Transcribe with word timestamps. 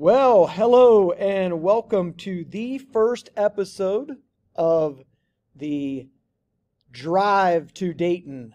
Well, 0.00 0.46
hello 0.46 1.10
and 1.10 1.60
welcome 1.60 2.14
to 2.14 2.46
the 2.48 2.78
first 2.78 3.28
episode 3.36 4.16
of 4.56 5.02
the 5.54 6.08
drive 6.90 7.74
to 7.74 7.92
Dayton 7.92 8.54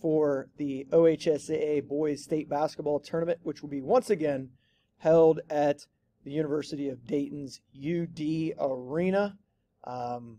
for 0.00 0.48
the 0.56 0.86
OHSAA 0.90 1.86
Boys 1.86 2.24
State 2.24 2.48
Basketball 2.48 2.98
Tournament, 2.98 3.40
which 3.42 3.60
will 3.60 3.68
be 3.68 3.82
once 3.82 4.08
again 4.08 4.52
held 4.96 5.40
at 5.50 5.84
the 6.24 6.30
University 6.30 6.88
of 6.88 7.06
Dayton's 7.06 7.60
UD 7.76 8.54
Arena. 8.58 9.36
Um, 9.84 10.38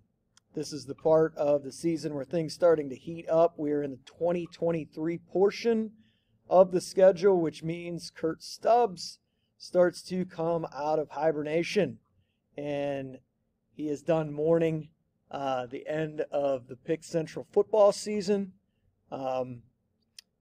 this 0.56 0.74
is 0.74 0.88
the 0.88 0.96
part 0.96 1.38
of 1.38 1.62
the 1.62 1.72
season 1.72 2.16
where 2.16 2.26
things 2.26 2.56
starting 2.56 2.90
to 2.90 2.96
heat 2.96 3.30
up. 3.30 3.60
We 3.60 3.74
are 3.74 3.84
in 3.84 3.92
the 3.92 4.00
2023 4.08 5.20
portion 5.20 5.92
of 6.50 6.72
the 6.72 6.82
schedule, 6.82 7.40
which 7.40 7.62
means 7.62 8.10
Kurt 8.10 8.42
Stubbs 8.42 9.20
starts 9.62 10.02
to 10.02 10.26
come 10.26 10.66
out 10.76 10.98
of 10.98 11.08
hibernation. 11.08 12.00
And 12.58 13.20
he 13.76 13.90
is 13.90 14.02
done 14.02 14.34
mourning 14.34 14.90
uh, 15.30 15.68
the 15.68 15.88
end 15.88 16.22
of 16.32 16.68
the 16.68 16.76
Pick 16.76 17.04
Central 17.04 17.46
football 17.52 17.92
season. 17.92 18.54
Um, 19.12 19.62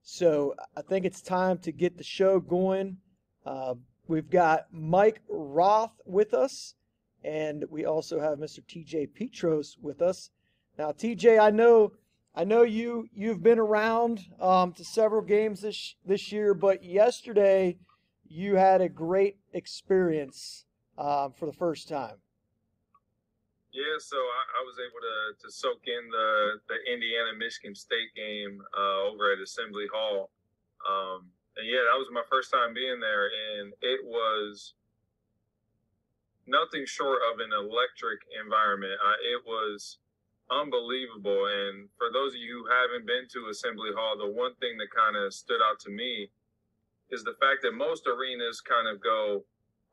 so 0.02 0.55
I 0.75 0.80
think 0.80 1.05
it's 1.05 1.20
time 1.20 1.59
to 1.59 1.70
get 1.70 1.98
the 1.98 2.02
show 2.02 2.41
going. 2.41 2.97
Uh, 3.45 3.75
we've 4.09 4.30
got 4.30 4.69
Mike 4.73 5.20
Roth 5.28 6.00
with 6.06 6.33
us, 6.33 6.75
and 7.23 7.66
we 7.69 7.84
also 7.84 8.20
have 8.20 8.39
Mr. 8.39 8.61
TJ 8.64 9.14
Petros 9.14 9.77
with 9.83 10.00
us. 10.00 10.30
Now, 10.78 10.92
TJ, 10.92 11.39
I 11.39 11.50
know, 11.50 11.92
I 12.34 12.45
know 12.45 12.62
you 12.62 13.06
you've 13.14 13.42
been 13.42 13.59
around 13.59 14.20
um, 14.41 14.72
to 14.72 14.84
several 14.84 15.20
games 15.20 15.61
this 15.61 15.94
this 16.06 16.33
year, 16.33 16.55
but 16.55 16.83
yesterday 16.83 17.77
you 18.31 18.55
had 18.55 18.81
a 18.81 18.89
great 18.89 19.36
experience 19.53 20.64
um, 20.97 21.33
for 21.33 21.47
the 21.47 21.53
first 21.53 21.89
time. 21.89 22.14
Yeah, 23.75 23.98
so 23.98 24.17
I, 24.17 24.42
I, 24.59 24.61
was 24.67 24.78
able 24.83 24.98
to 24.98 25.47
to 25.47 25.48
soak 25.50 25.87
in 25.87 26.11
the 26.11 26.59
the 26.67 26.78
Indiana 26.91 27.39
Michigan 27.39 27.75
State 27.75 28.11
game 28.17 28.62
uh, 28.75 29.11
over 29.11 29.31
at 29.31 29.39
Assembly 29.39 29.87
Hall, 29.95 30.31
um, 30.83 31.31
and 31.55 31.67
yeah, 31.67 31.87
that 31.87 31.98
was 31.98 32.11
my 32.11 32.27
first 32.31 32.50
time 32.50 32.75
being 32.75 32.98
there, 32.98 33.31
and 33.31 33.72
it 33.83 34.03
was 34.03 34.75
nothing 36.50 36.83
short 36.83 37.22
of 37.31 37.39
an 37.39 37.55
electric 37.55 38.27
environment. 38.42 38.98
Uh, 38.98 39.19
it 39.22 39.42
was 39.47 39.98
unbelievable, 40.50 41.47
and 41.47 41.87
for 41.94 42.11
those 42.11 42.34
of 42.34 42.42
you 42.42 42.67
who 42.67 42.67
haven't 42.67 43.06
been 43.06 43.31
to 43.31 43.55
Assembly 43.55 43.94
Hall, 43.94 44.19
the 44.19 44.34
one 44.34 44.59
thing 44.59 44.83
that 44.83 44.91
kind 44.91 45.15
of 45.15 45.31
stood 45.31 45.62
out 45.62 45.78
to 45.87 45.94
me 45.94 46.27
is 47.11 47.22
the 47.25 47.34
fact 47.41 47.62
that 47.62 47.72
most 47.72 48.06
arenas 48.06 48.61
kind 48.61 48.89
of 48.89 49.03
go 49.03 49.44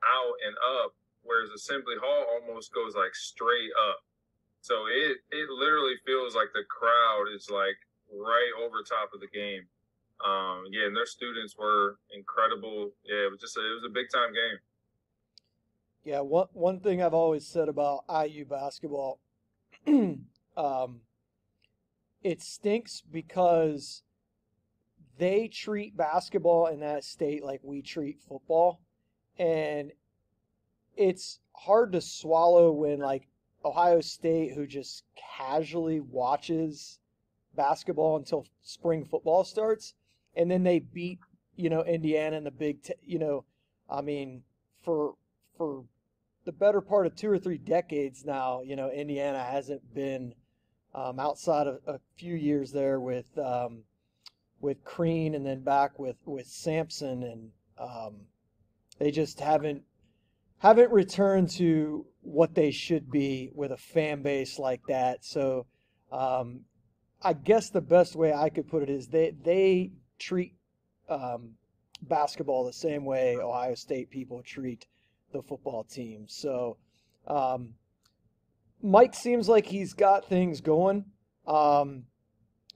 out 0.06 0.36
and 0.46 0.56
up 0.82 0.94
whereas 1.28 1.52
Assembly 1.52 1.96
Hall 2.02 2.26
almost 2.40 2.73
goes 2.73 2.96
like 2.96 3.14
straight 3.14 3.72
up. 3.90 4.00
So 4.62 4.88
it 4.88 5.18
it 5.30 5.50
literally 5.52 5.95
feels 6.06 6.34
like 6.34 6.48
the 6.54 6.64
crowd 6.66 7.26
is 7.36 7.50
like 7.52 7.78
right 8.10 8.52
over 8.64 8.82
top 8.82 9.12
of 9.14 9.20
the 9.20 9.28
game. 9.28 9.68
Um, 10.26 10.64
yeah, 10.72 10.88
and 10.88 10.95
their 10.95 11.06
students 11.06 11.56
were 11.60 12.00
incredible. 12.16 12.92
Yeah, 13.06 13.28
it 13.28 13.32
was 13.32 13.40
just 13.40 13.58
a, 13.58 13.62
it 13.62 13.76
was 13.76 13.86
a 13.86 13.94
big 13.94 14.08
time 14.12 14.34
game. 14.34 14.58
Yeah, 16.04 16.22
one 16.22 16.48
one 16.54 16.80
thing 16.80 17.04
I've 17.04 17.14
always 17.14 17.45
said 17.45 17.70
about 17.70 18.06
IU 18.10 18.45
basketball, 18.45 19.20
um, 19.88 21.02
it 22.23 22.42
stinks 22.42 23.02
because 23.02 24.02
they 25.18 25.48
treat 25.48 25.96
basketball 25.96 26.67
in 26.67 26.80
that 26.82 27.04
state 27.04 27.44
like 27.44 27.61
we 27.64 27.82
treat 27.82 28.20
football, 28.28 28.82
and 29.38 29.92
it's 30.95 31.39
hard 31.54 31.92
to 31.94 32.02
swallow 32.02 32.72
when 32.72 33.00
like 33.00 33.28
Ohio 33.64 34.02
State, 34.02 34.54
who 34.54 34.66
just 34.67 35.04
casually 35.38 36.00
watches 36.00 37.00
basketball 37.55 38.17
until 38.17 38.45
spring 38.61 39.05
football 39.05 39.44
starts, 39.44 39.94
and 40.36 40.50
then 40.50 40.64
they 40.64 40.80
beat 40.80 41.20
you 41.55 41.70
know 41.70 41.84
Indiana 41.84 42.38
in 42.38 42.44
the 42.44 42.52
Big 42.52 42.84
Ten. 42.84 42.95
You 43.04 43.20
know, 43.20 43.45
I 43.89 44.02
mean, 44.02 44.44
for 44.84 45.16
for 45.58 45.84
the 46.45 46.52
better 46.54 46.80
part 46.80 47.05
of 47.05 47.16
two 47.16 47.30
or 47.30 47.38
three 47.38 47.58
decades 47.58 48.23
now, 48.23 48.61
you 48.61 48.76
know, 48.76 48.89
Indiana 48.89 49.44
hasn't 49.44 49.94
been 49.94 50.34
um, 50.95 51.20
outside 51.20 51.67
of 51.67 51.80
a 51.86 51.99
few 52.16 52.36
years 52.36 52.72
there 52.72 53.02
with 53.02 53.38
um, 53.38 53.84
with 54.60 54.84
Crean, 54.84 55.36
and 55.36 55.45
then 55.45 55.62
back 55.62 56.00
with 56.00 56.18
with 56.26 56.48
Sampson, 56.48 57.23
and 57.23 57.52
um, 57.78 58.16
they 59.00 59.12
just 59.12 59.40
haven't 59.40 59.84
haven't 60.60 60.92
returned 60.92 61.50
to 61.52 62.06
what 62.22 62.56
they 62.56 62.72
should 62.72 63.12
be 63.12 63.52
with 63.54 63.72
a 63.72 63.78
fan 63.78 64.22
base 64.23 64.58
like 64.58 64.82
that. 64.88 65.23
So 65.23 65.66
um, 66.12 66.62
I 67.22 67.34
guess 67.34 67.70
the 67.70 67.82
best 67.82 68.16
way 68.16 68.34
I 68.34 68.50
could 68.50 68.67
put 68.67 68.84
it 68.84 68.90
is 68.90 69.08
they 69.08 69.36
they 69.44 69.92
treat 70.20 70.56
um, 71.10 71.52
basketball 72.02 72.66
the 72.66 72.73
same 72.73 73.06
way 73.06 73.38
Ohio 73.38 73.76
State 73.76 74.10
people 74.10 74.42
treat 74.44 74.86
the 75.32 75.42
football 75.42 75.84
team. 75.84 76.26
So 76.28 76.78
um, 77.28 77.73
Mike 78.82 79.14
seems 79.14 79.50
like 79.50 79.66
he's 79.66 79.94
got 79.94 80.26
things 80.26 80.62
going. 80.62 81.06
Um, 81.46 82.04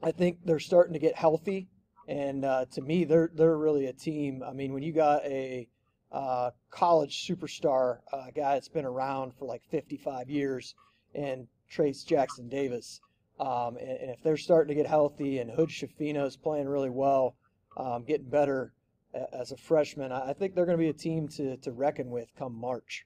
I 0.03 0.11
think 0.11 0.39
they're 0.45 0.59
starting 0.59 0.93
to 0.93 0.99
get 0.99 1.15
healthy, 1.15 1.67
and 2.07 2.43
uh, 2.45 2.65
to 2.71 2.81
me, 2.81 3.03
they're 3.03 3.29
they're 3.33 3.57
really 3.57 3.87
a 3.87 3.93
team. 3.93 4.43
I 4.43 4.53
mean, 4.53 4.73
when 4.73 4.83
you 4.83 4.93
got 4.93 5.23
a 5.25 5.67
uh, 6.11 6.51
college 6.69 7.25
superstar, 7.25 7.99
uh, 8.11 8.25
guy 8.35 8.53
that's 8.53 8.67
been 8.67 8.85
around 8.85 9.33
for 9.35 9.45
like 9.45 9.63
55 9.69 10.29
years, 10.29 10.75
and 11.15 11.47
Trayce 11.71 12.05
Jackson 12.05 12.49
Davis. 12.49 13.01
Um, 13.39 13.77
and, 13.77 13.89
and, 13.89 14.11
if 14.11 14.21
they're 14.21 14.37
starting 14.37 14.67
to 14.67 14.75
get 14.75 14.87
healthy 14.87 15.39
and 15.39 15.49
Hood 15.49 15.69
Schifino 15.69 16.27
is 16.27 16.37
playing 16.37 16.67
really 16.67 16.91
well, 16.91 17.35
um, 17.75 18.03
getting 18.03 18.29
better 18.29 18.71
as 19.33 19.51
a 19.51 19.57
freshman, 19.57 20.11
I 20.11 20.33
think 20.33 20.53
they're 20.53 20.65
going 20.65 20.77
to 20.77 20.83
be 20.83 20.89
a 20.89 20.93
team 20.93 21.27
to, 21.29 21.57
to 21.57 21.71
reckon 21.71 22.11
with 22.11 22.29
come 22.37 22.55
March. 22.55 23.05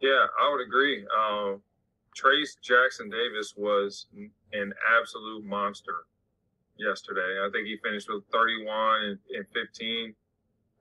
Yeah, 0.00 0.26
I 0.40 0.50
would 0.50 0.66
agree. 0.66 1.06
Um, 1.16 1.62
Trayce 2.16 2.60
Jackson 2.60 3.10
Davis 3.10 3.54
was 3.56 4.06
an 4.52 4.72
absolute 4.98 5.44
monster 5.44 6.04
yesterday. 6.76 7.40
I 7.40 7.48
think 7.50 7.66
he 7.66 7.76
finished 7.82 8.08
with 8.08 8.24
31 8.32 9.04
and, 9.04 9.18
and 9.36 9.46
15. 9.54 10.14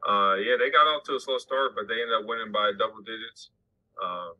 Uh, 0.07 0.35
yeah, 0.35 0.55
they 0.57 0.71
got 0.71 0.87
off 0.87 1.03
to 1.03 1.15
a 1.15 1.19
slow 1.19 1.37
start, 1.37 1.71
but 1.75 1.87
they 1.87 2.01
ended 2.01 2.17
up 2.19 2.25
winning 2.25 2.51
by 2.51 2.71
double 2.77 3.01
digits. 3.01 3.51
Uh, 4.01 4.33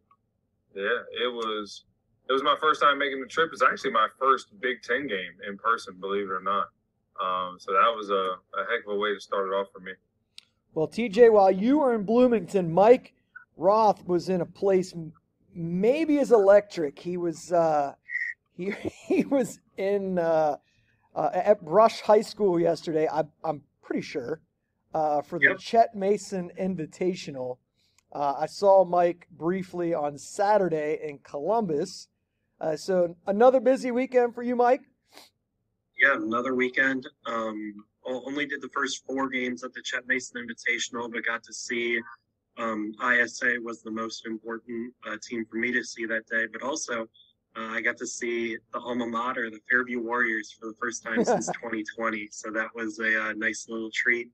yeah, 0.75 1.03
it 1.23 1.31
was 1.31 1.83
it 2.29 2.33
was 2.33 2.43
my 2.43 2.55
first 2.59 2.81
time 2.81 2.97
making 2.97 3.19
the 3.19 3.27
trip. 3.27 3.49
It's 3.51 3.61
actually 3.61 3.91
my 3.91 4.07
first 4.17 4.47
Big 4.59 4.81
Ten 4.81 5.07
game 5.07 5.33
in 5.47 5.57
person, 5.57 5.95
believe 5.99 6.29
it 6.29 6.31
or 6.31 6.41
not. 6.41 6.69
Um, 7.21 7.57
so 7.59 7.73
that 7.73 7.93
was 7.95 8.09
a, 8.09 8.13
a 8.57 8.65
heck 8.71 8.85
of 8.87 8.93
a 8.93 8.97
way 8.97 9.13
to 9.13 9.19
start 9.19 9.47
it 9.47 9.51
off 9.51 9.67
for 9.71 9.79
me. 9.79 9.91
Well, 10.73 10.87
TJ, 10.87 11.31
while 11.31 11.51
you 11.51 11.79
were 11.79 11.93
in 11.93 12.03
Bloomington, 12.03 12.71
Mike 12.71 13.13
Roth 13.57 14.07
was 14.07 14.29
in 14.29 14.41
a 14.41 14.45
place 14.45 14.93
maybe 15.53 16.19
as 16.19 16.31
electric. 16.31 16.99
He 16.99 17.17
was 17.17 17.51
uh, 17.51 17.93
he 18.55 18.71
he 19.07 19.25
was 19.25 19.59
in 19.77 20.19
uh, 20.19 20.57
uh, 21.15 21.29
at 21.33 21.63
Brush 21.63 22.01
High 22.01 22.21
School 22.21 22.59
yesterday. 22.59 23.07
I, 23.11 23.23
I'm 23.43 23.61
pretty 23.81 24.01
sure 24.01 24.41
uh, 24.93 25.21
for 25.21 25.39
the 25.39 25.49
yep. 25.49 25.59
Chet 25.59 25.95
Mason 25.95 26.51
Invitational. 26.59 27.57
Uh, 28.13 28.35
I 28.39 28.45
saw 28.45 28.83
Mike 28.83 29.27
briefly 29.31 29.93
on 29.93 30.17
Saturday 30.17 30.99
in 31.03 31.19
Columbus. 31.19 32.09
Uh, 32.59 32.75
so 32.75 33.15
another 33.25 33.59
busy 33.59 33.91
weekend 33.91 34.35
for 34.35 34.43
you, 34.43 34.55
Mike. 34.55 34.81
Yeah, 36.01 36.15
another 36.15 36.53
weekend. 36.55 37.07
Um, 37.25 37.85
only 38.05 38.45
did 38.45 38.61
the 38.61 38.69
first 38.69 39.05
four 39.05 39.29
games 39.29 39.63
of 39.63 39.73
the 39.73 39.81
Chet 39.81 40.07
Mason 40.07 40.45
Invitational, 40.45 41.11
but 41.11 41.25
got 41.25 41.43
to 41.43 41.53
see 41.53 41.99
um, 42.57 42.93
ISA 43.01 43.57
was 43.63 43.81
the 43.81 43.91
most 43.91 44.25
important 44.25 44.93
uh, 45.07 45.17
team 45.21 45.45
for 45.49 45.57
me 45.57 45.71
to 45.71 45.83
see 45.83 46.05
that 46.05 46.27
day. 46.27 46.45
But 46.51 46.61
also 46.61 47.03
uh, 47.55 47.69
I 47.69 47.81
got 47.81 47.97
to 47.97 48.07
see 48.07 48.57
the 48.73 48.79
alma 48.79 49.07
mater, 49.07 49.49
the 49.49 49.59
Fairview 49.69 50.01
Warriors, 50.01 50.55
for 50.57 50.67
the 50.67 50.75
first 50.79 51.03
time 51.03 51.23
since 51.23 51.47
2020. 51.61 52.29
So 52.31 52.51
that 52.51 52.67
was 52.75 52.99
a, 52.99 53.29
uh, 53.29 53.33
nice 53.33 53.67
little 53.69 53.89
treat 53.93 54.29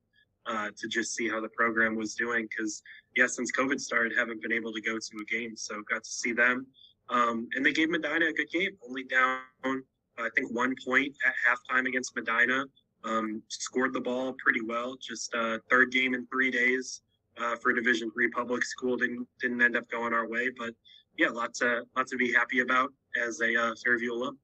uh, 0.46 0.69
to 0.78 0.88
just 0.88 1.16
see 1.16 1.30
how 1.30 1.42
the 1.42 1.50
program 1.50 1.96
was 1.96 2.16
doing. 2.16 2.48
Because 2.50 2.81
yeah, 3.16 3.28
since 3.28 3.52
COVID 3.52 3.80
started, 3.80 4.14
haven't 4.18 4.42
been 4.42 4.54
able 4.54 4.74
to 4.74 4.81
go 4.81 4.98
to 4.98 5.18
a 5.22 5.25
game, 5.25 5.56
so 5.56 5.81
got 5.90 6.04
to 6.04 6.10
see 6.10 6.34
them. 6.34 6.68
Um, 7.10 7.48
and 7.56 7.66
they 7.66 7.72
gave 7.72 7.90
Medina 7.90 8.25
a 8.25 8.34
good 8.34 8.50
game, 8.52 8.72
only 8.88 9.04
down 9.04 9.84
I 10.19 10.30
think 10.36 10.52
one 10.52 10.74
point 10.86 11.16
at 11.25 11.34
halftime 11.48 11.88
against 11.88 12.16
Medina. 12.16 12.66
Um, 13.04 13.44
scored 13.48 13.94
the 13.94 14.02
ball 14.02 14.36
pretty 14.44 14.62
well. 14.62 14.98
Just 15.00 15.34
uh, 15.36 15.60
third 15.69 15.92
game 15.92 16.14
in 16.14 16.25
three 16.28 16.52
days 16.52 17.02
uh, 17.39 17.56
for 17.57 17.74
Division 17.74 18.12
three 18.12 18.30
public 18.30 18.63
school 18.63 18.98
didn't 18.98 19.28
didn't 19.39 19.62
end 19.62 19.75
up 19.75 19.89
going 19.89 20.13
our 20.13 20.28
way, 20.28 20.50
but 20.57 20.74
yeah, 21.18 21.30
lots 21.30 21.60
to 21.60 21.84
lots 21.95 22.12
to 22.12 22.18
be 22.18 22.31
happy 22.31 22.60
about 22.60 22.92
as 23.25 23.42
a 23.42 23.56
uh, 23.56 23.75
Fairview 23.84 24.13
alum. 24.13 24.38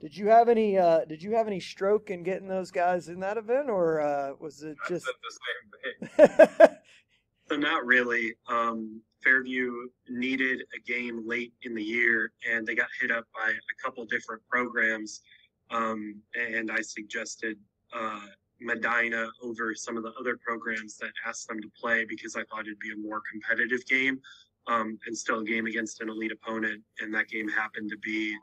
Did 0.00 0.16
you 0.16 0.26
have 0.28 0.48
any? 0.48 0.76
Uh, 0.78 1.04
did 1.04 1.22
you 1.22 1.34
have 1.34 1.46
any 1.46 1.60
stroke 1.60 2.10
in 2.10 2.22
getting 2.22 2.48
those 2.48 2.70
guys 2.70 3.08
in 3.08 3.20
that 3.20 3.38
event, 3.38 3.70
or 3.70 4.00
uh, 4.00 4.32
was 4.38 4.62
it 4.62 4.76
just 4.88 5.06
the 5.06 6.10
same 6.10 6.28
thing? 6.28 6.76
so 7.48 7.56
not 7.56 7.86
really. 7.86 8.34
Um, 8.48 9.00
Fairview 9.24 9.88
needed 10.08 10.62
a 10.76 10.80
game 10.86 11.26
late 11.26 11.52
in 11.62 11.74
the 11.74 11.82
year, 11.82 12.32
and 12.50 12.66
they 12.66 12.74
got 12.74 12.88
hit 13.00 13.10
up 13.10 13.24
by 13.34 13.50
a 13.50 13.82
couple 13.82 14.04
different 14.04 14.42
programs. 14.48 15.22
Um, 15.70 16.20
and 16.34 16.70
I 16.70 16.80
suggested 16.80 17.56
uh, 17.92 18.26
Medina 18.60 19.28
over 19.42 19.74
some 19.74 19.96
of 19.96 20.02
the 20.02 20.12
other 20.18 20.36
programs 20.36 20.96
that 20.98 21.10
asked 21.26 21.48
them 21.48 21.60
to 21.60 21.68
play 21.78 22.04
because 22.04 22.36
I 22.36 22.44
thought 22.44 22.60
it'd 22.60 22.78
be 22.78 22.92
a 22.92 22.96
more 22.96 23.22
competitive 23.30 23.84
game 23.86 24.20
um, 24.66 24.98
and 25.06 25.16
still 25.16 25.40
a 25.40 25.44
game 25.44 25.66
against 25.66 26.00
an 26.00 26.08
elite 26.08 26.32
opponent. 26.32 26.82
And 27.00 27.14
that 27.14 27.28
game 27.28 27.48
happened 27.48 27.90
to 27.90 27.98
be 27.98 28.36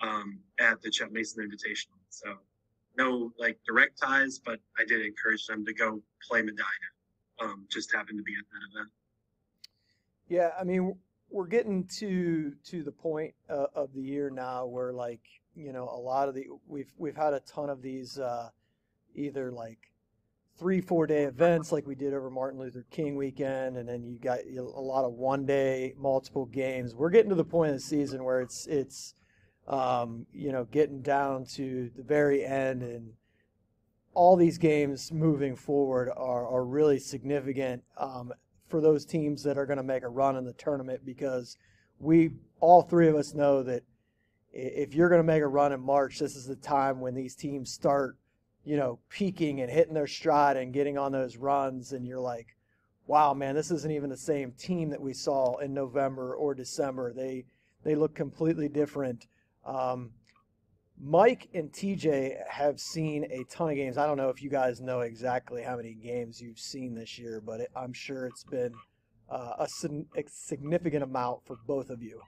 um, 0.00 0.38
at 0.60 0.80
the 0.82 0.90
Chet 0.90 1.12
Mason 1.12 1.44
Invitational. 1.44 1.98
So 2.10 2.34
no 2.96 3.32
like 3.38 3.58
direct 3.66 3.98
ties, 4.00 4.40
but 4.44 4.58
I 4.78 4.84
did 4.84 5.04
encourage 5.04 5.46
them 5.46 5.64
to 5.64 5.72
go 5.72 6.00
play 6.28 6.42
Medina. 6.42 6.64
Um, 7.40 7.66
just 7.70 7.92
happened 7.92 8.18
to 8.18 8.24
be 8.24 8.34
at 8.34 8.44
that 8.50 8.78
event. 8.78 8.90
Yeah, 10.28 10.50
I 10.60 10.64
mean, 10.64 10.96
we're 11.30 11.46
getting 11.46 11.86
to 11.98 12.52
to 12.64 12.82
the 12.82 12.92
point 12.92 13.34
uh, 13.48 13.66
of 13.74 13.92
the 13.94 14.02
year 14.02 14.30
now 14.30 14.66
where 14.66 14.92
like 14.92 15.20
you 15.54 15.72
know 15.72 15.84
a 15.84 15.96
lot 16.00 16.28
of 16.28 16.34
the 16.34 16.46
we've 16.66 16.92
we've 16.98 17.16
had 17.16 17.32
a 17.32 17.40
ton 17.40 17.70
of 17.70 17.80
these 17.80 18.18
uh, 18.18 18.48
either 19.14 19.52
like 19.52 19.78
three 20.58 20.80
four 20.80 21.06
day 21.06 21.24
events 21.24 21.70
like 21.70 21.86
we 21.86 21.94
did 21.94 22.14
over 22.14 22.30
Martin 22.30 22.60
Luther 22.60 22.84
King 22.90 23.16
weekend, 23.16 23.76
and 23.76 23.88
then 23.88 24.04
you 24.04 24.18
got 24.18 24.40
a 24.40 24.62
lot 24.62 25.04
of 25.04 25.12
one 25.12 25.46
day 25.46 25.94
multiple 25.96 26.46
games. 26.46 26.94
We're 26.94 27.10
getting 27.10 27.30
to 27.30 27.34
the 27.34 27.44
point 27.44 27.70
of 27.70 27.76
the 27.76 27.82
season 27.82 28.24
where 28.24 28.40
it's 28.40 28.66
it's 28.66 29.14
um, 29.66 30.26
you 30.32 30.52
know 30.52 30.64
getting 30.64 31.02
down 31.02 31.44
to 31.54 31.90
the 31.96 32.02
very 32.02 32.44
end 32.44 32.82
and 32.82 33.12
all 34.14 34.34
these 34.34 34.58
games 34.58 35.12
moving 35.12 35.54
forward 35.54 36.10
are, 36.16 36.48
are 36.48 36.64
really 36.64 36.98
significant 36.98 37.84
um, 37.98 38.32
for 38.66 38.80
those 38.80 39.04
teams 39.04 39.44
that 39.44 39.56
are 39.56 39.66
going 39.66 39.76
to 39.76 39.82
make 39.82 40.02
a 40.02 40.08
run 40.08 40.36
in 40.36 40.44
the 40.44 40.52
tournament 40.54 41.00
because 41.04 41.56
we 42.00 42.30
all 42.60 42.82
three 42.82 43.08
of 43.08 43.14
us 43.14 43.34
know 43.34 43.62
that 43.62 43.82
if 44.52 44.94
you're 44.94 45.08
going 45.08 45.20
to 45.20 45.26
make 45.26 45.42
a 45.42 45.46
run 45.46 45.72
in 45.72 45.80
March, 45.80 46.18
this 46.18 46.34
is 46.34 46.46
the 46.46 46.56
time 46.56 47.00
when 47.00 47.14
these 47.14 47.34
teams 47.34 47.70
start, 47.70 48.16
you 48.68 48.76
know, 48.76 48.98
peaking 49.08 49.62
and 49.62 49.70
hitting 49.70 49.94
their 49.94 50.06
stride 50.06 50.58
and 50.58 50.74
getting 50.74 50.98
on 50.98 51.10
those 51.10 51.38
runs, 51.38 51.92
and 51.92 52.06
you're 52.06 52.20
like, 52.20 52.54
wow, 53.06 53.32
man, 53.32 53.54
this 53.54 53.70
isn't 53.70 53.90
even 53.90 54.10
the 54.10 54.16
same 54.16 54.52
team 54.52 54.90
that 54.90 55.00
we 55.00 55.14
saw 55.14 55.56
in 55.56 55.72
November 55.72 56.34
or 56.34 56.54
December. 56.54 57.14
They 57.14 57.46
they 57.82 57.94
look 57.94 58.14
completely 58.14 58.68
different. 58.68 59.26
Um, 59.64 60.10
Mike 61.00 61.48
and 61.54 61.72
TJ 61.72 62.46
have 62.46 62.78
seen 62.78 63.24
a 63.30 63.42
ton 63.44 63.70
of 63.70 63.76
games. 63.76 63.96
I 63.96 64.06
don't 64.06 64.18
know 64.18 64.28
if 64.28 64.42
you 64.42 64.50
guys 64.50 64.82
know 64.82 65.00
exactly 65.00 65.62
how 65.62 65.76
many 65.76 65.94
games 65.94 66.38
you've 66.38 66.58
seen 66.58 66.94
this 66.94 67.18
year, 67.18 67.40
but 67.40 67.60
it, 67.60 67.70
I'm 67.74 67.94
sure 67.94 68.26
it's 68.26 68.44
been 68.44 68.74
uh, 69.30 69.54
a, 69.60 69.68
a, 70.16 70.24
significant 70.26 71.04
amount 71.04 71.46
for 71.46 71.56
both 71.66 71.88
of 71.88 72.02
you. 72.02 72.20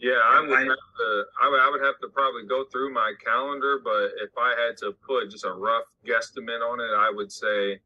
Yeah, 0.00 0.20
I 0.24 0.40
would 0.40 0.50
have 0.50 0.66
to. 0.66 1.24
I 1.42 1.48
would, 1.48 1.60
I 1.60 1.70
would 1.70 1.84
have 1.84 1.98
to 2.00 2.08
probably 2.08 2.46
go 2.46 2.64
through 2.70 2.92
my 2.92 3.14
calendar, 3.24 3.80
but 3.82 4.12
if 4.22 4.30
I 4.38 4.50
had 4.50 4.76
to 4.78 4.92
put 5.04 5.30
just 5.30 5.44
a 5.44 5.50
rough 5.50 5.84
guesstimate 6.06 6.62
on 6.62 6.80
it, 6.80 6.94
I 6.96 7.10
would 7.12 7.32
say 7.32 7.80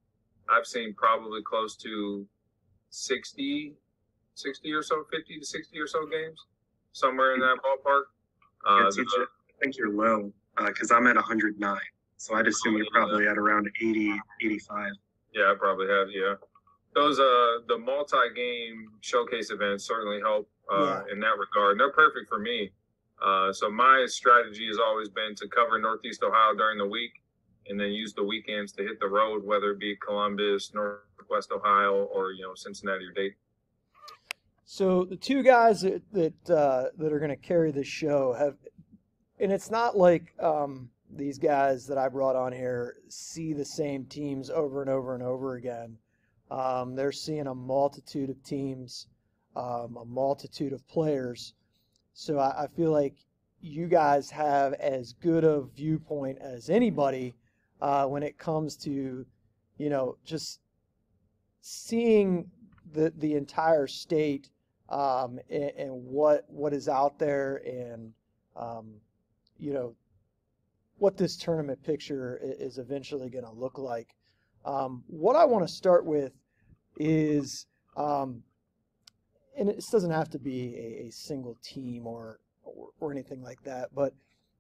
I've 0.49 0.67
seen 0.67 0.95
probably 0.95 1.41
close 1.43 1.77
to 1.79 2.27
60, 2.91 3.75
60 4.35 4.73
or 4.73 4.83
so, 4.83 5.05
50 5.11 5.39
to 5.39 5.47
60 5.47 5.79
or 5.79 5.87
so 5.87 6.07
games, 6.07 6.39
somewhere 6.93 7.35
in 7.35 7.41
that 7.41 7.57
ballpark. 7.65 8.03
Uh, 8.67 8.91
the, 8.91 9.27
I 9.49 9.53
think 9.63 9.79
you're 9.79 9.93
low 9.93 10.33
because 10.67 10.91
uh, 10.91 10.97
I'm 10.97 11.07
at 11.07 11.17
109. 11.17 11.79
So 12.19 12.35
I'd 12.35 12.47
assume 12.47 12.77
you're 12.77 12.87
probably 12.93 13.27
at 13.27 13.39
around 13.39 13.69
80, 13.81 14.13
85. 14.45 14.93
Yeah, 15.35 15.51
I 15.51 15.55
probably 15.59 15.89
have. 15.89 16.09
Yeah, 16.11 16.35
those 16.95 17.19
uh 17.19 17.65
the 17.69 17.79
multi-game 17.79 18.89
showcase 19.01 19.51
events 19.51 19.85
certainly 19.85 20.21
help 20.21 20.49
uh, 20.71 20.85
yeah. 20.85 21.13
in 21.13 21.21
that 21.21 21.39
regard. 21.39 21.73
And 21.73 21.81
they're 21.81 21.93
perfect 21.93 22.29
for 22.29 22.39
me. 22.39 22.71
Uh, 23.25 23.53
so 23.53 23.71
my 23.71 24.05
strategy 24.09 24.67
has 24.67 24.79
always 24.79 25.09
been 25.09 25.35
to 25.37 25.49
cover 25.49 25.79
Northeast 25.79 26.23
Ohio 26.23 26.55
during 26.57 26.79
the 26.79 26.87
week, 26.87 27.13
and 27.69 27.79
then 27.79 27.93
use 27.93 28.13
the 28.15 28.25
weekends 28.25 28.73
to 28.73 28.83
hit 28.83 28.99
the 28.99 29.07
road, 29.07 29.45
whether 29.45 29.71
it 29.71 29.79
be 29.79 29.97
Columbus, 30.05 30.73
Northwest 30.75 31.53
Ohio, 31.53 32.05
or 32.13 32.33
you 32.33 32.43
know 32.43 32.55
Cincinnati 32.55 33.05
or 33.05 33.13
Dayton. 33.13 33.37
So 34.65 35.05
the 35.05 35.17
two 35.17 35.43
guys 35.43 35.83
that 35.83 36.03
that, 36.13 36.51
uh, 36.51 36.87
that 36.99 37.13
are 37.13 37.19
going 37.19 37.31
to 37.31 37.37
carry 37.37 37.71
this 37.71 37.87
show 37.87 38.33
have, 38.33 38.57
and 39.39 39.53
it's 39.53 39.71
not 39.71 39.97
like 39.97 40.35
um, 40.41 40.91
these 41.15 41.39
guys 41.39 41.87
that 41.87 41.99
I 41.99 42.09
brought 42.09 42.37
on 42.37 42.53
here 42.53 42.97
see 43.09 43.53
the 43.53 43.65
same 43.65 44.07
teams 44.07 44.51
over 44.51 44.81
and 44.81 44.91
over 44.91 45.15
and 45.15 45.23
over 45.23 45.55
again. 45.55 45.97
Um, 46.51 46.95
they're 46.95 47.13
seeing 47.13 47.47
a 47.47 47.55
multitude 47.55 48.31
of 48.31 48.43
teams, 48.43 49.07
um, 49.57 49.97
a 50.01 50.05
multitude 50.05 50.73
of 50.73 50.87
players. 50.89 51.55
So 52.15 52.39
I, 52.39 52.65
I, 52.65 52.67
feel 52.69 52.91
like 52.91 53.15
you 53.61 53.87
guys 53.87 54.31
have 54.31 54.75
as 54.75 55.13
good 55.15 55.45
a 55.45 55.63
viewpoint 55.63 56.39
as 56.41 56.69
anybody 56.69 57.35
uh, 57.81 58.07
when 58.07 58.23
it 58.23 58.39
comes 58.39 58.77
to, 58.79 59.27
you 59.79 59.91
know, 59.91 60.17
just 60.25 60.61
seeing 61.61 62.51
the 62.93 63.13
the 63.19 63.35
entire 63.35 63.87
state 63.87 64.51
um, 64.89 65.39
and, 65.49 65.73
and, 65.79 65.93
what 65.93 66.45
what 66.49 66.73
is 66.75 66.89
out 66.89 67.19
there, 67.19 67.63
and 67.65 68.13
um, 68.57 68.95
you 69.59 69.73
know 69.73 69.95
what 70.99 71.17
this 71.17 71.37
tournament 71.37 71.83
picture 71.83 72.39
is 72.43 72.79
eventually 72.79 73.29
going 73.29 73.45
to 73.45 73.51
look 73.51 73.79
like. 73.79 74.15
Um, 74.65 75.03
what 75.09 75.35
I 75.35 75.45
want 75.45 75.67
to 75.67 75.73
start 75.73 76.05
with 76.05 76.33
is, 76.97 77.67
um, 77.97 78.43
and 79.59 79.69
it 79.69 79.85
doesn't 79.91 80.11
have 80.11 80.31
to 80.31 80.39
be 80.39 80.75
a, 80.77 81.07
a 81.09 81.11
single 81.11 81.59
team 81.63 82.07
or, 82.07 82.41
or, 82.65 82.89
or 83.01 83.13
anything 83.13 83.43
like 83.43 83.63
that, 83.65 83.95
but 83.95 84.15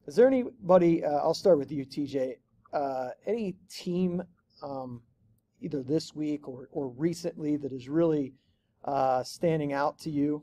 is 0.06 0.16
there 0.16 0.26
anybody? 0.26 1.04
Uh, 1.04 1.18
I'll 1.18 1.34
start 1.34 1.58
with 1.58 1.70
you, 1.70 1.86
TJ. 1.86 2.36
Uh, 2.72 3.10
any 3.26 3.54
team, 3.70 4.22
um, 4.62 5.02
either 5.60 5.82
this 5.82 6.14
week 6.14 6.48
or 6.48 6.68
or 6.72 6.88
recently, 6.88 7.56
that 7.56 7.72
is 7.72 7.88
really 7.88 8.34
uh, 8.84 9.22
standing 9.22 9.72
out 9.72 9.98
to 10.00 10.10
you? 10.10 10.42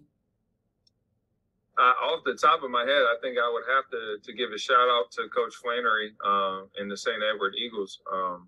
Uh, 1.77 1.93
off 2.07 2.23
the 2.25 2.35
top 2.35 2.63
of 2.63 2.71
my 2.71 2.81
head, 2.81 2.89
I 2.89 3.15
think 3.21 3.37
I 3.37 3.51
would 3.51 3.63
have 3.73 3.89
to 3.91 4.17
to 4.23 4.33
give 4.33 4.51
a 4.51 4.57
shout 4.57 4.89
out 4.89 5.11
to 5.11 5.27
Coach 5.27 5.55
Flannery 5.55 6.13
uh, 6.25 6.61
and 6.77 6.89
the 6.89 6.97
St. 6.97 7.17
Edward 7.21 7.53
Eagles. 7.55 7.99
Um, 8.11 8.47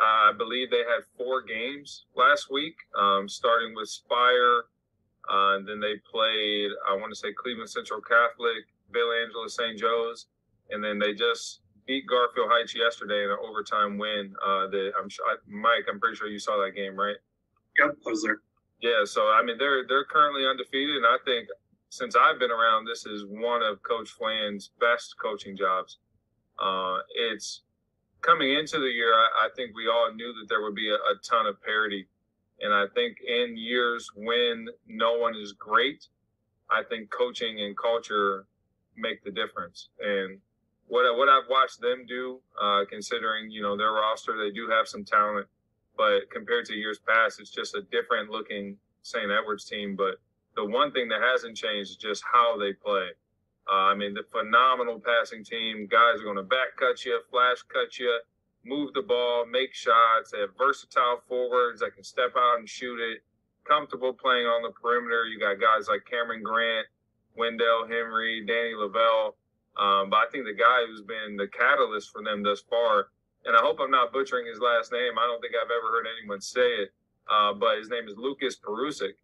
I 0.00 0.32
believe 0.36 0.70
they 0.70 0.78
had 0.78 1.04
four 1.18 1.42
games 1.42 2.06
last 2.16 2.50
week, 2.50 2.76
um, 2.98 3.28
starting 3.28 3.74
with 3.74 3.90
Spire. 3.90 4.64
Uh, 5.28 5.56
and 5.56 5.68
then 5.68 5.80
they 5.80 5.94
played, 6.10 6.70
I 6.88 6.94
want 6.96 7.12
to 7.12 7.18
say 7.18 7.28
Cleveland 7.32 7.70
Central 7.70 8.00
Catholic, 8.00 8.64
Villa 8.92 9.22
Angela 9.22 9.48
St. 9.48 9.78
Joe's, 9.78 10.26
and 10.70 10.82
then 10.82 10.98
they 10.98 11.14
just 11.14 11.60
beat 11.86 12.06
Garfield 12.06 12.48
Heights 12.50 12.74
yesterday 12.74 13.24
in 13.24 13.30
an 13.30 13.38
overtime 13.42 13.98
win. 13.98 14.34
Uh, 14.44 14.66
that 14.68 14.92
I'm 15.00 15.08
sure, 15.08 15.26
Mike, 15.46 15.86
I'm 15.90 16.00
pretty 16.00 16.16
sure 16.16 16.28
you 16.28 16.38
saw 16.38 16.62
that 16.62 16.74
game, 16.74 16.96
right? 16.96 17.16
Yep, 17.78 17.96
I 18.06 18.10
was 18.10 18.22
there. 18.22 18.40
Yeah, 18.80 19.04
so 19.04 19.28
I 19.28 19.42
mean 19.42 19.58
they're 19.58 19.86
they're 19.86 20.04
currently 20.04 20.46
undefeated, 20.46 20.96
and 20.96 21.06
I 21.06 21.16
think 21.24 21.48
since 21.90 22.16
I've 22.16 22.38
been 22.38 22.50
around, 22.50 22.86
this 22.86 23.04
is 23.04 23.26
one 23.28 23.62
of 23.62 23.82
Coach 23.82 24.10
Flan's 24.10 24.70
best 24.80 25.16
coaching 25.20 25.56
jobs. 25.56 25.98
Uh, 26.58 26.98
it's 27.14 27.62
coming 28.22 28.54
into 28.54 28.78
the 28.78 28.86
year. 28.86 29.12
I, 29.12 29.46
I, 29.46 29.48
think 29.56 29.74
we 29.74 29.88
all 29.88 30.12
knew 30.14 30.32
that 30.34 30.46
there 30.48 30.62
would 30.62 30.74
be 30.74 30.90
a, 30.90 30.94
a 30.94 31.14
ton 31.28 31.46
of 31.46 31.60
parity, 31.62 32.06
and 32.60 32.72
I 32.72 32.84
think 32.94 33.18
in 33.26 33.56
years 33.56 34.10
when 34.14 34.68
no 34.86 35.18
one 35.18 35.34
is 35.34 35.52
great, 35.52 36.06
I 36.70 36.82
think 36.88 37.10
coaching 37.10 37.60
and 37.60 37.76
culture 37.76 38.46
make 38.96 39.22
the 39.24 39.30
difference. 39.30 39.88
And 40.00 40.38
what 40.86 41.04
what 41.16 41.28
I've 41.28 41.48
watched 41.48 41.80
them 41.80 42.04
do, 42.06 42.40
uh, 42.60 42.84
considering 42.88 43.50
you 43.50 43.62
know 43.62 43.76
their 43.76 43.92
roster, 43.92 44.36
they 44.36 44.50
do 44.50 44.68
have 44.68 44.88
some 44.88 45.04
talent 45.04 45.46
but 46.00 46.30
compared 46.30 46.64
to 46.64 46.74
years 46.74 46.98
past, 46.98 47.40
it's 47.40 47.50
just 47.50 47.74
a 47.74 47.82
different 47.92 48.30
looking 48.30 48.78
St. 49.02 49.30
Edwards 49.30 49.66
team. 49.66 49.96
But 49.96 50.16
the 50.56 50.64
one 50.64 50.92
thing 50.92 51.08
that 51.08 51.20
hasn't 51.20 51.58
changed 51.58 51.90
is 51.90 51.96
just 51.96 52.24
how 52.32 52.56
they 52.56 52.72
play. 52.72 53.08
Uh, 53.70 53.92
I 53.92 53.94
mean, 53.94 54.14
the 54.14 54.22
phenomenal 54.32 54.98
passing 54.98 55.44
team. 55.44 55.86
Guys 55.90 56.20
are 56.20 56.24
going 56.24 56.36
to 56.36 56.42
back 56.42 56.74
cut 56.78 57.04
you, 57.04 57.20
flash 57.30 57.62
cut 57.70 57.98
you, 57.98 58.18
move 58.64 58.92
the 58.94 59.02
ball, 59.02 59.46
make 59.46 59.74
shots. 59.74 60.30
They 60.32 60.40
have 60.40 60.56
versatile 60.58 61.22
forwards 61.28 61.80
that 61.80 61.94
can 61.94 62.04
step 62.04 62.32
out 62.36 62.58
and 62.58 62.68
shoot 62.68 63.00
it. 63.00 63.22
Comfortable 63.64 64.12
playing 64.12 64.46
on 64.46 64.62
the 64.62 64.70
perimeter. 64.70 65.24
You 65.24 65.38
got 65.38 65.60
guys 65.60 65.88
like 65.88 66.04
Cameron 66.10 66.42
Grant, 66.42 66.86
Wendell 67.36 67.86
Henry, 67.88 68.44
Danny 68.46 68.74
Lavelle. 68.74 69.36
Um, 69.78 70.10
but 70.10 70.16
I 70.16 70.26
think 70.32 70.44
the 70.44 70.54
guy 70.54 70.86
who's 70.86 71.02
been 71.02 71.36
the 71.36 71.48
catalyst 71.48 72.10
for 72.10 72.22
them 72.22 72.42
thus 72.42 72.60
far 72.68 73.08
and 73.44 73.56
I 73.56 73.60
hope 73.60 73.78
I'm 73.80 73.90
not 73.90 74.12
butchering 74.12 74.46
his 74.46 74.60
last 74.60 74.92
name. 74.92 75.18
I 75.18 75.26
don't 75.26 75.40
think 75.40 75.54
I've 75.56 75.70
ever 75.70 75.92
heard 75.92 76.06
anyone 76.18 76.40
say 76.40 76.60
it, 76.60 76.90
uh, 77.30 77.54
but 77.54 77.78
his 77.78 77.88
name 77.88 78.06
is 78.08 78.14
Lucas 78.16 78.56
Perusic. 78.56 79.16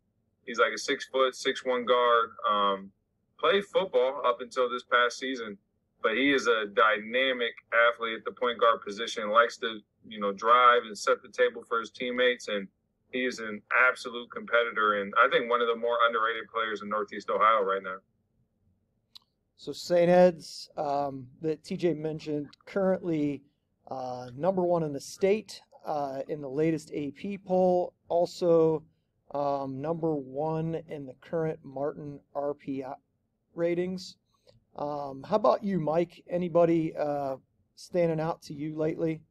He's 0.47 0.59
like 0.59 0.73
a 0.75 0.79
six 0.79 1.07
foot, 1.07 1.35
six 1.35 1.65
one 1.65 1.85
guard. 1.85 2.31
Um, 2.49 2.91
played 3.39 3.65
football 3.65 4.23
up 4.25 4.41
until 4.41 4.71
this 4.71 4.85
past 4.85 5.19
season, 5.19 5.59
but 6.03 6.13
he 6.13 6.33
is 6.33 6.47
a 6.47 6.67
dynamic 6.67 7.55
athlete 7.73 8.19
at 8.19 8.25
the 8.25 8.33
point 8.33 8.61
guard 8.61 8.81
position. 8.85 9.31
Likes 9.31 9.57
to 9.59 9.81
you 10.07 10.21
know 10.21 10.33
drive 10.33 10.83
and 10.87 10.97
set 10.97 11.23
the 11.23 11.29
table 11.29 11.63
for 11.69 11.81
his 11.81 11.91
teammates, 11.91 12.49
and 12.49 12.69
he 13.13 13.25
is 13.25 13.39
an 13.39 13.61
absolute 13.89 14.31
competitor. 14.31 15.01
And 15.01 15.13
I 15.19 15.29
think 15.31 15.51
one 15.51 15.61
of 15.61 15.69
the 15.69 15.77
more 15.77 15.99
underrated 16.07 16.49
players 16.53 16.83
in 16.83 16.89
Northeast 16.89 17.31
Ohio 17.31 17.63
right 17.63 17.83
now. 17.83 17.97
So 19.57 19.73
St. 19.73 20.11
Ed's 20.11 20.69
um, 20.77 21.27
that 21.41 21.63
TJ 21.65 21.97
mentioned 21.97 22.49
currently 22.67 23.43
uh, 23.91 24.29
number 24.37 24.63
one 24.63 24.83
in 24.83 24.93
the 24.93 25.01
state 25.01 25.61
uh, 25.87 26.21
in 26.29 26.41
the 26.41 26.49
latest 26.49 26.93
AP 26.95 27.41
poll. 27.47 27.95
Also 28.09 28.83
um, 29.35 29.81
number 29.81 30.15
one 30.15 30.83
in 30.89 31.07
the 31.07 31.15
current 31.21 31.59
Martin 31.63 32.21
RPI 32.35 32.95
ratings. 33.55 34.17
Um, 34.77 35.25
how 35.27 35.37
about 35.37 35.65
you, 35.65 35.81
Mike? 35.81 36.23
Anybody 36.29 36.95
uh, 36.95 37.37
standing 37.77 38.21
out 38.21 38.43
to 38.43 38.55
you 38.55 38.77
lately? 38.77 39.23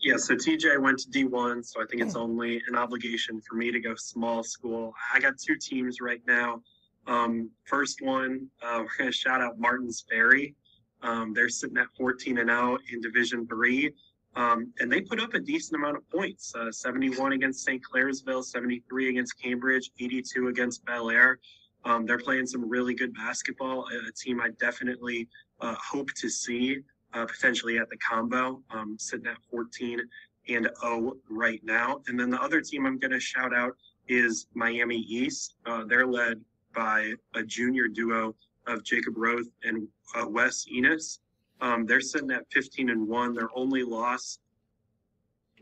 Yeah, 0.00 0.16
so 0.16 0.34
TJ 0.34 0.80
went 0.80 0.98
to 0.98 1.08
D1, 1.08 1.64
so 1.64 1.80
I 1.80 1.86
think 1.86 2.02
it's 2.02 2.16
only 2.16 2.60
an 2.68 2.76
obligation 2.76 3.40
for 3.40 3.54
me 3.54 3.70
to 3.70 3.80
go 3.80 3.94
small 3.94 4.42
school. 4.42 4.92
I 5.14 5.20
got 5.20 5.38
two 5.38 5.56
teams 5.56 6.00
right 6.00 6.20
now. 6.26 6.60
Um, 7.06 7.50
first 7.64 8.02
one, 8.02 8.48
uh, 8.62 8.80
we're 8.80 8.98
going 8.98 9.10
to 9.10 9.16
shout 9.16 9.40
out 9.40 9.58
Martins 9.58 10.04
Ferry. 10.10 10.54
Um, 11.02 11.32
they're 11.32 11.48
sitting 11.48 11.78
at 11.78 11.86
14 11.96 12.38
and 12.38 12.50
0 12.50 12.78
in 12.92 13.00
Division 13.00 13.46
Three, 13.46 13.92
um, 14.36 14.72
and 14.80 14.90
they 14.90 15.00
put 15.00 15.20
up 15.20 15.34
a 15.34 15.40
decent 15.40 15.76
amount 15.76 15.96
of 15.96 16.10
points: 16.10 16.54
uh, 16.54 16.72
71 16.72 17.32
against 17.32 17.64
St. 17.64 17.80
Clairsville, 17.82 18.44
73 18.44 19.10
against 19.10 19.40
Cambridge, 19.40 19.90
82 19.98 20.48
against 20.48 20.84
Bellaire. 20.84 21.38
Um, 21.84 22.06
they're 22.06 22.18
playing 22.18 22.46
some 22.46 22.68
really 22.68 22.94
good 22.94 23.14
basketball. 23.14 23.86
A, 23.86 24.12
team 24.12 24.40
I 24.40 24.50
definitely 24.58 25.28
uh, 25.60 25.74
hope 25.74 26.12
to 26.14 26.28
see 26.28 26.78
uh, 27.12 27.26
potentially 27.26 27.78
at 27.78 27.88
the 27.90 27.96
combo, 27.98 28.62
um, 28.70 28.96
sitting 28.98 29.26
at 29.26 29.36
14 29.50 30.00
and 30.48 30.68
0 30.80 31.14
right 31.30 31.60
now. 31.64 32.00
And 32.06 32.18
then 32.18 32.30
the 32.30 32.40
other 32.40 32.60
team 32.60 32.86
I'm 32.86 32.98
going 32.98 33.12
to 33.12 33.20
shout 33.20 33.54
out 33.54 33.76
is 34.08 34.46
Miami 34.54 34.98
East. 34.98 35.56
Uh, 35.66 35.84
they're 35.84 36.06
led 36.06 36.40
by 36.74 37.12
a 37.34 37.42
junior 37.42 37.88
duo 37.88 38.34
of 38.66 38.82
Jacob 38.82 39.14
Roth 39.16 39.46
and 39.62 39.86
uh, 40.16 40.26
Wes 40.28 40.66
Enos. 40.70 41.20
Um, 41.60 41.86
they're 41.86 42.00
sitting 42.00 42.30
at 42.30 42.44
15 42.52 42.90
and 42.90 43.06
1. 43.06 43.34
Their 43.34 43.48
only 43.54 43.82
loss 43.82 44.38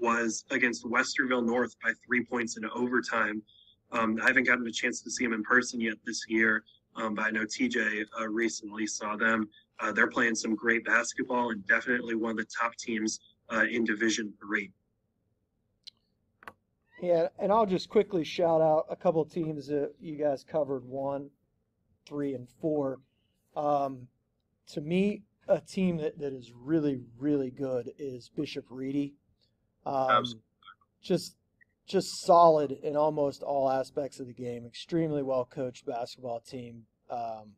was 0.01 0.45
against 0.51 0.85
Westerville 0.85 1.45
North 1.45 1.77
by 1.83 1.93
three 2.05 2.25
points 2.25 2.57
in 2.57 2.65
overtime. 2.75 3.43
Um, 3.93 4.19
I 4.23 4.27
haven't 4.27 4.47
gotten 4.47 4.67
a 4.67 4.73
chance 4.73 5.01
to 5.03 5.11
see 5.11 5.25
them 5.25 5.35
in 5.35 5.43
person 5.43 5.81
yet 5.81 5.97
this 6.05 6.25
year, 6.29 6.65
um, 6.97 7.15
but 7.15 7.27
I 7.27 7.31
know 7.31 7.45
TJ 7.45 8.05
uh, 8.19 8.29
recently 8.29 8.87
saw 8.87 9.17
them. 9.17 9.49
Uh, 9.81 9.93
they're 9.93 10.11
playing 10.11 10.35
some 10.35 10.55
great 10.55 10.85
basketball 10.85 11.51
and 11.51 11.67
definitely 11.67 12.15
one 12.15 12.33
of 12.33 12.37
the 12.39 12.47
top 12.47 12.75
teams 12.77 13.21
uh, 13.53 13.65
in 13.71 13.85
Division 13.85 14.33
Three. 14.41 14.71
Yeah, 17.03 17.29
and 17.39 17.51
I'll 17.51 17.67
just 17.67 17.89
quickly 17.89 18.23
shout 18.23 18.61
out 18.61 18.87
a 18.89 18.97
couple 18.97 19.21
of 19.21 19.31
teams 19.31 19.67
that 19.67 19.93
you 20.01 20.17
guys 20.17 20.45
covered 20.45 20.85
one, 20.85 21.31
three, 22.07 22.35
and 22.35 22.49
four. 22.61 23.01
Um, 23.57 24.07
to 24.69 24.81
me, 24.81 25.23
a 25.49 25.61
team 25.61 25.97
that, 25.99 26.19
that 26.21 26.33
is 26.33 26.53
really, 26.55 27.01
really 27.19 27.51
good 27.51 27.91
is 27.99 28.29
Bishop 28.29 28.65
Ready. 28.71 29.15
Um, 29.85 30.25
just 31.03 31.35
just 31.87 32.25
solid 32.25 32.73
in 32.83 32.97
almost 32.97 33.43
all 33.43 33.71
aspects 33.71 34.21
of 34.21 34.27
the 34.27 34.33
game. 34.33 34.67
Extremely 34.67 35.23
well 35.23 35.45
coached 35.45 35.87
basketball 35.87 36.41
team 36.41 36.85
um, 37.11 37.53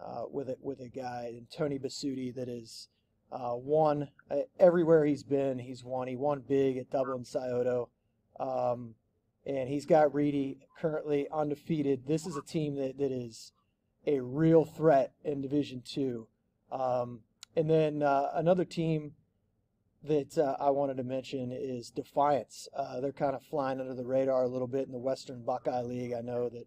uh, 0.00 0.24
with 0.30 0.48
it 0.48 0.58
with 0.60 0.80
a 0.80 0.88
guy 0.88 1.40
Tony 1.56 1.78
Basuti 1.78 2.34
that 2.34 2.48
is 2.48 2.88
uh, 3.32 3.54
won 3.54 4.08
uh, 4.30 4.36
everywhere 4.58 5.04
he's 5.04 5.22
been. 5.22 5.58
He's 5.58 5.84
won. 5.84 6.08
He 6.08 6.16
won 6.16 6.42
big 6.46 6.76
at 6.76 6.90
Dublin 6.90 7.24
Scioto, 7.24 7.88
um, 8.38 8.94
and 9.46 9.68
he's 9.68 9.86
got 9.86 10.14
Ready 10.14 10.58
currently 10.78 11.26
undefeated. 11.32 12.06
This 12.06 12.26
is 12.26 12.36
a 12.36 12.42
team 12.42 12.76
that, 12.76 12.98
that 12.98 13.12
is 13.12 13.52
a 14.06 14.20
real 14.20 14.64
threat 14.64 15.12
in 15.24 15.40
Division 15.40 15.82
Two. 15.84 16.26
Um, 16.72 17.20
and 17.56 17.68
then 17.68 18.02
uh, 18.02 18.30
another 18.34 18.64
team 18.64 19.12
that 20.02 20.38
uh, 20.38 20.56
I 20.58 20.70
wanted 20.70 20.96
to 20.96 21.04
mention 21.04 21.52
is 21.52 21.90
Defiance. 21.90 22.68
Uh, 22.74 23.00
they're 23.00 23.12
kind 23.12 23.34
of 23.34 23.42
flying 23.42 23.80
under 23.80 23.94
the 23.94 24.04
radar 24.04 24.44
a 24.44 24.48
little 24.48 24.66
bit 24.66 24.86
in 24.86 24.92
the 24.92 24.98
Western 24.98 25.42
Buckeye 25.42 25.82
League. 25.82 26.12
I 26.12 26.20
know 26.20 26.48
that 26.48 26.66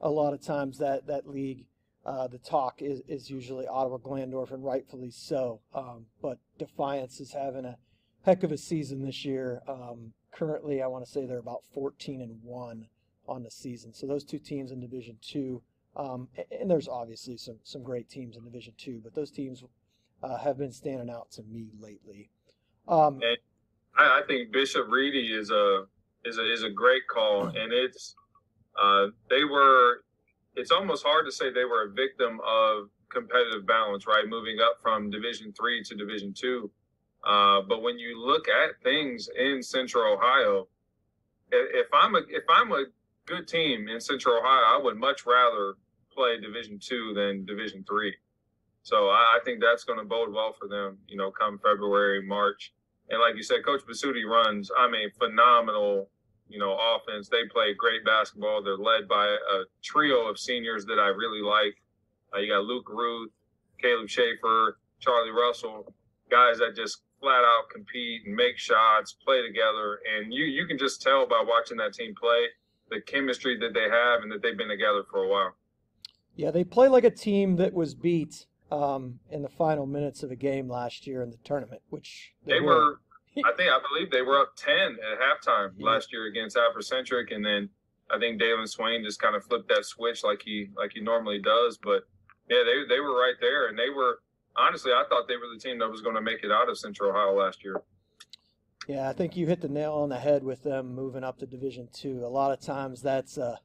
a 0.00 0.10
lot 0.10 0.34
of 0.34 0.42
times 0.42 0.78
that 0.78 1.06
that 1.06 1.26
league, 1.26 1.66
uh, 2.04 2.26
the 2.28 2.38
talk 2.38 2.82
is, 2.82 3.00
is 3.08 3.30
usually 3.30 3.66
Ottawa 3.66 3.96
Glandorf, 3.98 4.52
and 4.52 4.64
rightfully 4.64 5.10
so. 5.10 5.60
Um, 5.74 6.06
but 6.20 6.38
Defiance 6.58 7.18
is 7.20 7.32
having 7.32 7.64
a 7.64 7.78
heck 8.22 8.42
of 8.42 8.52
a 8.52 8.58
season 8.58 9.02
this 9.02 9.24
year. 9.24 9.62
Um, 9.66 10.12
currently, 10.32 10.82
I 10.82 10.86
want 10.86 11.04
to 11.04 11.10
say 11.10 11.24
they're 11.24 11.38
about 11.38 11.62
14 11.72 12.20
and 12.20 12.38
one 12.42 12.88
on 13.26 13.42
the 13.42 13.50
season. 13.50 13.92
So 13.94 14.06
those 14.06 14.24
two 14.24 14.38
teams 14.38 14.70
in 14.70 14.80
Division 14.80 15.16
Two, 15.22 15.62
um, 15.96 16.28
and 16.50 16.70
there's 16.70 16.88
obviously 16.88 17.38
some 17.38 17.58
some 17.64 17.82
great 17.82 18.08
teams 18.10 18.36
in 18.36 18.44
Division 18.44 18.74
Two, 18.76 19.00
but 19.02 19.14
those 19.14 19.30
teams 19.30 19.64
uh, 20.22 20.38
have 20.38 20.58
been 20.58 20.72
standing 20.72 21.10
out 21.10 21.30
to 21.32 21.42
me 21.42 21.70
lately. 21.80 22.30
Um, 22.88 23.14
and 23.14 23.38
I, 23.96 24.20
I, 24.20 24.22
think 24.26 24.52
Bishop 24.52 24.86
Ready 24.88 25.32
is 25.32 25.50
a 25.50 25.84
is 26.24 26.38
a 26.38 26.52
is 26.52 26.62
a 26.62 26.70
great 26.70 27.06
call, 27.08 27.46
and 27.46 27.72
it's 27.72 28.14
uh, 28.80 29.06
they 29.30 29.44
were. 29.44 30.02
It's 30.54 30.70
almost 30.70 31.04
hard 31.04 31.26
to 31.26 31.32
say 31.32 31.50
they 31.50 31.64
were 31.64 31.84
a 31.84 31.90
victim 31.90 32.40
of 32.46 32.88
competitive 33.10 33.66
balance, 33.66 34.06
right? 34.06 34.24
Moving 34.26 34.58
up 34.60 34.78
from 34.80 35.10
Division 35.10 35.52
three 35.52 35.82
to 35.84 35.94
Division 35.94 36.32
two, 36.32 36.70
uh, 37.24 37.62
but 37.68 37.82
when 37.82 37.98
you 37.98 38.24
look 38.24 38.48
at 38.48 38.80
things 38.82 39.28
in 39.36 39.62
Central 39.62 40.14
Ohio, 40.14 40.68
if 41.50 41.88
I'm 41.92 42.14
a 42.14 42.20
if 42.28 42.44
I'm 42.48 42.72
a 42.72 42.84
good 43.26 43.48
team 43.48 43.88
in 43.88 44.00
Central 44.00 44.38
Ohio, 44.38 44.62
I 44.66 44.80
would 44.82 44.96
much 44.96 45.26
rather 45.26 45.74
play 46.14 46.40
Division 46.40 46.78
two 46.78 47.12
than 47.14 47.44
Division 47.44 47.84
three. 47.86 48.14
So 48.82 49.08
I, 49.08 49.36
I 49.36 49.38
think 49.44 49.60
that's 49.60 49.82
going 49.82 49.98
to 49.98 50.04
bode 50.04 50.32
well 50.32 50.52
for 50.52 50.68
them, 50.68 50.98
you 51.08 51.16
know, 51.16 51.32
come 51.32 51.58
February, 51.58 52.22
March. 52.22 52.72
And 53.10 53.20
like 53.20 53.36
you 53.36 53.42
said, 53.42 53.64
Coach 53.64 53.82
Basutti 53.88 54.24
runs, 54.28 54.70
I 54.76 54.90
mean, 54.90 55.10
phenomenal, 55.18 56.08
you 56.48 56.58
know, 56.58 56.76
offense. 56.76 57.28
They 57.28 57.44
play 57.52 57.74
great 57.74 58.04
basketball. 58.04 58.62
They're 58.62 58.76
led 58.76 59.08
by 59.08 59.26
a 59.26 59.62
trio 59.82 60.28
of 60.28 60.38
seniors 60.38 60.84
that 60.86 60.98
I 60.98 61.08
really 61.08 61.42
like. 61.42 61.76
Uh, 62.34 62.40
you 62.40 62.52
got 62.52 62.64
Luke 62.64 62.88
Ruth, 62.88 63.30
Caleb 63.80 64.08
Schaefer, 64.08 64.78
Charlie 64.98 65.30
Russell, 65.30 65.92
guys 66.30 66.58
that 66.58 66.74
just 66.74 67.02
flat 67.20 67.44
out 67.44 67.70
compete 67.72 68.22
and 68.26 68.34
make 68.34 68.58
shots, 68.58 69.16
play 69.24 69.40
together. 69.46 70.00
And 70.16 70.32
you, 70.32 70.44
you 70.44 70.66
can 70.66 70.78
just 70.78 71.00
tell 71.00 71.26
by 71.26 71.44
watching 71.46 71.76
that 71.78 71.94
team 71.94 72.14
play 72.20 72.46
the 72.90 73.00
chemistry 73.00 73.58
that 73.58 73.74
they 73.74 73.88
have 73.88 74.22
and 74.22 74.30
that 74.30 74.42
they've 74.42 74.56
been 74.56 74.68
together 74.68 75.02
for 75.10 75.24
a 75.24 75.28
while. 75.28 75.54
Yeah, 76.34 76.50
they 76.50 76.64
play 76.64 76.88
like 76.88 77.04
a 77.04 77.10
team 77.10 77.56
that 77.56 77.72
was 77.72 77.94
beat 77.94 78.46
um, 78.70 79.18
in 79.30 79.42
the 79.42 79.48
final 79.48 79.86
minutes 79.86 80.22
of 80.22 80.30
a 80.30 80.36
game 80.36 80.68
last 80.68 81.06
year 81.06 81.22
in 81.22 81.30
the 81.30 81.38
tournament, 81.44 81.82
which 81.90 82.32
they, 82.44 82.54
they 82.54 82.60
were. 82.60 83.00
I 83.44 83.52
think 83.54 83.70
I 83.70 83.78
believe 83.92 84.10
they 84.10 84.22
were 84.22 84.40
up 84.40 84.56
ten 84.56 84.96
at 84.96 85.18
halftime 85.20 85.72
yeah. 85.76 85.86
last 85.86 86.12
year 86.12 86.26
against 86.26 86.56
Africentric, 86.56 87.34
and 87.34 87.44
then 87.44 87.68
I 88.10 88.18
think 88.18 88.40
Dalen 88.40 88.66
Swain 88.66 89.04
just 89.04 89.20
kind 89.20 89.36
of 89.36 89.44
flipped 89.44 89.68
that 89.68 89.84
switch 89.84 90.24
like 90.24 90.42
he 90.42 90.68
like 90.76 90.92
he 90.94 91.00
normally 91.00 91.40
does. 91.40 91.78
But 91.82 92.04
yeah, 92.48 92.62
they 92.64 92.94
they 92.94 93.00
were 93.00 93.14
right 93.14 93.34
there, 93.40 93.68
and 93.68 93.78
they 93.78 93.90
were 93.90 94.20
honestly 94.56 94.92
I 94.92 95.04
thought 95.08 95.28
they 95.28 95.36
were 95.36 95.52
the 95.52 95.60
team 95.60 95.78
that 95.80 95.90
was 95.90 96.00
going 96.00 96.14
to 96.14 96.22
make 96.22 96.42
it 96.42 96.50
out 96.50 96.68
of 96.68 96.78
Central 96.78 97.10
Ohio 97.10 97.34
last 97.34 97.62
year. 97.62 97.82
Yeah, 98.88 99.08
I 99.08 99.12
think 99.12 99.36
you 99.36 99.46
hit 99.46 99.60
the 99.60 99.68
nail 99.68 99.94
on 99.94 100.08
the 100.08 100.18
head 100.18 100.44
with 100.44 100.62
them 100.62 100.94
moving 100.94 101.24
up 101.24 101.38
to 101.38 101.46
Division 101.46 101.88
Two. 101.92 102.24
A 102.24 102.28
lot 102.28 102.52
of 102.52 102.60
times 102.60 103.02
that's 103.02 103.36
uh, 103.36 103.56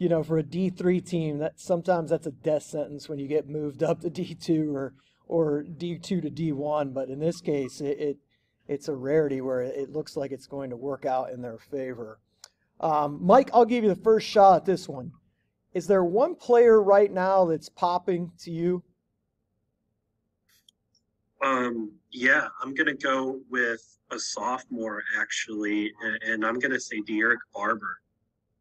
you 0.00 0.08
know, 0.08 0.22
for 0.22 0.38
a 0.38 0.42
D3 0.42 1.04
team, 1.06 1.38
that 1.38 1.60
sometimes 1.60 2.08
that's 2.08 2.26
a 2.26 2.30
death 2.30 2.62
sentence 2.62 3.06
when 3.06 3.18
you 3.18 3.28
get 3.28 3.50
moved 3.50 3.82
up 3.82 4.00
to 4.00 4.10
D2 4.10 4.72
or 4.74 4.94
or 5.28 5.62
D2 5.62 6.02
to 6.02 6.30
D1. 6.30 6.94
But 6.94 7.10
in 7.10 7.20
this 7.20 7.42
case, 7.42 7.82
it, 7.82 8.00
it 8.00 8.16
it's 8.66 8.88
a 8.88 8.94
rarity 8.94 9.42
where 9.42 9.60
it 9.60 9.92
looks 9.92 10.16
like 10.16 10.32
it's 10.32 10.46
going 10.46 10.70
to 10.70 10.76
work 10.76 11.04
out 11.04 11.30
in 11.30 11.42
their 11.42 11.58
favor. 11.58 12.18
Um, 12.80 13.18
Mike, 13.20 13.50
I'll 13.52 13.66
give 13.66 13.84
you 13.84 13.90
the 13.90 14.02
first 14.02 14.26
shot 14.26 14.56
at 14.56 14.64
this 14.64 14.88
one. 14.88 15.12
Is 15.74 15.86
there 15.86 16.02
one 16.02 16.34
player 16.34 16.82
right 16.82 17.12
now 17.12 17.44
that's 17.44 17.68
popping 17.68 18.32
to 18.40 18.50
you? 18.50 18.82
Um, 21.42 21.92
yeah, 22.10 22.48
I'm 22.62 22.72
gonna 22.72 22.94
go 22.94 23.40
with 23.50 23.82
a 24.10 24.18
sophomore 24.18 25.02
actually, 25.18 25.92
and, 26.22 26.44
I'm 26.44 26.58
gonna 26.58 26.80
say 26.80 27.02
De'Eric 27.02 27.38
Barber 27.54 28.00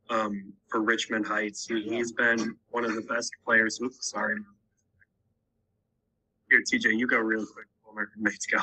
um, 0.10 0.54
for 0.68 0.82
Richmond 0.82 1.25
Heights. 1.25 1.68
He, 1.68 1.82
he's 1.84 2.12
been 2.12 2.56
one 2.70 2.86
of 2.86 2.96
the 2.96 3.01
best 3.01 3.32
players. 3.46 3.80
Oops, 3.82 4.10
sorry. 4.10 4.36
Here, 6.50 6.62
TJ, 6.62 6.98
you 6.98 7.08
go 7.08 7.18
real 7.18 7.46
quick 7.46 7.68
before 7.78 7.94
my 7.96 8.04
roommates 8.16 8.46
go. 8.48 8.60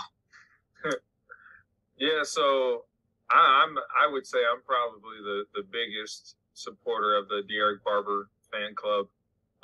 yeah, 1.99 2.23
so 2.23 2.85
I, 3.31 3.65
am 3.67 3.77
I 3.79 4.11
would 4.11 4.27
say 4.27 4.39
I'm 4.39 4.63
probably 4.63 5.19
the 5.23 5.45
the 5.55 5.63
biggest 5.71 6.37
supporter 6.55 7.17
of 7.17 7.29
the 7.29 7.43
De'Eric 7.51 7.83
Barber 7.85 8.29
fan 8.51 8.75
club. 8.75 9.07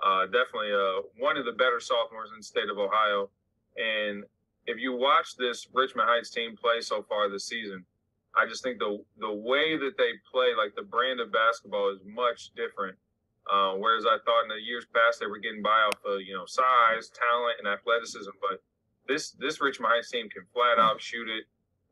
Uh, 0.02 0.26
definitely 0.26 0.72
uh, 0.72 1.02
one 1.18 1.36
of 1.36 1.44
the 1.44 1.52
better 1.52 1.80
sophomores 1.80 2.30
in 2.30 2.38
the 2.38 2.42
state 2.42 2.68
of 2.70 2.78
Ohio. 2.78 3.30
And 3.76 4.24
if 4.66 4.78
you 4.78 4.96
watch 4.96 5.36
this 5.36 5.66
Richmond 5.72 6.08
Heights 6.08 6.30
team 6.30 6.56
play 6.56 6.80
so 6.80 7.02
far 7.08 7.28
this 7.28 7.46
season, 7.46 7.84
I 8.36 8.46
just 8.48 8.62
think 8.62 8.78
the 8.78 9.02
the 9.18 9.32
way 9.32 9.76
that 9.76 9.96
they 9.98 10.12
play, 10.30 10.54
like 10.56 10.74
the 10.74 10.82
brand 10.82 11.20
of 11.20 11.32
basketball, 11.32 11.90
is 11.92 12.00
much 12.06 12.50
different. 12.56 12.96
Uh, 13.50 13.74
whereas 13.74 14.06
I 14.06 14.22
thought 14.24 14.46
in 14.46 14.48
the 14.48 14.62
years 14.62 14.86
past 14.94 15.18
they 15.18 15.26
were 15.26 15.38
getting 15.38 15.62
by 15.62 15.90
off 15.90 15.98
of 16.06 16.22
you 16.22 16.34
know 16.34 16.46
size, 16.46 17.10
talent, 17.10 17.58
and 17.58 17.68
athleticism, 17.68 18.30
but 18.40 18.62
this 19.08 19.32
this 19.32 19.60
Richmond 19.60 19.92
Heights 19.92 20.10
team 20.10 20.28
can 20.28 20.44
flat 20.54 20.78
out 20.78 21.00
shoot 21.00 21.28
it. 21.28 21.44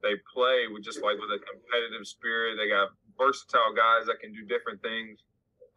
They 0.02 0.16
play 0.32 0.64
with 0.72 0.82
just 0.82 1.02
like 1.02 1.18
with 1.20 1.28
a 1.28 1.40
competitive 1.42 2.06
spirit. 2.06 2.56
They 2.56 2.68
got 2.68 2.90
versatile 3.18 3.74
guys 3.76 4.06
that 4.06 4.20
can 4.20 4.32
do 4.32 4.46
different 4.46 4.80
things. 4.80 5.20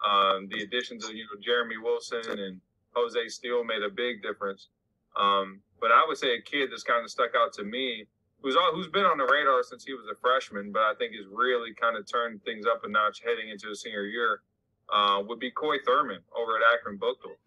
Um, 0.08 0.48
the 0.51 0.63
additions 0.63 1.05
of 1.05 1.13
you 1.13 1.24
know 1.25 1.39
Jeremy 1.41 1.77
Wilson 1.82 2.24
and 2.39 2.62
Jose 2.96 3.27
Steele 3.29 3.63
made 3.63 3.84
a 3.84 3.89
big 3.89 4.22
difference. 4.22 4.70
Um, 5.17 5.60
but 5.79 5.91
I 5.91 6.05
would 6.08 6.17
say 6.17 6.36
a 6.36 6.41
kid 6.41 6.72
that's 6.72 6.84
kind 6.84 7.03
of 7.03 7.10
stuck 7.10 7.32
out 7.36 7.53
to 7.53 7.63
me, 7.63 8.05
who's 8.43 8.55
all, 8.55 8.71
who's 8.73 8.89
been 8.89 9.05
on 9.05 9.17
the 9.17 9.25
radar 9.25 9.63
since 9.63 9.85
he 9.85 9.93
was 9.93 10.05
a 10.12 10.15
freshman, 10.15 10.71
but 10.71 10.81
I 10.83 10.93
think 11.00 11.15
has 11.15 11.25
really 11.31 11.73
kind 11.73 11.97
of 11.97 12.05
turned 12.05 12.43
things 12.43 12.65
up 12.65 12.83
a 12.83 12.89
notch 12.89 13.21
heading 13.25 13.50
into 13.50 13.69
his 13.69 13.81
senior 13.81 14.03
year, 14.03 14.41
uh, 14.93 15.23
would 15.25 15.39
be 15.39 15.50
Coy 15.50 15.77
Thurman 15.85 16.19
over 16.38 16.57
at 16.57 16.62
Akron 16.75 17.00
Buchtel. 17.00 17.39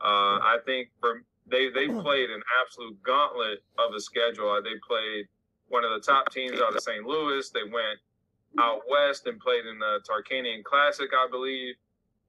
Uh, 0.00 0.38
I 0.44 0.58
think 0.66 0.88
from 1.00 1.24
they 1.46 1.70
they 1.70 1.88
played 2.02 2.30
an 2.30 2.42
absolute 2.62 3.02
gauntlet 3.02 3.64
of 3.78 3.94
a 3.94 4.00
schedule. 4.00 4.60
They 4.62 4.78
played 4.86 5.26
one 5.68 5.82
of 5.84 5.90
the 5.90 6.00
top 6.00 6.30
teams 6.30 6.60
out 6.60 6.76
of 6.76 6.82
St. 6.82 7.04
Louis. 7.04 7.48
They 7.50 7.64
went 7.64 7.98
out 8.60 8.82
west 8.88 9.26
and 9.26 9.40
played 9.40 9.66
in 9.66 9.78
the 9.78 10.00
Tarkanian 10.08 10.62
Classic, 10.62 11.08
I 11.12 11.26
believe. 11.30 11.74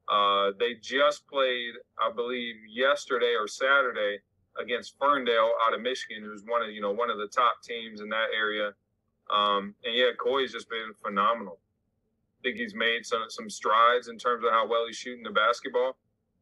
Uh, 0.07 0.51
they 0.59 0.75
just 0.75 1.27
played, 1.27 1.73
I 1.99 2.11
believe, 2.11 2.55
yesterday 2.69 3.35
or 3.37 3.47
Saturday 3.47 4.19
against 4.59 4.97
Ferndale 4.99 5.53
out 5.65 5.73
of 5.73 5.81
Michigan, 5.81 6.23
who's 6.23 6.43
one 6.45 6.61
of 6.61 6.69
you 6.69 6.81
know 6.81 6.91
one 6.91 7.09
of 7.09 7.17
the 7.17 7.27
top 7.27 7.61
teams 7.63 8.01
in 8.01 8.09
that 8.09 8.27
area. 8.35 8.73
Um, 9.29 9.73
and 9.83 9.95
yeah, 9.95 10.11
Coy's 10.19 10.51
just 10.51 10.69
been 10.69 10.93
phenomenal. 11.03 11.59
I 12.39 12.49
think 12.49 12.57
he's 12.57 12.75
made 12.75 13.05
some 13.05 13.25
some 13.29 13.49
strides 13.49 14.07
in 14.07 14.17
terms 14.17 14.43
of 14.45 14.51
how 14.51 14.67
well 14.67 14.85
he's 14.87 14.97
shooting 14.97 15.23
the 15.23 15.31
basketball. 15.31 15.97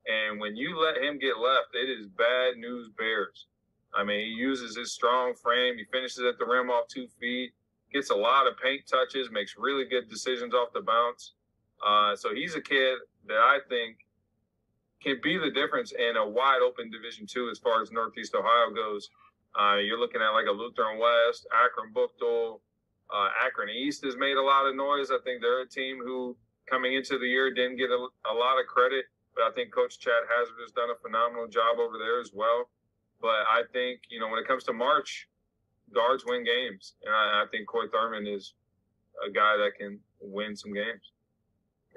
And 0.05 0.39
when 0.39 0.55
you 0.55 0.79
let 0.79 0.97
him 0.97 1.17
get 1.17 1.37
left, 1.37 1.75
it 1.75 1.89
is 1.89 2.07
bad 2.07 2.57
news 2.57 2.89
bears. 2.97 3.47
I 3.95 4.03
mean, 4.03 4.19
he 4.19 4.31
uses 4.31 4.75
his 4.75 4.91
strong 4.91 5.33
frame. 5.35 5.77
He 5.77 5.85
finishes 5.85 6.23
at 6.25 6.37
the 6.39 6.45
rim 6.45 6.69
off 6.69 6.87
two 6.87 7.07
feet, 7.19 7.53
gets 7.93 8.09
a 8.09 8.15
lot 8.15 8.47
of 8.47 8.57
paint 8.57 8.81
touches, 8.87 9.29
makes 9.31 9.55
really 9.57 9.85
good 9.85 10.09
decisions 10.09 10.53
off 10.53 10.73
the 10.73 10.81
bounce. 10.81 11.33
Uh, 11.85 12.15
so 12.15 12.33
he's 12.33 12.55
a 12.55 12.61
kid 12.61 12.97
that 13.27 13.37
I 13.37 13.59
think 13.69 13.97
can 15.03 15.19
be 15.21 15.37
the 15.37 15.51
difference 15.51 15.91
in 15.91 16.17
a 16.17 16.27
wide 16.27 16.61
open 16.63 16.89
Division 16.89 17.25
two 17.27 17.49
as 17.49 17.59
far 17.59 17.81
as 17.81 17.91
Northeast 17.91 18.35
Ohio 18.35 18.71
goes. 18.73 19.09
Uh, 19.59 19.75
you're 19.75 19.99
looking 19.99 20.21
at 20.21 20.31
like 20.31 20.47
a 20.47 20.51
Lutheran 20.51 20.97
West, 20.97 21.45
Akron 21.53 21.93
Buchtel, 21.93 22.59
uh, 23.13 23.29
Akron 23.45 23.69
East 23.69 24.03
has 24.03 24.17
made 24.17 24.37
a 24.37 24.41
lot 24.41 24.65
of 24.65 24.75
noise. 24.75 25.11
I 25.11 25.19
think 25.23 25.41
they're 25.41 25.61
a 25.61 25.67
team 25.67 25.99
who 26.03 26.35
coming 26.69 26.95
into 26.95 27.19
the 27.19 27.27
year 27.27 27.53
didn't 27.53 27.77
get 27.77 27.89
a, 27.91 28.07
a 28.31 28.33
lot 28.33 28.59
of 28.59 28.65
credit, 28.67 29.05
but 29.35 29.43
I 29.43 29.51
think 29.51 29.73
Coach 29.73 29.99
Chad 29.99 30.23
Hazard 30.29 30.55
has 30.61 30.71
done 30.71 30.89
a 30.89 30.97
phenomenal 31.01 31.47
job 31.47 31.77
over 31.77 31.97
there 31.97 32.19
as 32.19 32.31
well. 32.33 32.69
But 33.21 33.45
I 33.49 33.63
think 33.71 34.01
you 34.09 34.19
know 34.19 34.27
when 34.27 34.39
it 34.39 34.47
comes 34.47 34.63
to 34.65 34.73
March, 34.73 35.27
guards 35.93 36.23
win 36.25 36.43
games, 36.43 36.95
and 37.05 37.13
I, 37.13 37.43
I 37.43 37.45
think 37.51 37.67
Coy 37.67 37.87
Thurman 37.91 38.25
is 38.25 38.53
a 39.25 39.31
guy 39.31 39.57
that 39.57 39.75
can 39.77 39.99
win 40.19 40.55
some 40.55 40.73
games. 40.73 41.11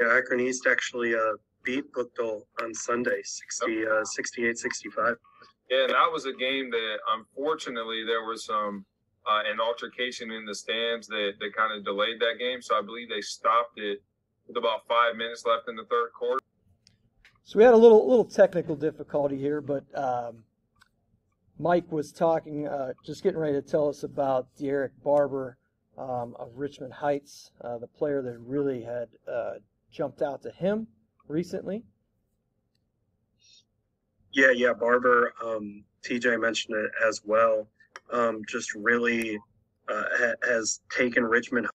Yeah, 0.01 0.15
Akron 0.15 0.41
East 0.41 0.67
actually 0.71 1.15
uh, 1.15 1.41
beat 1.67 1.93
Buchtel 1.93 2.43
on 2.63 2.73
Sunday, 2.73 3.21
60, 3.23 3.87
uh, 3.87 4.05
68 4.05 4.57
65. 4.57 5.17
Yeah, 5.69 5.83
and 5.83 5.91
that 5.91 6.11
was 6.13 6.25
a 6.25 6.33
game 6.33 6.71
that 6.71 6.97
unfortunately 7.19 8.05
there 8.07 8.25
was 8.25 8.47
some 8.47 8.87
uh, 9.27 9.43
an 9.51 9.61
altercation 9.61 10.31
in 10.31 10.47
the 10.47 10.55
stands 10.55 11.09
that, 11.09 11.33
that 11.41 11.55
kind 11.57 11.77
of 11.77 11.85
delayed 11.85 12.21
that 12.21 12.39
game. 12.39 12.63
So 12.63 12.79
I 12.79 12.83
believe 12.83 13.09
they 13.09 13.21
stopped 13.21 13.77
it 13.77 13.99
with 14.47 14.57
about 14.57 14.87
five 14.89 15.17
minutes 15.17 15.45
left 15.45 15.69
in 15.69 15.75
the 15.75 15.85
third 15.91 16.11
quarter. 16.17 16.41
So 17.43 17.59
we 17.59 17.65
had 17.65 17.75
a 17.75 17.77
little 17.77 18.09
little 18.09 18.25
technical 18.25 18.77
difficulty 18.77 19.37
here, 19.37 19.61
but 19.61 19.85
um, 19.99 20.45
Mike 21.59 21.91
was 21.91 22.13
talking, 22.13 22.69
uh, 22.69 22.93
just 23.05 23.23
getting 23.23 23.39
ready 23.39 23.55
to 23.55 23.63
tell 23.63 23.89
us 23.89 24.05
about 24.05 24.47
Derek 24.57 24.93
Barber 25.03 25.59
um, 25.99 26.37
of 26.39 26.51
Richmond 26.55 26.93
Heights, 26.93 27.51
uh, 27.61 27.79
the 27.79 27.87
player 27.87 28.23
that 28.23 28.39
really 28.39 28.83
had 28.83 29.09
uh, 29.31 29.55
jumped 29.91 30.23
out 30.23 30.43
to 30.43 30.51
him 30.51 30.87
recently. 31.29 31.85
Yeah, 34.33 34.51
yeah, 34.51 34.73
Barber. 34.73 35.33
Um, 35.43 35.85
TJ 36.05 36.41
mentioned 36.41 36.77
it 36.77 36.91
as 37.07 37.23
well. 37.25 37.67
Um, 38.13 38.43
just 38.47 38.75
really 38.75 39.39
uh, 39.89 40.05
ha- 40.19 40.47
has 40.47 40.81
taken 40.91 41.25
Richmond. 41.25 41.69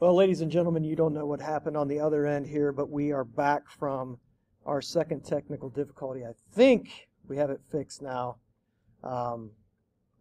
Well, 0.00 0.14
ladies 0.14 0.40
and 0.40 0.50
gentlemen, 0.50 0.84
you 0.84 0.96
don't 0.96 1.14
know 1.14 1.26
what 1.26 1.40
happened 1.40 1.76
on 1.76 1.88
the 1.88 2.00
other 2.00 2.26
end 2.26 2.46
here, 2.46 2.72
but 2.72 2.90
we 2.90 3.12
are 3.12 3.24
back 3.24 3.68
from 3.68 4.18
our 4.66 4.82
second 4.82 5.24
technical 5.24 5.68
difficulty. 5.68 6.24
I 6.24 6.32
think 6.52 7.08
we 7.28 7.36
have 7.36 7.50
it 7.50 7.60
fixed 7.70 8.02
now. 8.02 8.36
Um, 9.02 9.50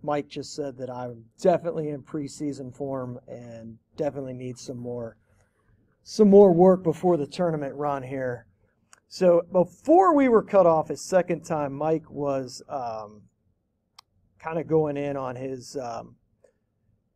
Mike 0.02 0.28
just 0.28 0.54
said 0.54 0.78
that 0.78 0.90
I'm 0.90 1.26
definitely 1.42 1.90
in 1.90 2.04
preseason 2.04 2.76
form 2.76 3.20
and 3.28 3.78
definitely 3.96 4.34
need 4.34 4.58
some 4.58 4.78
more 4.78 5.18
some 6.04 6.30
more 6.30 6.54
work 6.54 6.84
before 6.84 7.18
the 7.18 7.28
tournament 7.28 7.74
run 7.76 8.04
here. 8.04 8.46
So 9.08 9.44
before 9.52 10.16
we 10.16 10.28
were 10.28 10.44
cut 10.44 10.66
off 10.66 10.90
a 10.90 10.98
second 10.98 11.44
time, 11.46 11.74
Mike 11.74 12.10
was 12.10 12.62
um, 12.68 13.22
kind 14.40 14.60
of 14.60 14.68
going 14.68 14.98
in 14.98 15.16
on 15.16 15.36
his 15.36 15.78
um, 15.78 16.16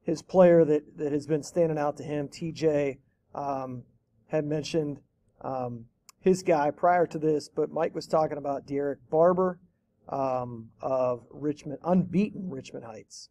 his 0.03 0.21
player 0.21 0.63
that, 0.63 0.97
that 0.97 1.11
has 1.11 1.27
been 1.27 1.43
standing 1.43 1.77
out 1.77 1.97
to 1.97 2.03
him. 2.03 2.29
TJ 2.29 2.99
um, 3.35 3.83
had 4.27 4.45
mentioned 4.45 4.99
um, 5.41 5.85
his 6.21 6.43
guy 6.43 6.71
prior 6.71 7.05
to 7.07 7.19
this, 7.19 7.49
but 7.49 7.71
Mike 7.71 7.93
was 7.93 8.07
talking 8.07 8.37
about 8.37 8.65
Derek 8.65 8.99
Barber 9.09 9.59
um, 10.07 10.69
of 10.81 11.25
Richmond, 11.29 11.79
unbeaten 11.83 12.49
Richmond 12.49 12.85
Heights. 12.85 13.29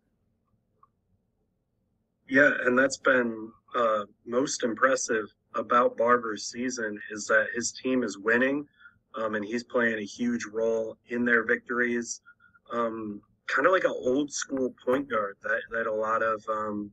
Yeah, 2.28 2.50
and 2.64 2.78
that's 2.78 2.98
been 2.98 3.52
uh, 3.74 4.04
most 4.26 4.62
impressive 4.62 5.26
about 5.56 5.96
Barber's 5.96 6.46
season 6.46 7.00
is 7.10 7.26
that 7.26 7.46
his 7.54 7.72
team 7.72 8.02
is 8.02 8.18
winning, 8.18 8.66
um, 9.14 9.34
and 9.34 9.44
he's 9.44 9.64
playing 9.64 9.98
a 9.98 10.04
huge 10.04 10.44
role 10.52 10.96
in 11.08 11.24
their 11.24 11.44
victories. 11.44 12.20
Um, 12.72 13.20
kind 13.46 13.66
of 13.66 13.72
like 13.72 13.84
an 13.84 13.94
old 13.94 14.32
school 14.32 14.74
point 14.84 15.08
guard 15.08 15.36
that, 15.42 15.60
that 15.72 15.86
a 15.86 15.92
lot 15.92 16.22
of 16.22 16.44
um, 16.48 16.90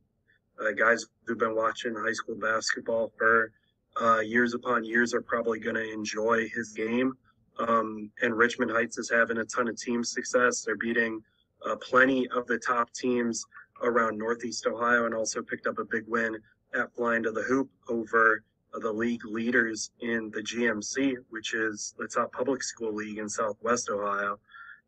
uh, 0.60 0.72
guys 0.72 1.04
who've 1.26 1.38
been 1.38 1.56
watching 1.56 1.94
high 1.94 2.12
school 2.12 2.36
basketball 2.36 3.12
for 3.18 3.52
uh, 4.00 4.20
years 4.20 4.54
upon 4.54 4.84
years 4.84 5.14
are 5.14 5.22
probably 5.22 5.58
going 5.58 5.76
to 5.76 5.92
enjoy 5.92 6.48
his 6.54 6.72
game. 6.72 7.12
Um, 7.58 8.10
and 8.22 8.36
Richmond 8.36 8.70
Heights 8.70 8.98
is 8.98 9.10
having 9.10 9.38
a 9.38 9.44
ton 9.44 9.68
of 9.68 9.76
team 9.76 10.02
success. 10.02 10.62
They're 10.62 10.76
beating 10.76 11.20
uh, 11.68 11.76
plenty 11.76 12.28
of 12.30 12.46
the 12.46 12.58
top 12.58 12.92
teams 12.92 13.44
around 13.82 14.18
Northeast 14.18 14.66
Ohio 14.66 15.06
and 15.06 15.14
also 15.14 15.42
picked 15.42 15.66
up 15.66 15.78
a 15.78 15.84
big 15.84 16.04
win 16.06 16.36
at 16.74 16.92
Flying 16.94 17.22
to 17.22 17.30
the 17.30 17.42
Hoop 17.42 17.68
over 17.88 18.42
the 18.80 18.92
league 18.92 19.24
leaders 19.24 19.90
in 20.00 20.30
the 20.34 20.40
GMC, 20.40 21.16
which 21.30 21.54
is 21.54 21.94
the 21.98 22.08
top 22.08 22.32
public 22.32 22.62
school 22.62 22.92
league 22.92 23.18
in 23.18 23.28
Southwest 23.28 23.88
Ohio. 23.90 24.38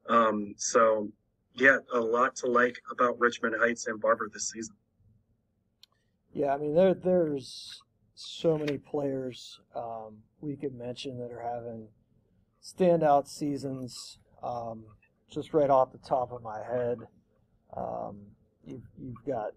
Um, 0.09 0.55
so, 0.57 1.09
yeah, 1.55 1.79
a 1.93 2.01
lot 2.01 2.37
to 2.37 2.47
like 2.47 2.79
about 2.91 3.19
Richmond 3.19 3.57
Heights 3.59 3.87
and 3.87 4.01
Barber 4.01 4.29
this 4.33 4.51
season. 4.51 4.75
Yeah, 6.33 6.55
I 6.55 6.59
mean, 6.59 6.75
there 6.75 6.95
there's 6.95 7.83
so 8.15 8.59
many 8.59 8.79
players 8.79 9.61
um, 9.75 10.19
we 10.41 10.57
could 10.57 10.75
mention 10.75 11.19
that 11.19 11.33
are 11.33 11.41
having 11.41 11.89
standout 12.63 13.29
seasons. 13.29 14.19
Um, 14.43 14.85
just 15.31 15.55
right 15.55 15.71
off 15.71 15.93
the 15.93 15.99
top 15.99 16.33
of 16.33 16.43
my 16.43 16.59
head, 16.63 16.99
um, 17.77 18.19
you've, 18.65 18.87
you've 18.99 19.25
got 19.27 19.53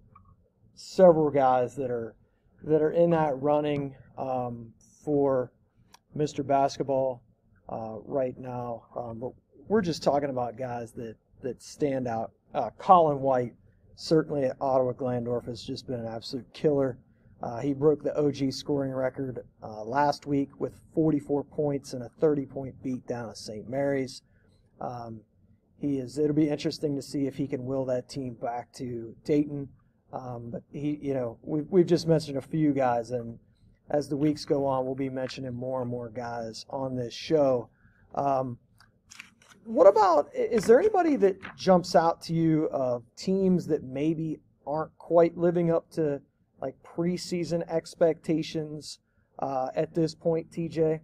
several 0.74 1.30
guys 1.30 1.76
that 1.76 1.92
are 1.92 2.16
that 2.64 2.82
are 2.82 2.92
in 2.92 3.12
that 3.12 3.42
running 3.42 3.96
um, 4.18 4.74
for 5.04 5.52
Mr. 6.16 6.46
Basketball 6.46 7.22
uh, 7.70 7.98
right 8.06 8.38
now. 8.38 8.84
Um, 8.96 9.20
but 9.20 9.32
we're 9.68 9.82
just 9.82 10.04
talking 10.04 10.30
about 10.30 10.58
guys 10.58 10.92
that, 10.94 11.16
that 11.42 11.62
stand 11.62 12.08
out. 12.08 12.32
Uh, 12.54 12.70
Colin 12.78 13.22
White, 13.22 13.54
certainly 13.96 14.46
at 14.46 14.58
Ottawa 14.60 14.94
Glandorf, 14.94 15.46
has 15.46 15.64
just 15.64 15.88
been 15.88 16.00
an 16.00 16.08
absolute 16.08 16.52
killer. 16.54 16.98
Uh, 17.42 17.60
he 17.60 17.74
broke 17.74 18.04
the 18.04 18.18
OG 18.18 18.52
scoring 18.52 18.92
record 18.92 19.40
uh, 19.64 19.84
last 19.84 20.26
week 20.26 20.50
with 20.60 20.74
44 20.94 21.44
points 21.46 21.94
and 21.94 22.04
a 22.04 22.10
30 22.20 22.46
point 22.46 22.84
beat 22.84 23.06
down 23.08 23.30
at 23.30 23.38
St. 23.38 23.70
Mary's. 23.70 24.24
Um, 24.82 25.22
he 25.80 26.00
is. 26.00 26.18
It'll 26.18 26.36
be 26.36 26.50
interesting 26.50 26.96
to 26.96 27.02
see 27.02 27.28
if 27.28 27.36
he 27.36 27.48
can 27.48 27.66
will 27.66 27.86
that 27.86 28.10
team 28.10 28.34
back 28.34 28.74
to 28.74 29.16
Dayton. 29.24 29.70
Um, 30.12 30.50
but 30.52 30.64
he, 30.72 31.00
you 31.02 31.14
know, 31.14 31.38
we've 31.44 31.68
we've 31.70 31.86
just 31.86 32.08
mentioned 32.08 32.38
a 32.38 32.42
few 32.42 32.74
guys, 32.74 33.12
and 33.12 33.38
as 33.90 34.10
the 34.10 34.18
weeks 34.18 34.46
go 34.46 34.66
on, 34.66 34.86
we'll 34.86 34.96
be 34.96 35.10
mentioning 35.10 35.54
more 35.54 35.82
and 35.82 35.90
more 35.90 36.10
guys 36.10 36.66
on 36.70 36.96
this 36.96 37.14
show. 37.14 37.70
Um, 38.16 38.58
what 39.66 39.86
about 39.86 40.30
is 40.34 40.66
there 40.66 40.80
anybody 40.80 41.16
that 41.18 41.38
jumps 41.56 41.96
out 41.96 42.22
to 42.24 42.34
you 42.34 42.70
of 42.70 43.04
teams 43.16 43.68
that 43.68 43.84
maybe 43.84 44.40
aren't 44.66 44.96
quite 44.98 45.38
living 45.38 45.72
up 45.72 45.90
to 45.92 46.22
like 46.62 46.76
preseason 46.84 47.62
expectations 47.70 49.00
uh, 49.40 49.70
at 49.76 49.94
this 49.94 50.16
point, 50.16 50.50
TJ? 50.52 51.00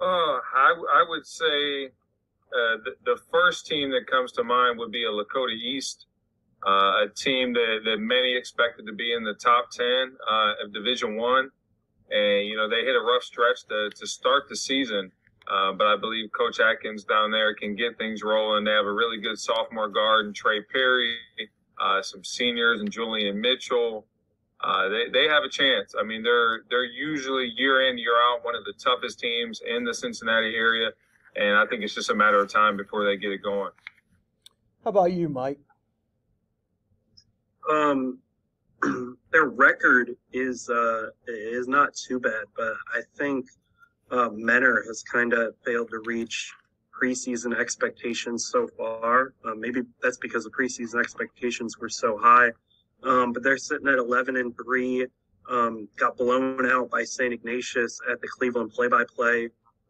Uh, 0.00 0.04
I, 0.04 0.74
I 0.94 1.04
would 1.08 1.26
say 1.26 1.86
uh, 1.86 2.76
the, 2.84 2.92
the, 3.04 3.20
first 3.30 3.66
team 3.66 3.90
that 3.90 4.06
comes 4.10 4.32
to 4.32 4.42
mind 4.42 4.78
would 4.78 4.90
be 4.90 5.04
a 5.04 5.08
Lakota 5.08 5.54
East, 5.54 6.06
a 6.66 7.08
team 7.14 7.52
that, 7.54 7.80
that 7.84 7.98
many 7.98 8.36
expected 8.36 8.86
to 8.86 8.92
be 8.92 9.12
in 9.12 9.24
the 9.24 9.34
top 9.34 9.70
10 9.70 9.86
uh, 9.86 10.64
of 10.64 10.72
Division 10.72 11.16
One. 11.16 11.50
And, 12.10 12.46
you 12.46 12.56
know, 12.56 12.68
they 12.68 12.84
hit 12.84 12.94
a 12.94 13.00
rough 13.00 13.22
stretch 13.22 13.64
to, 13.68 13.90
to 13.90 14.06
start 14.06 14.48
the 14.48 14.56
season. 14.56 15.10
Uh, 15.50 15.72
but 15.72 15.86
I 15.86 15.96
believe 15.96 16.30
Coach 16.32 16.60
Atkins 16.60 17.04
down 17.04 17.30
there 17.30 17.54
can 17.54 17.74
get 17.74 17.98
things 17.98 18.22
rolling. 18.22 18.64
They 18.64 18.70
have 18.70 18.86
a 18.86 18.92
really 18.92 19.18
good 19.18 19.38
sophomore 19.38 19.88
guard 19.88 20.26
and 20.26 20.34
Trey 20.34 20.62
Perry, 20.62 21.16
uh, 21.80 22.00
some 22.02 22.22
seniors 22.22 22.80
and 22.80 22.90
Julian 22.90 23.40
Mitchell. 23.40 24.06
Uh, 24.62 24.88
they, 24.88 25.08
they 25.12 25.24
have 25.26 25.42
a 25.42 25.48
chance. 25.48 25.94
I 25.98 26.04
mean, 26.04 26.22
they're 26.22 26.62
they're 26.70 26.84
usually 26.84 27.52
year 27.56 27.88
in 27.88 27.98
year 27.98 28.14
out 28.14 28.44
one 28.44 28.54
of 28.54 28.64
the 28.64 28.72
toughest 28.74 29.18
teams 29.18 29.60
in 29.66 29.82
the 29.82 29.92
Cincinnati 29.92 30.54
area, 30.54 30.90
and 31.34 31.56
I 31.56 31.66
think 31.66 31.82
it's 31.82 31.94
just 31.94 32.10
a 32.10 32.14
matter 32.14 32.38
of 32.38 32.48
time 32.48 32.76
before 32.76 33.04
they 33.04 33.16
get 33.16 33.32
it 33.32 33.42
going. 33.42 33.72
How 34.84 34.90
about 34.90 35.12
you, 35.12 35.28
Mike? 35.28 35.58
Um, 37.70 38.18
their 39.32 39.46
record 39.46 40.16
is 40.32 40.68
uh, 40.68 41.08
is 41.26 41.68
not 41.68 41.94
too 41.94 42.18
bad, 42.18 42.44
but 42.56 42.74
I 42.94 43.02
think 43.16 43.46
uh, 44.10 44.28
Mentor 44.32 44.84
has 44.86 45.02
kind 45.02 45.32
of 45.32 45.54
failed 45.64 45.90
to 45.90 46.02
reach 46.04 46.52
preseason 47.02 47.58
expectations 47.58 48.50
so 48.52 48.68
far. 48.76 49.34
Uh, 49.44 49.54
maybe 49.56 49.82
that's 50.02 50.18
because 50.18 50.44
the 50.44 50.50
preseason 50.50 51.00
expectations 51.00 51.78
were 51.78 51.88
so 51.88 52.18
high. 52.18 52.50
Um, 53.02 53.32
but 53.32 53.42
they're 53.42 53.58
sitting 53.58 53.88
at 53.88 53.98
11 53.98 54.36
and 54.36 54.54
three. 54.56 55.06
Um, 55.50 55.88
got 55.98 56.16
blown 56.16 56.70
out 56.70 56.90
by 56.90 57.02
St. 57.02 57.32
Ignatius 57.32 58.00
at 58.10 58.20
the 58.20 58.28
Cleveland 58.28 58.70
play-by-play. 58.70 59.48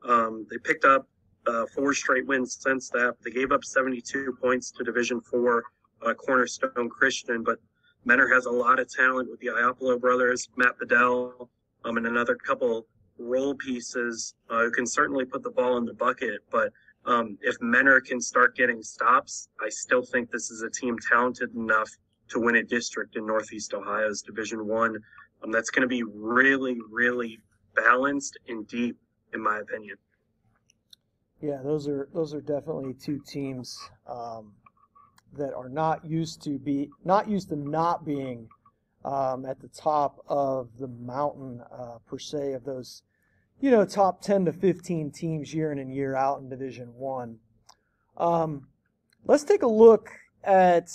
Um, 0.09 0.47
they 0.51 0.57
picked 0.57 0.87
up 0.87 1.07
uh, 1.47 1.67
four 1.75 1.93
straight 1.93 2.27
wins 2.27 2.57
since 2.59 2.89
that. 2.91 3.17
They 3.23 3.31
gave 3.31 3.53
up 3.53 3.63
72 3.63 4.39
points 4.41 4.71
to 4.73 4.85
Division 4.85 5.21
Four 5.21 5.65
uh, 6.05 6.15
Cornerstone 6.15 6.89
Christian, 6.89 7.43
but 7.43 7.59
Mentor 8.05 8.29
has 8.33 8.47
a 8.47 8.51
lot 8.51 8.79
of 8.79 8.93
talent 8.93 9.31
with 9.31 9.41
the 9.41 9.49
Iapolo 9.49 10.01
brothers, 10.01 10.49
Matt 10.57 10.79
Bedell, 10.79 11.49
um, 11.85 11.97
and 11.97 12.07
another 12.07 12.35
couple 12.35 12.87
role 13.19 13.55
pieces 13.55 14.35
uh, 14.51 14.63
who 14.63 14.71
can 14.71 14.87
certainly 14.87 15.25
put 15.25 15.43
the 15.43 15.51
ball 15.51 15.77
in 15.77 15.85
the 15.85 15.95
bucket. 15.95 16.41
But 16.51 16.73
um, 17.05 17.39
if 17.43 17.57
Mentor 17.61 18.01
can 18.01 18.21
start 18.21 18.57
getting 18.57 18.83
stops, 18.83 19.49
I 19.61 19.69
still 19.69 20.03
think 20.03 20.31
this 20.31 20.51
is 20.51 20.63
a 20.63 20.71
team 20.71 20.97
talented 21.09 21.55
enough 21.55 21.91
to 22.29 22.41
win 22.41 22.57
a 22.57 22.63
district 22.63 23.17
in 23.17 23.27
Northeast 23.27 23.75
Ohio's 23.75 24.23
Division 24.23 24.67
One. 24.67 24.97
Um, 25.43 25.51
that's 25.51 25.71
going 25.71 25.83
to 25.83 25.89
be 25.89 26.03
really, 26.03 26.79
really 26.91 27.39
balanced 27.75 28.39
and 28.49 28.67
deep, 28.67 28.97
in 29.35 29.43
my 29.43 29.59
opinion. 29.59 29.97
Yeah, 31.41 31.61
those 31.65 31.89
are 31.89 32.09
those 32.15 32.35
are 32.35 32.41
definitely 32.41 32.95
two 32.95 33.21
teams 33.27 33.77
um, 34.07 34.53
that 35.37 35.55
are 35.55 35.69
not 35.69 36.05
used 36.05 36.43
to 36.43 36.59
be 36.59 36.91
not 37.05 37.29
used 37.29 37.49
to 37.49 37.57
not 37.57 38.05
being 38.05 38.49
um, 39.05 39.45
at 39.45 39.61
the 39.61 39.69
top 39.69 40.23
of 40.29 40.69
the 40.79 40.89
mountain 40.89 41.63
uh, 41.73 41.99
per 42.07 42.19
se 42.19 42.53
of 42.53 42.65
those, 42.65 43.03
you 43.61 43.71
know, 43.71 43.85
top 43.85 44.23
10 44.23 44.45
to 44.47 44.53
15 44.53 45.11
teams 45.11 45.53
year 45.53 45.73
in 45.73 45.79
and 45.79 45.95
year 45.95 46.15
out 46.15 46.41
in 46.41 46.49
Division 46.49 46.95
One. 46.95 47.39
Um, 48.17 48.69
let's 49.25 49.45
take 49.45 49.63
a 49.63 49.69
look 49.69 50.11
at. 50.45 50.91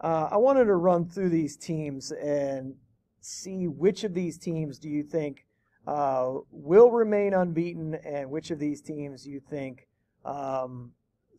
Uh, 0.00 0.28
I 0.32 0.36
wanted 0.36 0.64
to 0.64 0.74
run 0.74 1.08
through 1.08 1.30
these 1.30 1.56
teams 1.56 2.10
and 2.10 2.74
see 3.20 3.68
which 3.68 4.04
of 4.04 4.12
these 4.12 4.36
teams 4.36 4.78
do 4.78 4.88
you 4.88 5.02
think 5.02 5.46
uh, 5.86 6.34
will 6.50 6.90
remain 6.90 7.32
unbeaten, 7.32 7.94
and 8.04 8.30
which 8.30 8.50
of 8.50 8.58
these 8.58 8.80
teams 8.80 9.26
you 9.26 9.40
think 9.40 9.86
um, 10.24 10.92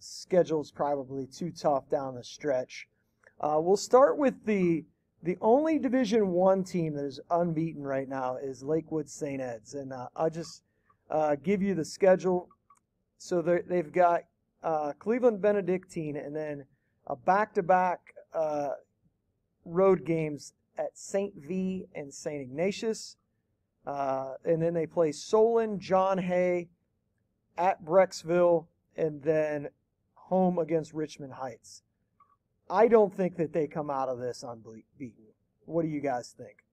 schedule's 0.05 0.71
probably 0.71 1.25
too 1.25 1.51
tough 1.51 1.89
down 1.89 2.15
the 2.15 2.23
stretch. 2.23 2.87
Uh, 3.39 3.57
we'll 3.59 3.77
start 3.77 4.17
with 4.17 4.45
the 4.45 4.85
the 5.23 5.37
only 5.41 5.79
Division 5.79 6.29
One 6.29 6.63
team 6.63 6.93
that 6.95 7.05
is 7.05 7.19
unbeaten 7.31 7.81
right 7.81 8.07
now 8.07 8.37
is 8.37 8.61
Lakewood 8.61 9.09
St. 9.09 9.41
Ed's, 9.41 9.73
and 9.73 9.91
uh, 9.91 10.07
I'll 10.15 10.29
just 10.29 10.61
uh, 11.09 11.35
give 11.35 11.63
you 11.63 11.73
the 11.73 11.85
schedule. 11.85 12.49
So 13.17 13.41
they've 13.41 13.91
got 13.91 14.25
uh, 14.61 14.93
Cleveland 14.99 15.41
Benedictine, 15.41 16.15
and 16.15 16.35
then 16.35 16.65
a 17.07 17.15
back-to-back 17.15 18.13
uh, 18.35 18.71
road 19.65 20.05
games 20.05 20.53
at 20.77 20.95
St. 20.95 21.33
V 21.35 21.85
and 21.95 22.13
St. 22.13 22.41
Ignatius, 22.41 23.17
uh, 23.87 24.33
and 24.43 24.61
then 24.61 24.75
they 24.75 24.85
play 24.85 25.11
Solon, 25.11 25.79
John 25.79 26.19
Hay, 26.19 26.69
at 27.57 27.83
Brecksville, 27.83 28.67
and 28.95 29.23
then 29.23 29.69
home 30.25 30.57
against 30.57 30.93
Richmond 30.93 31.33
Heights. 31.33 31.83
I 32.69 32.87
don't 32.87 33.13
think 33.13 33.37
that 33.37 33.53
they 33.53 33.67
come 33.67 33.89
out 33.89 34.09
of 34.09 34.19
this 34.19 34.43
unbeaten. 34.43 35.25
What 35.65 35.83
do 35.83 35.87
you 35.87 36.01
guys 36.01 36.33
think? 36.35 36.63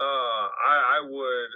Uh, 0.00 0.04
I, 0.04 0.98
I 0.98 1.08
would, 1.08 1.50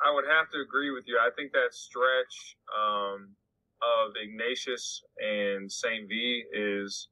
I 0.00 0.14
would 0.14 0.24
have 0.30 0.50
to 0.52 0.60
agree 0.60 0.90
with 0.92 1.04
you. 1.06 1.18
I 1.20 1.30
think 1.36 1.52
that 1.52 1.72
stretch 1.72 2.56
um, 2.70 3.30
of 3.82 4.12
Ignatius 4.22 5.02
and 5.18 5.70
St. 5.70 6.08
V 6.08 6.44
is, 6.52 7.08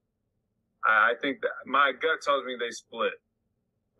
I 0.85 1.15
think 1.21 1.41
that 1.41 1.51
my 1.67 1.93
gut 2.01 2.21
tells 2.25 2.45
me 2.45 2.57
they 2.59 2.71
split. 2.71 3.15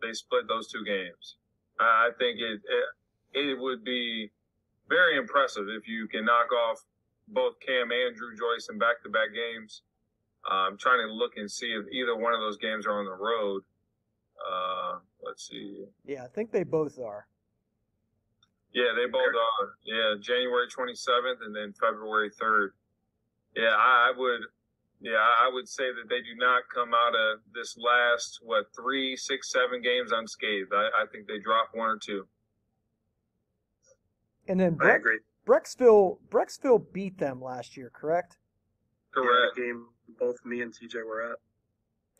They 0.01 0.13
split 0.13 0.47
those 0.47 0.69
two 0.71 0.83
games. 0.85 1.35
I 1.79 2.09
think 2.17 2.39
it, 2.39 2.61
it, 3.33 3.49
it 3.49 3.59
would 3.59 3.83
be 3.83 4.31
very 4.87 5.17
impressive 5.17 5.65
if 5.67 5.87
you 5.87 6.07
can 6.07 6.25
knock 6.25 6.51
off 6.51 6.79
both 7.27 7.59
Cam 7.65 7.89
and 7.91 8.15
Drew 8.15 8.35
Joyce 8.35 8.67
in 8.71 8.77
back-to-back 8.77 9.29
games. 9.33 9.81
Uh, 10.49 10.67
I'm 10.69 10.77
trying 10.77 11.05
to 11.07 11.11
look 11.11 11.37
and 11.37 11.49
see 11.49 11.67
if 11.67 11.85
either 11.91 12.15
one 12.15 12.33
of 12.33 12.39
those 12.39 12.57
games 12.57 12.85
are 12.85 12.99
on 12.99 13.05
the 13.05 13.11
road. 13.11 13.63
Uh, 14.45 14.99
let's 15.23 15.47
see. 15.47 15.85
Yeah, 16.05 16.23
I 16.23 16.27
think 16.27 16.51
they 16.51 16.63
both 16.63 16.99
are. 16.99 17.25
Yeah, 18.73 18.91
they 18.95 19.09
both 19.09 19.21
are. 19.21 19.75
Yeah, 19.83 20.15
January 20.19 20.67
27th 20.67 21.45
and 21.45 21.55
then 21.55 21.73
February 21.81 22.29
3rd. 22.29 22.69
Yeah, 23.55 23.73
I, 23.75 24.11
I 24.11 24.13
would. 24.17 24.41
Yeah, 25.01 25.17
I 25.17 25.49
would 25.51 25.67
say 25.67 25.91
that 25.91 26.09
they 26.09 26.19
do 26.21 26.35
not 26.37 26.63
come 26.73 26.91
out 26.93 27.13
of 27.15 27.39
this 27.53 27.77
last 27.77 28.39
what 28.41 28.65
three, 28.75 29.15
six, 29.15 29.51
seven 29.51 29.81
games 29.81 30.11
unscathed. 30.11 30.71
I, 30.73 31.03
I 31.03 31.05
think 31.11 31.27
they 31.27 31.37
drop 31.37 31.69
one 31.73 31.89
or 31.89 31.97
two. 31.97 32.25
And 34.47 34.59
then 34.59 34.75
Bre- 34.75 34.87
Brecksville, 35.45 36.17
Brecksville 36.29 36.83
beat 36.91 37.17
them 37.17 37.41
last 37.41 37.77
year, 37.77 37.91
correct? 37.93 38.37
Correct. 39.13 39.57
Yeah, 39.57 39.63
game 39.63 39.87
both 40.19 40.37
me 40.45 40.61
and 40.61 40.73
TJ 40.73 41.05
were 41.05 41.31
at. 41.31 41.37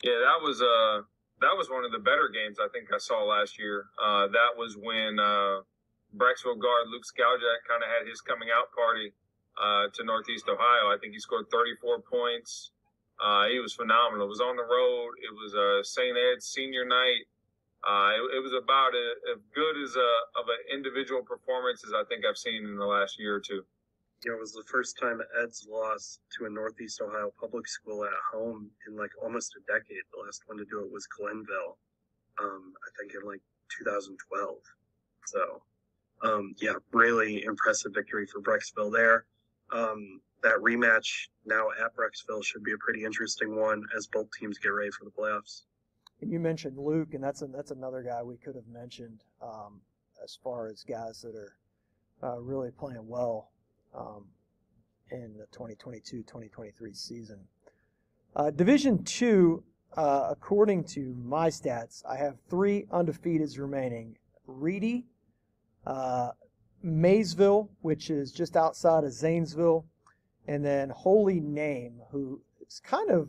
Yeah, 0.02 0.18
that 0.24 0.42
was 0.42 0.60
uh 0.60 1.02
that 1.40 1.52
was 1.56 1.68
one 1.68 1.84
of 1.84 1.92
the 1.92 1.98
better 1.98 2.32
games 2.32 2.56
I 2.58 2.68
think 2.72 2.88
I 2.92 2.98
saw 2.98 3.24
last 3.24 3.58
year. 3.58 3.86
Uh, 4.00 4.28
that 4.32 4.56
was 4.56 4.76
when 4.76 5.20
uh, 5.20 5.60
Brecksville 6.16 6.56
guard 6.56 6.88
Luke 6.88 7.04
Skaljak 7.04 7.60
kind 7.68 7.84
of 7.84 7.88
had 7.92 8.08
his 8.08 8.20
coming 8.24 8.48
out 8.48 8.72
party 8.72 9.12
uh, 9.60 9.92
to 9.92 10.04
Northeast 10.04 10.48
Ohio. 10.48 10.88
I 10.88 10.96
think 11.00 11.12
he 11.12 11.20
scored 11.20 11.46
34 11.52 12.00
points. 12.08 12.72
Uh, 13.20 13.48
he 13.48 13.60
was 13.60 13.74
phenomenal. 13.74 14.26
It 14.26 14.32
was 14.32 14.40
on 14.40 14.56
the 14.56 14.64
road. 14.64 15.12
It 15.20 15.32
was 15.32 15.52
a 15.52 15.84
St. 15.84 16.16
Ed's 16.16 16.46
senior 16.46 16.84
night. 16.84 17.28
Uh, 17.84 18.10
it, 18.16 18.38
it, 18.38 18.42
was 18.42 18.52
about 18.52 18.94
a, 18.94 19.36
as 19.36 19.42
good 19.54 19.76
as 19.82 19.94
a 19.94 20.10
of 20.40 20.48
an 20.48 20.60
individual 20.74 21.22
performance 21.22 21.84
as 21.86 21.92
I 21.92 22.02
think 22.08 22.24
I've 22.24 22.36
seen 22.36 22.64
in 22.64 22.76
the 22.76 22.86
last 22.86 23.18
year 23.18 23.36
or 23.36 23.40
two 23.40 23.62
you 24.24 24.30
know, 24.30 24.38
it 24.38 24.40
was 24.40 24.52
the 24.52 24.64
first 24.70 24.98
time 25.00 25.20
Ed's 25.42 25.66
lost 25.70 26.20
to 26.36 26.46
a 26.46 26.50
Northeast 26.50 27.00
Ohio 27.00 27.32
public 27.38 27.68
school 27.68 28.04
at 28.04 28.10
home 28.32 28.70
in 28.88 28.96
like 28.96 29.10
almost 29.22 29.54
a 29.56 29.72
decade. 29.72 30.02
The 30.12 30.24
last 30.24 30.42
one 30.46 30.58
to 30.58 30.64
do 30.64 30.80
it 30.80 30.90
was 30.90 31.06
Glenville, 31.06 31.78
um, 32.40 32.72
I 32.82 32.88
think 32.98 33.12
in 33.14 33.28
like 33.28 33.42
2012. 33.78 34.56
So, 35.26 35.62
um, 36.22 36.54
yeah, 36.60 36.74
really 36.92 37.44
impressive 37.44 37.92
victory 37.94 38.26
for 38.26 38.40
Brecksville 38.40 38.92
there. 38.92 39.26
Um, 39.72 40.20
that 40.42 40.56
rematch 40.56 41.28
now 41.44 41.66
at 41.82 41.94
Brecksville 41.94 42.44
should 42.44 42.62
be 42.62 42.72
a 42.72 42.78
pretty 42.78 43.04
interesting 43.04 43.56
one 43.56 43.82
as 43.96 44.06
both 44.06 44.28
teams 44.38 44.58
get 44.58 44.68
ready 44.68 44.90
for 44.90 45.04
the 45.04 45.10
playoffs. 45.10 45.62
And 46.20 46.30
you 46.30 46.40
mentioned 46.40 46.78
Luke, 46.78 47.14
and 47.14 47.22
that's 47.22 47.42
a, 47.42 47.46
that's 47.46 47.70
another 47.70 48.02
guy 48.02 48.22
we 48.22 48.36
could 48.36 48.54
have 48.54 48.66
mentioned 48.68 49.22
um, 49.42 49.80
as 50.22 50.38
far 50.42 50.68
as 50.68 50.82
guys 50.82 51.20
that 51.22 51.34
are 51.34 51.56
uh, 52.22 52.40
really 52.40 52.70
playing 52.70 53.06
well 53.06 53.50
um, 53.94 54.24
in 55.10 55.34
the 55.36 55.46
2022-2023 55.56 56.96
season. 56.96 57.40
Uh, 58.34 58.50
Division 58.50 59.02
two, 59.04 59.62
uh, 59.96 60.28
according 60.30 60.84
to 60.84 61.14
my 61.22 61.48
stats, 61.48 62.02
I 62.06 62.16
have 62.16 62.36
three 62.48 62.86
undefeateds 62.92 63.58
remaining: 63.58 64.16
Ready, 64.46 65.06
uh, 65.86 66.30
Maysville, 66.82 67.70
which 67.80 68.10
is 68.10 68.32
just 68.32 68.56
outside 68.56 69.04
of 69.04 69.12
Zanesville, 69.12 69.86
and 70.46 70.64
then 70.64 70.90
Holy 70.90 71.40
Name, 71.40 72.00
who 72.10 72.40
is 72.66 72.80
kind 72.80 73.10
of 73.10 73.28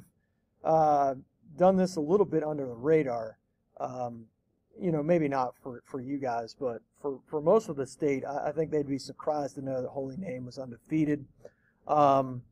uh, 0.63 1.15
done 1.58 1.76
this 1.76 1.96
a 1.96 2.02
little 2.02 2.26
bit 2.26 2.43
under 2.43 2.65
the 2.65 2.76
radar. 2.76 3.38
Um, 3.80 4.26
you 4.80 4.91
know, 4.91 5.02
maybe 5.02 5.28
not 5.28 5.56
for, 5.62 5.82
for 5.86 6.00
you 6.00 6.17
guys, 6.17 6.56
but 6.60 6.82
for, 7.02 7.20
for 7.28 7.41
most 7.41 7.70
of 7.70 7.76
the 7.76 7.86
state, 7.86 8.24
I, 8.26 8.50
I 8.50 8.52
think 8.52 8.72
they'd 8.72 8.88
be 8.88 9.00
surprised 9.00 9.56
to 9.56 9.62
know 9.62 9.82
that 9.82 9.89
Holy 9.89 10.17
Name 10.17 10.46
was 10.46 10.58
undefeated. 10.58 11.26
Um, 11.88 12.43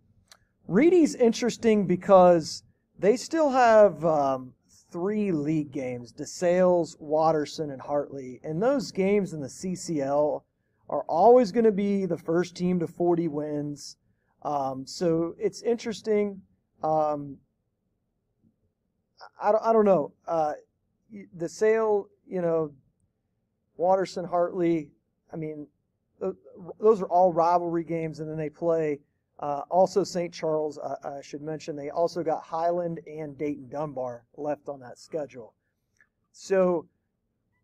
Ready's 0.68 1.16
interesting 1.16 1.86
because 1.86 2.64
they 2.98 3.18
still 3.18 3.52
have 3.52 4.04
um, 4.04 4.54
three 4.92 5.32
league 5.32 5.72
games 5.72 6.14
DeSales, 6.14 7.00
Watterson, 7.00 7.70
and 7.70 7.82
Hartley. 7.82 8.40
And 8.44 8.62
those 8.62 8.92
games 8.92 9.34
in 9.34 9.42
the 9.42 9.48
CCL 9.48 10.42
are 10.90 11.04
always 11.04 11.52
going 11.52 11.66
to 11.66 11.72
be 11.72 12.06
the 12.06 12.18
first 12.18 12.56
team 12.56 12.80
to 12.80 12.88
40 12.88 13.28
wins. 13.28 13.98
Um, 14.44 14.86
so 14.86 15.36
it's 15.40 15.62
interesting. 15.62 16.42
Um, 16.84 17.38
I, 19.42 19.52
I 19.62 19.74
don't 19.74 19.86
know. 19.86 20.14
Uh, 20.28 20.54
sale, 21.48 22.10
you 22.28 22.42
know, 22.42 22.72
Watterson, 23.78 24.26
Hartley, 24.26 24.90
I 25.32 25.36
mean, 25.36 25.68
those 26.80 27.02
are 27.02 27.08
all 27.08 27.34
rivalry 27.34 27.84
games, 27.84 28.20
and 28.20 28.30
then 28.30 28.38
they 28.38 28.50
play 28.50 29.00
uh, 29.40 29.64
also, 29.70 30.04
St. 30.04 30.34
Charles, 30.34 30.78
uh, 30.78 30.96
I 31.04 31.22
should 31.22 31.42
mention, 31.42 31.76
they 31.76 31.90
also 31.90 32.24
got 32.24 32.44
Highland 32.44 33.02
and 33.06 33.38
Dayton 33.38 33.68
Dunbar 33.68 34.24
left 34.38 34.70
on 34.70 34.80
that 34.80 34.98
schedule. 34.98 35.54
So, 36.32 36.88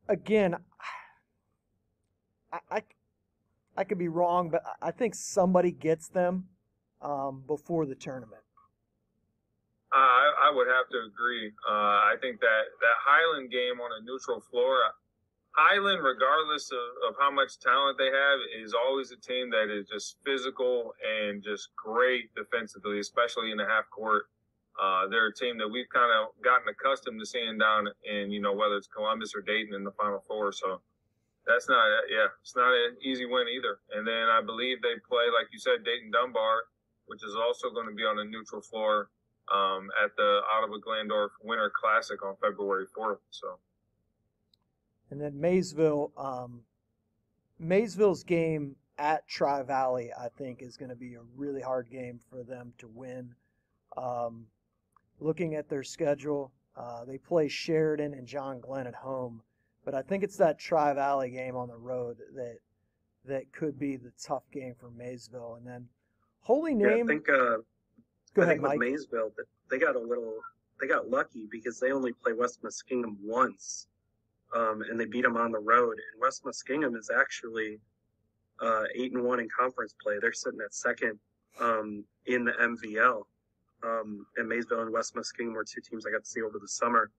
again, 0.10 0.58
I, 2.52 2.60
I, 2.70 2.84
I 3.78 3.84
could 3.86 3.98
be 3.98 4.10
wrong, 4.10 4.50
but 4.50 4.64
I 4.82 4.92
think 4.92 5.16
somebody 5.16 5.72
gets 5.72 6.10
them 6.10 6.50
um, 7.02 7.44
before 7.48 7.86
the 7.86 7.96
tournament. 7.96 8.42
I, 9.94 10.48
I 10.48 10.56
would 10.56 10.68
have 10.68 10.88
to 10.90 11.00
agree. 11.04 11.52
Uh, 11.68 12.08
I 12.08 12.16
think 12.22 12.40
that 12.40 12.64
that 12.80 12.98
Highland 13.04 13.52
game 13.52 13.80
on 13.84 13.92
a 14.00 14.04
neutral 14.06 14.40
floor, 14.40 14.80
Highland, 15.52 16.04
regardless 16.04 16.72
of, 16.72 17.12
of 17.12 17.16
how 17.20 17.30
much 17.30 17.60
talent 17.60 17.98
they 17.98 18.08
have, 18.08 18.40
is 18.64 18.74
always 18.74 19.12
a 19.12 19.20
team 19.20 19.52
that 19.52 19.68
is 19.68 19.88
just 19.88 20.16
physical 20.24 20.96
and 21.04 21.44
just 21.44 21.76
great 21.76 22.34
defensively, 22.36 23.00
especially 23.00 23.52
in 23.52 23.58
the 23.58 23.68
half 23.68 23.90
court. 23.92 24.32
Uh, 24.80 25.08
they're 25.12 25.28
a 25.28 25.36
team 25.36 25.58
that 25.60 25.68
we've 25.68 25.90
kind 25.92 26.08
of 26.08 26.32
gotten 26.42 26.72
accustomed 26.72 27.20
to 27.20 27.26
seeing 27.26 27.58
down 27.58 27.92
in, 28.08 28.32
you 28.32 28.40
know, 28.40 28.56
whether 28.56 28.78
it's 28.80 28.88
Columbus 28.88 29.36
or 29.36 29.42
Dayton 29.42 29.76
in 29.76 29.84
the 29.84 29.92
Final 29.92 30.24
Four. 30.26 30.54
So 30.54 30.80
that's 31.46 31.68
not, 31.68 31.84
yeah, 32.08 32.32
it's 32.42 32.56
not 32.56 32.72
an 32.72 32.96
easy 33.04 33.26
win 33.26 33.52
either. 33.52 33.84
And 33.92 34.08
then 34.08 34.32
I 34.32 34.40
believe 34.40 34.82
they 34.82 34.96
play, 35.04 35.28
like 35.36 35.52
you 35.52 35.60
said, 35.60 35.84
Dayton 35.84 36.12
Dunbar, 36.12 36.72
which 37.08 37.26
is 37.28 37.36
also 37.36 37.70
going 37.70 37.90
to 37.90 37.94
be 37.94 38.08
on 38.08 38.20
a 38.20 38.24
neutral 38.24 38.62
floor 38.62 39.10
um, 39.54 39.90
at 40.04 40.16
the 40.16 40.42
Ottawa 40.52 40.78
Glandorf 40.78 41.30
Winter 41.44 41.72
Classic 41.80 42.24
on 42.24 42.36
February 42.42 42.86
4th. 42.98 43.18
So. 43.32 43.58
And 45.10 45.20
then 45.20 45.40
Maysville, 45.40 46.12
um, 46.18 46.62
Maysville's 47.60 48.24
game 48.24 48.76
at 48.98 49.28
Tri 49.28 49.64
Valley, 49.64 50.12
I 50.18 50.30
think, 50.30 50.62
is 50.62 50.78
going 50.78 50.90
to 50.90 50.96
be 50.96 51.16
a 51.16 51.22
really 51.36 51.62
hard 51.62 51.90
game 51.90 52.20
for 52.30 52.44
them 52.44 52.74
to 52.78 52.88
win. 52.88 53.34
Um, 53.98 54.46
looking 55.20 55.56
at 55.56 55.70
their 55.70 55.84
schedule, 55.84 56.52
uh, 56.76 57.04
they 57.06 57.18
play 57.18 57.48
Sheridan 57.48 58.14
and 58.14 58.26
John 58.26 58.62
Glenn 58.62 58.88
at 58.88 58.96
home, 58.96 59.42
but 59.84 59.94
I 59.94 60.02
think 60.02 60.24
it's 60.24 60.38
that 60.38 60.60
Tri 60.60 60.94
Valley 60.94 61.30
game 61.30 61.56
on 61.56 61.68
the 61.68 61.78
road 61.78 62.18
that 62.36 62.60
that 63.26 63.52
could 63.52 63.78
be 63.78 63.98
the 63.98 64.12
tough 64.22 64.44
game 64.52 64.74
for 64.80 64.90
Maysville. 64.90 65.56
And 65.58 65.68
then 65.68 65.88
Holy 66.42 66.74
Name. 66.74 66.98
Yeah, 66.98 67.04
I 67.04 67.08
think. 67.08 67.30
Uh, 67.30 67.58
Go 68.34 68.42
I 68.42 68.46
ahead, 68.46 68.56
think 68.58 68.62
Mike. 68.64 68.80
with 68.80 68.90
Maysville, 68.92 69.32
they 69.70 69.78
got 69.78 69.96
a 69.96 70.00
little. 70.00 70.36
They 70.80 70.88
got 70.88 71.10
lucky 71.10 71.48
because 71.52 71.80
they 71.80 71.92
only 71.92 72.12
play 72.14 72.34
West 72.34 72.64
Muskingum 72.64 73.16
once 73.22 73.88
um, 74.56 74.82
and 74.90 75.00
they 75.00 75.06
beat 75.06 75.24
them 75.24 75.38
on 75.38 75.52
the 75.52 75.60
road. 75.60 75.92
And 75.92 76.22
West 76.22 76.44
Muskingum 76.44 76.98
is 76.98 77.10
actually 77.16 77.80
uh, 78.62 78.84
eight 78.96 79.14
and 79.14 79.24
one 79.24 79.40
in 79.40 79.48
conference 79.58 79.96
play. 80.02 80.16
They're 80.20 80.34
sitting 80.34 80.60
at 80.64 80.74
second 80.74 81.20
um, 81.60 82.04
in 82.26 82.46
the 82.46 82.52
MVL. 82.54 83.24
Um, 83.84 84.26
and 84.38 84.48
Maysville 84.48 84.82
and 84.82 84.92
West 84.92 85.16
Muskingum 85.16 85.54
were 85.54 85.64
two 85.64 85.82
teams 85.82 86.06
I 86.06 86.12
got 86.12 86.24
to 86.24 86.30
see 86.30 86.42
over 86.42 86.60
the 86.60 86.68
summer, 86.68 87.10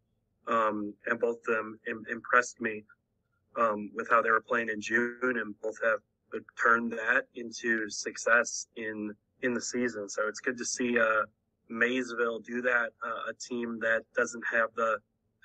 um, 0.46 0.94
and 1.06 1.18
both 1.18 1.38
of 1.48 1.54
them 1.54 1.78
Im- 1.88 2.06
impressed 2.10 2.60
me 2.60 2.84
um, 3.58 3.90
with 3.94 4.08
how 4.08 4.22
they 4.22 4.30
were 4.30 4.40
playing 4.40 4.68
in 4.68 4.80
June, 4.80 5.18
and 5.22 5.54
both 5.60 5.76
have 5.82 5.98
turned 6.60 6.92
that 6.92 7.24
into 7.34 7.90
success 7.90 8.68
in 8.76 9.12
in 9.42 9.54
the 9.54 9.60
season. 9.60 10.08
So 10.08 10.28
it's 10.28 10.40
good 10.40 10.58
to 10.58 10.64
see 10.64 10.98
uh, 10.98 11.22
Maysville 11.68 12.40
do 12.40 12.62
that. 12.62 12.90
Uh, 13.04 13.30
a 13.30 13.34
team 13.34 13.78
that 13.80 14.02
doesn't 14.16 14.42
have 14.50 14.70
the 14.76 14.98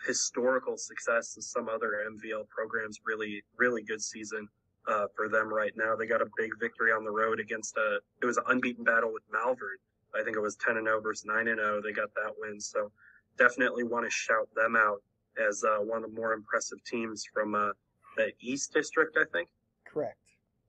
historical 0.06 0.78
success 0.78 1.36
as 1.38 1.48
some 1.48 1.70
other 1.70 2.04
MVL 2.10 2.48
programs. 2.50 3.00
Really, 3.06 3.44
really 3.58 3.84
good 3.84 4.02
season 4.02 4.48
uh, 4.88 5.06
for 5.16 5.30
them 5.30 5.54
right 5.54 5.74
now. 5.76 5.96
They 5.96 6.06
got 6.06 6.22
a 6.22 6.28
big 6.38 6.52
victory 6.60 6.92
on 6.92 7.04
the 7.04 7.12
road 7.12 7.40
against 7.40 7.76
a. 7.78 8.00
It 8.22 8.26
was 8.26 8.38
an 8.38 8.44
unbeaten 8.48 8.84
battle 8.84 9.12
with 9.12 9.24
Malvern. 9.32 9.78
I 10.18 10.24
think 10.24 10.38
it 10.38 10.42
was 10.42 10.56
10 10.56 10.78
and 10.78 10.88
0 10.88 11.02
versus 11.02 11.26
9 11.26 11.48
and 11.48 11.60
0. 11.60 11.82
They 11.82 11.92
got 11.92 12.14
that 12.16 12.34
win. 12.40 12.60
So 12.60 12.92
definitely 13.38 13.84
want 13.84 14.06
to 14.06 14.12
shout 14.12 14.50
them 14.56 14.76
out 14.76 15.02
as 15.38 15.64
uh, 15.64 15.78
one 15.84 16.04
of 16.04 16.10
the 16.12 16.16
more 16.16 16.34
impressive 16.34 16.84
teams 16.86 17.26
from 17.34 17.56
uh, 17.56 17.70
the 18.16 18.32
East 18.40 18.74
District, 18.74 19.16
I 19.20 19.26
think. 19.32 19.50
Correct. 19.86 20.18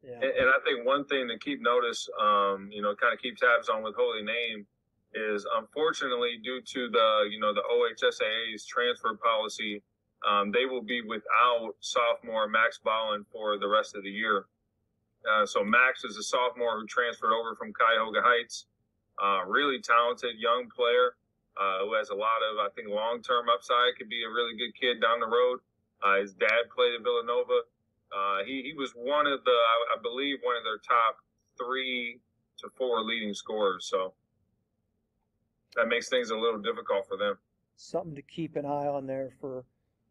Yeah. 0.02 0.14
And, 0.14 0.48
I 0.48 0.58
think 0.64 0.86
one 0.86 1.04
thing 1.06 1.26
to 1.28 1.38
keep 1.38 1.60
notice, 1.60 2.08
um, 2.20 2.68
you 2.70 2.82
know, 2.82 2.94
kind 2.94 3.12
of 3.12 3.20
keep 3.20 3.36
tabs 3.36 3.68
on 3.68 3.82
with 3.82 3.96
Holy 3.96 4.22
Name 4.22 4.64
is 5.14 5.46
unfortunately 5.56 6.38
due 6.44 6.60
to 6.60 6.88
the 6.90 7.28
you 7.30 7.40
know 7.40 7.52
the 7.54 7.64
OHSAA's 7.64 8.64
transfer 8.66 9.18
policy, 9.22 9.82
um, 10.28 10.52
they 10.52 10.66
will 10.66 10.82
be 10.82 11.02
without 11.02 11.74
sophomore 11.80 12.48
Max 12.48 12.78
Ballin 12.78 13.24
for 13.32 13.58
the 13.58 13.68
rest 13.68 13.96
of 13.96 14.02
the 14.02 14.10
year. 14.10 14.46
Uh, 15.26 15.46
so 15.46 15.64
Max 15.64 16.04
is 16.04 16.16
a 16.16 16.22
sophomore 16.22 16.78
who 16.78 16.86
transferred 16.86 17.32
over 17.32 17.54
from 17.56 17.72
Cuyahoga 17.72 18.22
Heights. 18.22 18.66
Uh, 19.20 19.44
really 19.46 19.80
talented 19.80 20.38
young 20.38 20.68
player 20.70 21.16
uh, 21.58 21.82
who 21.82 21.94
has 21.94 22.10
a 22.10 22.14
lot 22.14 22.38
of 22.46 22.58
I 22.62 22.68
think 22.74 22.88
long 22.88 23.20
term 23.22 23.46
upside. 23.52 23.96
Could 23.98 24.08
be 24.08 24.22
a 24.22 24.30
really 24.30 24.56
good 24.56 24.74
kid 24.78 25.00
down 25.00 25.18
the 25.20 25.26
road. 25.26 25.58
Uh, 26.02 26.20
his 26.20 26.34
dad 26.34 26.70
played 26.74 26.94
at 26.94 27.02
Villanova. 27.02 27.66
Uh, 28.12 28.44
he 28.44 28.62
he 28.62 28.74
was 28.76 28.92
one 28.92 29.26
of 29.26 29.44
the 29.44 29.50
I, 29.50 29.98
I 29.98 30.02
believe 30.02 30.38
one 30.42 30.56
of 30.56 30.64
their 30.64 30.78
top 30.78 31.18
three 31.58 32.20
to 32.58 32.68
four 32.76 33.02
leading 33.02 33.34
scorers. 33.34 33.86
So 33.90 34.14
that 35.76 35.86
makes 35.88 36.08
things 36.08 36.30
a 36.30 36.36
little 36.36 36.60
difficult 36.60 37.06
for 37.06 37.16
them. 37.16 37.38
Something 37.76 38.14
to 38.16 38.22
keep 38.22 38.56
an 38.56 38.64
eye 38.64 38.86
on 38.86 39.06
there 39.06 39.30
for 39.40 39.64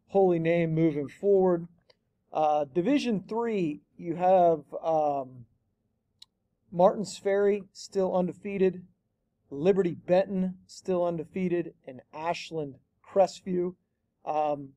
Holy 0.08 0.38
Name 0.38 0.74
moving 0.74 1.08
forward. 1.08 1.68
Uh, 2.32 2.64
Division 2.64 3.24
three, 3.28 3.80
you 3.96 4.16
have 4.16 4.60
um, 4.82 5.46
Martins 6.70 7.18
Ferry 7.18 7.64
still 7.72 8.14
undefeated, 8.14 8.84
Liberty 9.50 9.94
Benton 9.94 10.58
still 10.66 11.04
undefeated, 11.04 11.74
and 11.86 12.00
Ashland 12.14 12.76
Crestview. 13.02 13.74
Um, 14.24 14.70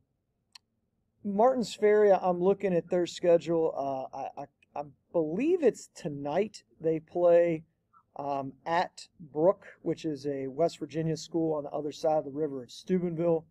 Martins 1.23 1.75
Ferry, 1.75 2.11
I'm 2.11 2.41
looking 2.41 2.73
at 2.73 2.89
their 2.89 3.05
schedule. 3.05 3.73
Uh, 3.77 4.17
I, 4.17 4.41
I, 4.41 4.79
I, 4.79 4.83
believe 5.11 5.61
it's 5.61 5.89
tonight 5.93 6.63
they 6.79 6.99
play 6.99 7.63
um, 8.15 8.53
at 8.65 9.07
Brooke, 9.19 9.67
which 9.83 10.03
is 10.03 10.25
a 10.25 10.47
West 10.47 10.79
Virginia 10.79 11.15
school 11.15 11.53
on 11.53 11.63
the 11.63 11.69
other 11.69 11.91
side 11.91 12.17
of 12.17 12.25
the 12.25 12.31
river 12.31 12.65
Steubenville. 12.67 13.45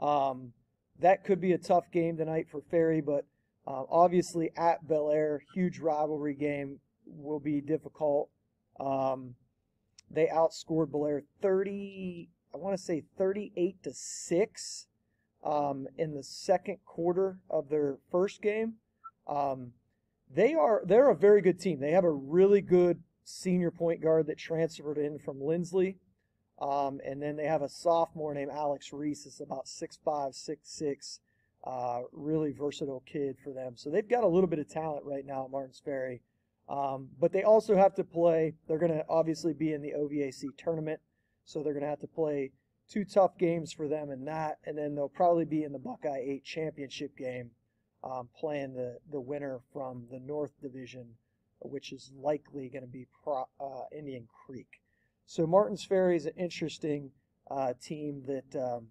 Um, 0.00 0.52
that 1.00 1.24
could 1.24 1.40
be 1.40 1.52
a 1.52 1.58
tough 1.58 1.84
game 1.92 2.16
tonight 2.16 2.46
for 2.50 2.62
Ferry, 2.70 3.00
but 3.00 3.26
uh, 3.66 3.84
obviously 3.88 4.50
at 4.56 4.86
Bellaire, 4.86 5.40
huge 5.54 5.78
rivalry 5.78 6.34
game 6.34 6.80
will 7.06 7.40
be 7.40 7.60
difficult. 7.60 8.28
Um, 8.80 9.36
they 10.10 10.26
outscored 10.26 10.90
Bellaire 10.90 11.22
30, 11.42 12.28
I 12.52 12.56
want 12.56 12.76
to 12.76 12.82
say 12.82 13.04
38 13.16 13.82
to 13.84 13.92
6 13.92 14.86
um, 15.44 15.86
in 15.98 16.14
the 16.14 16.22
second 16.22 16.78
quarter 16.84 17.38
of 17.50 17.68
their 17.68 17.98
first 18.10 18.42
game. 18.42 18.74
Um, 19.26 19.72
they 20.34 20.54
are 20.54 20.82
they're 20.84 21.10
a 21.10 21.16
very 21.16 21.40
good 21.40 21.60
team. 21.60 21.80
They 21.80 21.92
have 21.92 22.04
a 22.04 22.10
really 22.10 22.60
good 22.60 23.02
senior 23.24 23.70
point 23.70 24.02
guard 24.02 24.26
that 24.26 24.38
transferred 24.38 24.98
in 24.98 25.18
from 25.18 25.38
Linsly. 25.38 25.96
Um, 26.60 27.00
and 27.04 27.20
then 27.20 27.36
they 27.36 27.46
have 27.46 27.62
a 27.62 27.68
sophomore 27.68 28.32
named 28.32 28.50
Alex 28.50 28.92
Reese. 28.92 29.26
It's 29.26 29.40
about 29.40 29.68
six 29.68 29.98
five, 30.04 30.34
six 30.34 30.70
six, 30.70 31.20
uh, 31.64 32.02
really 32.12 32.52
versatile 32.52 33.02
kid 33.06 33.36
for 33.42 33.52
them. 33.52 33.74
So 33.76 33.90
they've 33.90 34.08
got 34.08 34.24
a 34.24 34.28
little 34.28 34.48
bit 34.48 34.58
of 34.58 34.68
talent 34.68 35.04
right 35.04 35.26
now 35.26 35.44
at 35.44 35.50
Martins 35.50 35.82
Ferry. 35.84 36.22
Um, 36.68 37.08
but 37.20 37.32
they 37.32 37.42
also 37.42 37.76
have 37.76 37.94
to 37.96 38.04
play. 38.04 38.54
They're 38.66 38.78
going 38.78 38.92
to 38.92 39.04
obviously 39.08 39.52
be 39.52 39.72
in 39.72 39.82
the 39.82 39.92
OVAC 39.98 40.56
tournament, 40.56 41.00
so 41.44 41.62
they're 41.62 41.74
going 41.74 41.82
to 41.82 41.90
have 41.90 42.00
to 42.00 42.06
play 42.06 42.52
two 42.88 43.04
tough 43.04 43.38
games 43.38 43.72
for 43.72 43.88
them 43.88 44.10
in 44.10 44.24
that, 44.26 44.58
and 44.64 44.76
then 44.76 44.94
they'll 44.94 45.08
probably 45.08 45.44
be 45.44 45.64
in 45.64 45.72
the 45.72 45.78
Buckeye 45.78 46.22
Eight 46.24 46.44
championship 46.44 47.16
game 47.16 47.50
um, 48.02 48.28
playing 48.38 48.74
the, 48.74 48.98
the 49.10 49.20
winner 49.20 49.60
from 49.72 50.04
the 50.10 50.20
North 50.20 50.52
Division, 50.60 51.06
which 51.60 51.92
is 51.92 52.12
likely 52.20 52.68
going 52.68 52.82
to 52.84 52.90
be 52.90 53.06
Pro, 53.22 53.48
uh, 53.60 53.84
Indian 53.96 54.28
Creek. 54.46 54.80
So 55.26 55.46
Martins 55.46 55.84
Ferry 55.84 56.16
is 56.16 56.26
an 56.26 56.34
interesting 56.36 57.10
uh, 57.50 57.72
team 57.82 58.22
that 58.26 58.60
um, 58.60 58.88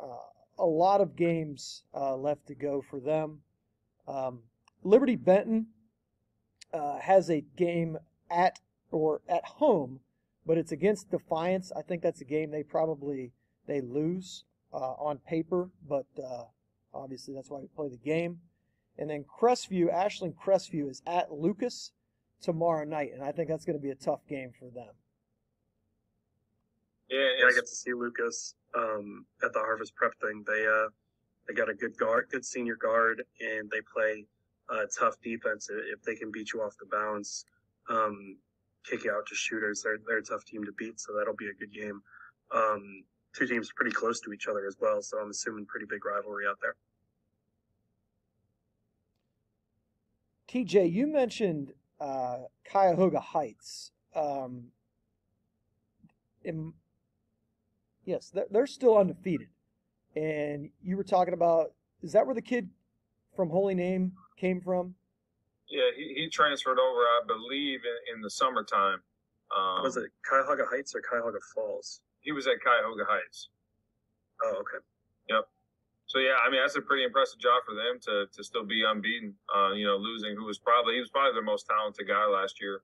uh, 0.00 0.16
a 0.58 0.66
lot 0.66 1.00
of 1.00 1.16
games 1.16 1.84
uh, 1.94 2.16
left 2.16 2.46
to 2.48 2.54
go 2.54 2.82
for 2.82 3.00
them. 3.00 3.40
Um, 4.06 4.40
Liberty 4.84 5.16
Benton 5.16 5.68
uh, 6.72 6.98
has 6.98 7.30
a 7.30 7.44
game 7.56 7.96
at 8.30 8.60
or 8.90 9.22
at 9.28 9.44
home, 9.44 10.00
but 10.46 10.58
it's 10.58 10.72
against 10.72 11.10
Defiance. 11.10 11.72
I 11.76 11.82
think 11.82 12.02
that's 12.02 12.20
a 12.20 12.24
game 12.24 12.50
they 12.50 12.62
probably 12.62 13.32
they 13.66 13.80
lose 13.80 14.44
uh, 14.72 14.94
on 14.98 15.18
paper, 15.18 15.70
but 15.88 16.06
uh, 16.22 16.44
obviously 16.94 17.34
that's 17.34 17.50
why 17.50 17.58
we 17.58 17.68
play 17.68 17.88
the 17.88 17.96
game. 17.96 18.40
And 18.98 19.08
then 19.08 19.24
Crestview, 19.24 19.92
Ashland 19.92 20.34
Crestview 20.42 20.90
is 20.90 21.02
at 21.06 21.32
Lucas 21.32 21.92
tomorrow 22.42 22.84
night, 22.84 23.10
and 23.14 23.22
I 23.22 23.32
think 23.32 23.48
that's 23.48 23.64
going 23.64 23.78
to 23.78 23.82
be 23.82 23.90
a 23.90 23.94
tough 23.94 24.20
game 24.28 24.52
for 24.58 24.66
them. 24.66 24.92
Yeah, 27.08 27.28
yeah 27.38 27.46
I 27.46 27.52
get 27.52 27.66
to 27.66 27.74
see 27.74 27.92
Lucas 27.94 28.54
um, 28.76 29.26
at 29.42 29.52
the 29.52 29.60
Harvest 29.60 29.94
Prep 29.94 30.12
thing. 30.20 30.44
They 30.46 30.66
uh, 30.66 30.88
they 31.46 31.54
got 31.54 31.68
a 31.68 31.74
good 31.74 31.96
guard, 31.96 32.28
good 32.30 32.44
senior 32.44 32.76
guard, 32.76 33.22
and 33.40 33.70
they 33.70 33.80
play 33.94 34.26
uh, 34.68 34.86
tough 34.98 35.14
defense. 35.22 35.68
If 35.70 36.02
they 36.02 36.14
can 36.14 36.30
beat 36.30 36.52
you 36.52 36.60
off 36.60 36.74
the 36.78 36.86
bounce, 36.90 37.44
um, 37.88 38.36
kick 38.88 39.06
out 39.06 39.26
to 39.26 39.34
shooters, 39.34 39.82
they're 39.82 39.98
they're 40.06 40.18
a 40.18 40.22
tough 40.22 40.44
team 40.44 40.64
to 40.64 40.72
beat. 40.72 41.00
So 41.00 41.12
that'll 41.16 41.36
be 41.36 41.48
a 41.48 41.54
good 41.54 41.72
game. 41.72 42.02
Um, 42.54 43.04
two 43.34 43.46
teams 43.46 43.70
pretty 43.74 43.92
close 43.92 44.20
to 44.20 44.32
each 44.32 44.46
other 44.46 44.66
as 44.66 44.76
well, 44.80 45.00
so 45.02 45.18
I'm 45.18 45.30
assuming 45.30 45.66
pretty 45.66 45.86
big 45.88 46.04
rivalry 46.04 46.44
out 46.48 46.58
there. 46.60 46.74
TJ, 50.48 50.92
you 50.92 51.06
mentioned 51.06 51.72
uh, 51.98 52.40
Cuyahoga 52.70 53.20
Heights. 53.20 53.90
Um, 54.14 54.64
in, 56.44 56.74
yes, 58.04 58.30
they're, 58.30 58.46
they're 58.50 58.66
still 58.66 58.98
undefeated. 58.98 59.48
And 60.14 60.68
you 60.82 60.98
were 60.98 61.04
talking 61.04 61.32
about, 61.32 61.72
is 62.02 62.12
that 62.12 62.26
where 62.26 62.34
the 62.34 62.42
kid 62.42 62.68
from 63.34 63.48
Holy 63.48 63.74
Name 63.74 64.12
came 64.36 64.60
from? 64.60 64.94
Yeah, 65.72 65.88
he, 65.96 66.12
he 66.14 66.28
transferred 66.28 66.78
over, 66.78 67.00
I 67.00 67.22
believe, 67.26 67.80
in, 67.80 68.16
in 68.16 68.20
the 68.20 68.28
summertime. 68.28 69.00
Um, 69.48 69.82
was 69.82 69.96
it 69.96 70.12
Cuyahoga 70.28 70.64
Heights 70.68 70.94
or 70.94 71.00
Cuyahoga 71.00 71.38
Falls? 71.54 72.00
he 72.22 72.32
was 72.32 72.46
at 72.46 72.62
Cuyahoga 72.62 73.04
Heights. 73.04 73.48
Oh, 74.44 74.62
okay. 74.62 74.82
Yep. 75.28 75.44
So 76.06 76.18
yeah, 76.18 76.38
I 76.44 76.50
mean 76.50 76.60
that's 76.60 76.76
a 76.76 76.80
pretty 76.82 77.04
impressive 77.04 77.38
job 77.38 77.62
for 77.66 77.74
them 77.74 77.98
to 78.02 78.26
to 78.32 78.44
still 78.44 78.64
be 78.64 78.82
unbeaten. 78.86 79.34
Uh, 79.54 79.72
you 79.72 79.86
know, 79.86 79.96
losing 79.96 80.34
who 80.36 80.44
was 80.44 80.58
probably 80.58 80.94
he 80.94 81.00
was 81.00 81.10
probably 81.10 81.32
their 81.32 81.44
most 81.44 81.66
talented 81.66 82.08
guy 82.08 82.26
last 82.26 82.60
year. 82.60 82.82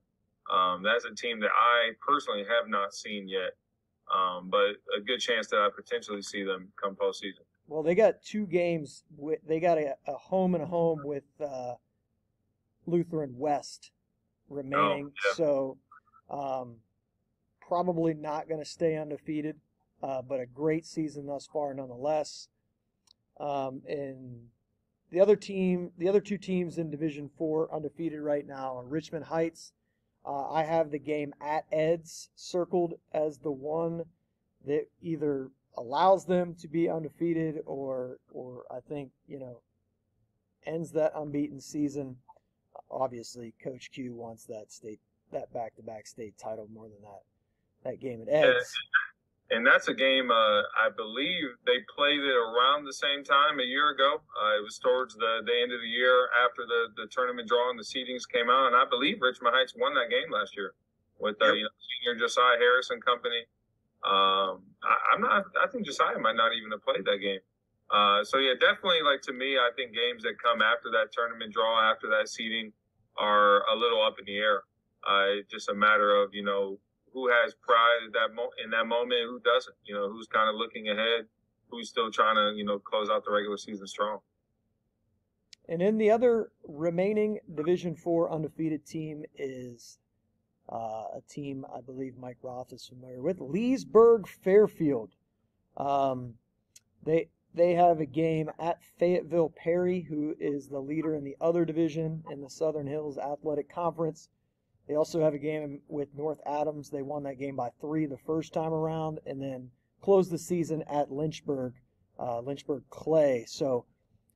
Um, 0.51 0.83
that's 0.83 1.05
a 1.05 1.13
team 1.13 1.39
that 1.41 1.51
I 1.53 1.91
personally 2.05 2.43
have 2.43 2.67
not 2.67 2.93
seen 2.93 3.27
yet, 3.27 3.53
um, 4.13 4.49
but 4.49 4.81
a 4.97 5.01
good 5.05 5.19
chance 5.19 5.47
that 5.47 5.57
I 5.57 5.69
potentially 5.75 6.21
see 6.21 6.43
them 6.43 6.71
come 6.81 6.95
postseason. 6.95 7.45
Well, 7.67 7.83
they 7.83 7.93
got 7.93 8.23
two 8.23 8.47
games. 8.47 9.03
With, 9.15 9.39
they 9.47 9.59
got 9.59 9.77
a, 9.77 9.95
a 10.07 10.13
home 10.13 10.55
and 10.55 10.63
a 10.63 10.67
home 10.67 11.01
with 11.03 11.25
uh, 11.39 11.75
Lutheran 12.89 13.37
West 13.37 13.91
remaining. 14.49 15.11
Oh, 15.11 15.29
yeah. 15.29 15.35
So 15.35 15.77
um, 16.29 16.75
probably 17.67 18.13
not 18.13 18.47
going 18.47 18.61
to 18.61 18.69
stay 18.69 18.97
undefeated, 18.97 19.57
uh, 20.01 20.21
but 20.21 20.39
a 20.39 20.45
great 20.45 20.85
season 20.85 21.27
thus 21.27 21.47
far 21.51 21.73
nonetheless. 21.73 22.47
Um, 23.39 23.81
and 23.87 24.47
the 25.11 25.19
other 25.19 25.35
team, 25.35 25.91
the 25.97 26.09
other 26.09 26.21
two 26.21 26.37
teams 26.37 26.77
in 26.77 26.91
Division 26.91 27.29
Four 27.37 27.73
undefeated 27.73 28.19
right 28.19 28.45
now 28.45 28.77
are 28.77 28.85
Richmond 28.85 29.25
Heights. 29.25 29.73
Uh, 30.25 30.49
I 30.49 30.63
have 30.63 30.91
the 30.91 30.99
game 30.99 31.33
at 31.41 31.65
Eds 31.71 32.29
circled 32.35 32.95
as 33.13 33.37
the 33.37 33.51
one 33.51 34.03
that 34.67 34.87
either 35.01 35.49
allows 35.77 36.25
them 36.25 36.53
to 36.55 36.67
be 36.67 36.89
undefeated 36.89 37.61
or, 37.65 38.19
or 38.33 38.63
I 38.69 38.79
think 38.81 39.11
you 39.27 39.39
know, 39.39 39.61
ends 40.65 40.91
that 40.91 41.13
unbeaten 41.15 41.61
season. 41.61 42.17
Obviously, 42.91 43.53
Coach 43.63 43.91
Q 43.91 44.13
wants 44.13 44.45
that 44.45 44.71
state 44.71 44.99
that 45.31 45.53
back-to-back 45.53 46.07
state 46.07 46.33
title 46.37 46.67
more 46.73 46.87
than 46.87 47.01
that 47.03 47.21
that 47.83 47.99
game 47.99 48.21
at 48.21 48.29
Eds. 48.29 48.73
And 49.51 49.65
that's 49.65 49.87
a 49.89 49.97
game, 49.97 50.29
uh, 50.29 50.61
I 50.77 50.93
believe 50.95 51.57
they 51.65 51.81
played 51.97 52.21
it 52.21 52.37
around 52.37 52.85
the 52.85 52.93
same 52.93 53.25
time 53.25 53.57
a 53.57 53.65
year 53.65 53.89
ago. 53.89 54.21
Uh, 54.37 54.61
it 54.61 54.63
was 54.63 54.77
towards 54.77 55.15
the, 55.15 55.41
the 55.41 55.55
end 55.57 55.73
of 55.73 55.81
the 55.81 55.89
year 55.89 56.29
after 56.45 56.69
the, 56.69 56.93
the 57.01 57.09
tournament 57.09 57.49
draw 57.49 57.73
and 57.73 57.79
the 57.79 57.83
seedings 57.83 58.29
came 58.29 58.45
out. 58.45 58.69
And 58.69 58.75
I 58.77 58.85
believe 58.85 59.17
Richmond 59.21 59.57
Heights 59.57 59.73
won 59.73 59.97
that 59.97 60.13
game 60.13 60.29
last 60.29 60.55
year 60.55 60.77
with 61.17 61.41
uh, 61.41 61.49
yep. 61.49 61.55
you 61.55 61.63
know, 61.65 61.73
senior 61.81 62.13
Josiah 62.21 62.61
Harris 62.61 62.93
and 62.93 63.03
company. 63.03 63.41
Um, 64.05 64.69
I, 64.85 65.17
am 65.17 65.21
not, 65.25 65.49
I 65.57 65.65
think 65.65 65.83
Josiah 65.83 66.21
might 66.21 66.37
not 66.37 66.53
even 66.53 66.69
have 66.69 66.85
played 66.85 67.03
that 67.09 67.17
game. 67.17 67.41
Uh, 67.91 68.23
so 68.23 68.37
yeah, 68.37 68.53
definitely 68.59 69.01
like 69.03 69.21
to 69.23 69.33
me, 69.33 69.57
I 69.57 69.71
think 69.75 69.93
games 69.93 70.23
that 70.23 70.35
come 70.41 70.61
after 70.61 70.91
that 70.91 71.11
tournament 71.11 71.53
draw, 71.53 71.91
after 71.91 72.07
that 72.09 72.29
seeding 72.29 72.71
are 73.17 73.65
a 73.67 73.75
little 73.75 74.03
up 74.05 74.15
in 74.19 74.25
the 74.25 74.37
air. 74.37 74.63
Uh, 75.07 75.39
it's 75.39 75.51
just 75.51 75.69
a 75.69 75.73
matter 75.73 76.15
of, 76.15 76.33
you 76.33 76.43
know, 76.43 76.77
who 77.13 77.29
has 77.29 77.53
pride 77.55 78.05
at 78.07 78.13
that 78.13 78.35
mo- 78.35 78.51
in 78.63 78.69
that 78.71 78.85
moment, 78.85 79.21
who 79.27 79.39
doesn't. 79.39 79.75
You 79.85 79.95
know, 79.95 80.09
who's 80.09 80.27
kind 80.27 80.49
of 80.49 80.55
looking 80.55 80.89
ahead, 80.89 81.25
who's 81.69 81.89
still 81.89 82.11
trying 82.11 82.35
to 82.35 82.57
you 82.57 82.65
know 82.65 82.79
close 82.79 83.09
out 83.09 83.25
the 83.25 83.31
regular 83.31 83.57
season 83.57 83.87
strong. 83.87 84.19
And 85.67 85.81
then 85.81 85.97
the 85.97 86.11
other 86.11 86.51
remaining 86.67 87.39
Division 87.53 87.95
Four 87.95 88.31
undefeated 88.31 88.85
team 88.85 89.23
is 89.35 89.99
uh, 90.71 91.17
a 91.17 91.21
team 91.27 91.65
I 91.75 91.81
believe 91.81 92.17
Mike 92.17 92.37
Roth 92.41 92.73
is 92.73 92.87
familiar 92.87 93.21
with, 93.21 93.39
Leesburg 93.39 94.27
Fairfield. 94.27 95.11
Um, 95.77 96.35
they 97.03 97.29
they 97.53 97.73
have 97.73 97.99
a 97.99 98.05
game 98.05 98.49
at 98.59 98.83
Fayetteville 98.99 99.53
Perry, 99.55 100.01
who 100.01 100.35
is 100.39 100.67
the 100.67 100.79
leader 100.79 101.15
in 101.15 101.23
the 101.23 101.35
other 101.41 101.65
division 101.65 102.23
in 102.31 102.41
the 102.41 102.49
Southern 102.49 102.87
Hills 102.87 103.17
Athletic 103.17 103.73
Conference. 103.73 104.29
They 104.87 104.95
also 104.95 105.21
have 105.21 105.33
a 105.33 105.39
game 105.39 105.81
with 105.87 106.09
North 106.15 106.39
Adams. 106.45 106.89
They 106.89 107.01
won 107.01 107.23
that 107.23 107.39
game 107.39 107.55
by 107.55 107.69
three 107.81 108.05
the 108.05 108.17
first 108.17 108.53
time 108.53 108.73
around, 108.73 109.19
and 109.25 109.41
then 109.41 109.71
closed 110.01 110.31
the 110.31 110.37
season 110.37 110.83
at 110.83 111.11
Lynchburg, 111.11 111.73
uh, 112.19 112.39
Lynchburg 112.39 112.83
Clay. 112.89 113.45
So 113.47 113.85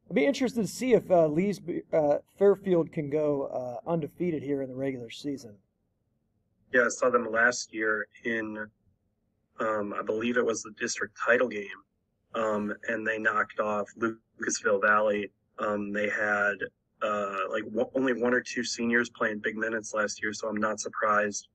I'd 0.09 0.15
be 0.15 0.25
interested 0.25 0.61
to 0.61 0.67
see 0.67 0.93
if 0.93 1.09
uh, 1.09 1.27
Lee's 1.27 1.61
uh, 1.91 2.17
Fairfield 2.37 2.91
can 2.91 3.09
go 3.09 3.43
uh, 3.43 3.89
undefeated 3.89 4.43
here 4.43 4.61
in 4.61 4.69
the 4.69 4.75
regular 4.75 5.09
season. 5.09 5.55
Yeah, 6.73 6.85
I 6.85 6.89
saw 6.89 7.09
them 7.09 7.31
last 7.31 7.73
year 7.73 8.07
in, 8.25 8.67
um, 9.59 9.93
I 9.97 10.01
believe 10.01 10.37
it 10.37 10.45
was 10.45 10.63
the 10.63 10.71
district 10.71 11.17
title 11.23 11.47
game, 11.47 11.67
um, 12.35 12.73
and 12.87 13.05
they 13.05 13.17
knocked 13.17 13.59
off 13.59 13.87
Lucasville 13.97 14.81
Valley. 14.81 15.31
Um, 15.59 15.91
they 15.91 16.09
had 16.09 16.55
uh, 17.01 17.37
like 17.51 17.63
w- 17.65 17.89
only 17.95 18.13
one 18.13 18.33
or 18.33 18.41
two 18.41 18.63
seniors 18.63 19.09
playing 19.09 19.39
big 19.39 19.55
minutes 19.55 19.93
last 19.93 20.21
year, 20.21 20.33
so 20.33 20.47
I'm 20.47 20.57
not 20.57 20.79
surprised 20.79 21.47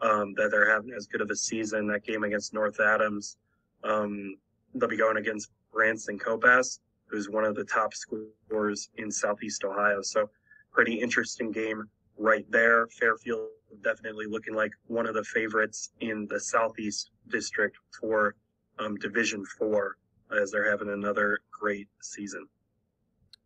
um, 0.00 0.34
that 0.36 0.50
they're 0.50 0.70
having 0.70 0.92
as 0.96 1.06
good 1.06 1.20
of 1.20 1.30
a 1.30 1.36
season. 1.36 1.86
That 1.88 2.04
game 2.04 2.24
against 2.24 2.54
North 2.54 2.80
Adams, 2.80 3.36
um, 3.84 4.36
they'll 4.74 4.88
be 4.88 4.96
going 4.96 5.16
against 5.18 5.50
Branson 5.72 6.18
Copas, 6.18 6.80
who's 7.06 7.28
one 7.28 7.44
of 7.44 7.54
the 7.54 7.64
top 7.64 7.92
scorers 7.94 8.88
in 8.96 9.10
Southeast 9.10 9.64
Ohio. 9.64 10.02
So 10.02 10.30
pretty 10.72 10.94
interesting 10.94 11.52
game 11.52 11.84
right 12.16 12.46
there. 12.50 12.86
Fairfield 12.88 13.48
definitely 13.82 14.26
looking 14.26 14.54
like 14.54 14.72
one 14.86 15.06
of 15.06 15.14
the 15.14 15.24
favorites 15.24 15.90
in 16.00 16.26
the 16.30 16.40
Southeast 16.40 17.10
District 17.28 17.76
for 18.00 18.34
um, 18.78 18.96
Division 18.96 19.44
Four, 19.58 19.96
as 20.40 20.50
they're 20.50 20.70
having 20.70 20.88
another 20.88 21.40
great 21.50 21.88
season. 22.00 22.46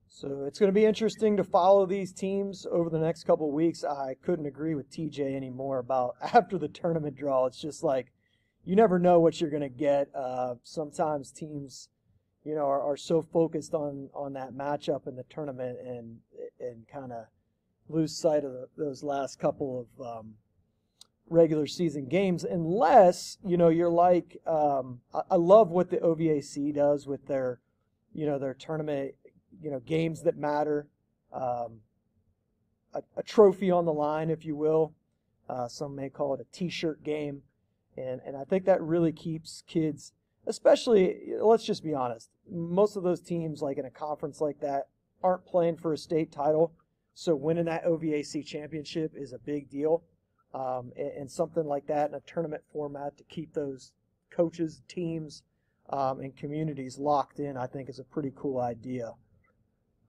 So 0.09 0.45
it's 0.47 0.59
going 0.59 0.72
to 0.72 0.74
be 0.74 0.87
interesting 0.87 1.37
to 1.37 1.45
follow 1.45 1.84
these 1.84 2.12
teams 2.12 2.66
over 2.70 2.89
the 2.89 2.99
next 2.99 3.24
couple 3.24 3.51
weeks. 3.53 3.84
I 3.84 4.14
couldn't 4.22 4.47
agree 4.47 4.74
with 4.74 4.91
TJ 4.91 5.37
anymore 5.37 5.78
about 5.78 6.16
after 6.22 6.57
the 6.57 6.68
tournament 6.68 7.16
draw. 7.16 7.47
It's 7.47 7.61
just 7.61 7.82
like 7.82 8.12
you 8.64 8.76
never 8.76 8.99
know 8.99 9.20
what 9.20 9.41
you're 9.41 9.51
going 9.51 9.62
to 9.62 9.68
get. 9.68 10.09
Uh, 10.14 10.55
sometimes 10.64 11.30
teams, 11.30 11.91
you 12.45 12.55
know, 12.55 12.66
are, 12.66 12.82
are, 12.82 12.97
so 12.97 13.20
focused 13.22 13.74
on 13.74 14.09
on 14.14 14.32
that 14.32 14.55
matchup 14.55 15.07
in 15.07 15.16
the 15.16 15.24
tournament 15.30 15.78
and 15.87 16.16
and 16.61 16.89
kind 16.89 17.12
of 17.12 17.26
lose 17.89 18.16
sight 18.16 18.45
of 18.45 18.53
those 18.76 19.03
last 19.03 19.39
couple 19.39 19.87
of 19.99 20.07
um, 20.18 20.34
regular 21.28 21.66
season 21.66 22.06
games, 22.06 22.44
unless 22.44 23.38
you 23.44 23.56
know 23.56 23.68
you're 23.68 23.90
like 23.90 24.40
um, 24.46 25.00
I, 25.14 25.20
I 25.32 25.36
love 25.36 25.70
what 25.70 25.90
the 25.90 25.98
OVAC 25.98 26.74
does 26.74 27.06
with 27.06 27.26
their 27.26 27.60
you 28.12 28.26
know 28.26 28.38
their 28.38 28.54
tournament 28.54 29.14
you 29.62 29.70
know, 29.70 29.80
games 29.80 30.22
that 30.22 30.36
matter, 30.36 30.86
um, 31.32 31.80
a, 32.94 33.02
a, 33.16 33.22
trophy 33.22 33.70
on 33.70 33.84
the 33.84 33.92
line, 33.92 34.30
if 34.30 34.44
you 34.44 34.56
will. 34.56 34.94
Uh, 35.48 35.68
some 35.68 35.94
may 35.94 36.08
call 36.08 36.34
it 36.34 36.40
a 36.40 36.56
T-shirt 36.56 37.04
game, 37.04 37.42
and 37.96 38.20
and 38.26 38.36
I 38.36 38.44
think 38.44 38.64
that 38.64 38.82
really 38.82 39.12
keeps 39.12 39.62
kids, 39.66 40.12
especially 40.46 41.34
let's 41.40 41.64
just 41.64 41.84
be 41.84 41.94
honest, 41.94 42.30
most 42.50 42.96
of 42.96 43.02
those 43.02 43.20
teams 43.20 43.62
like 43.62 43.78
in 43.78 43.84
a 43.84 43.90
conference 43.90 44.40
like 44.40 44.60
that 44.60 44.88
aren't 45.22 45.46
playing 45.46 45.76
for 45.76 45.92
a 45.92 45.98
state 45.98 46.32
title. 46.32 46.72
So 47.14 47.34
winning 47.34 47.64
that 47.66 47.84
OVAC 47.84 48.44
championship 48.44 49.12
is 49.14 49.32
a 49.32 49.38
big 49.38 49.70
deal. 49.70 50.02
Um, 50.57 50.90
and, 50.96 51.11
and, 51.18 51.30
something 51.30 51.66
like 51.66 51.86
that 51.88 52.09
in 52.09 52.14
a 52.14 52.20
tournament 52.20 52.62
format 52.72 53.18
to 53.18 53.24
keep 53.24 53.52
those 53.52 53.92
coaches, 54.30 54.80
teams, 54.88 55.42
um, 55.90 56.20
and 56.20 56.34
communities 56.34 56.96
locked 56.98 57.40
in, 57.40 57.59
I 57.59 57.66
think 57.66 57.90
is 57.90 57.98
a 57.98 58.04
pretty 58.04 58.32
cool 58.34 58.59
idea. 58.61 59.12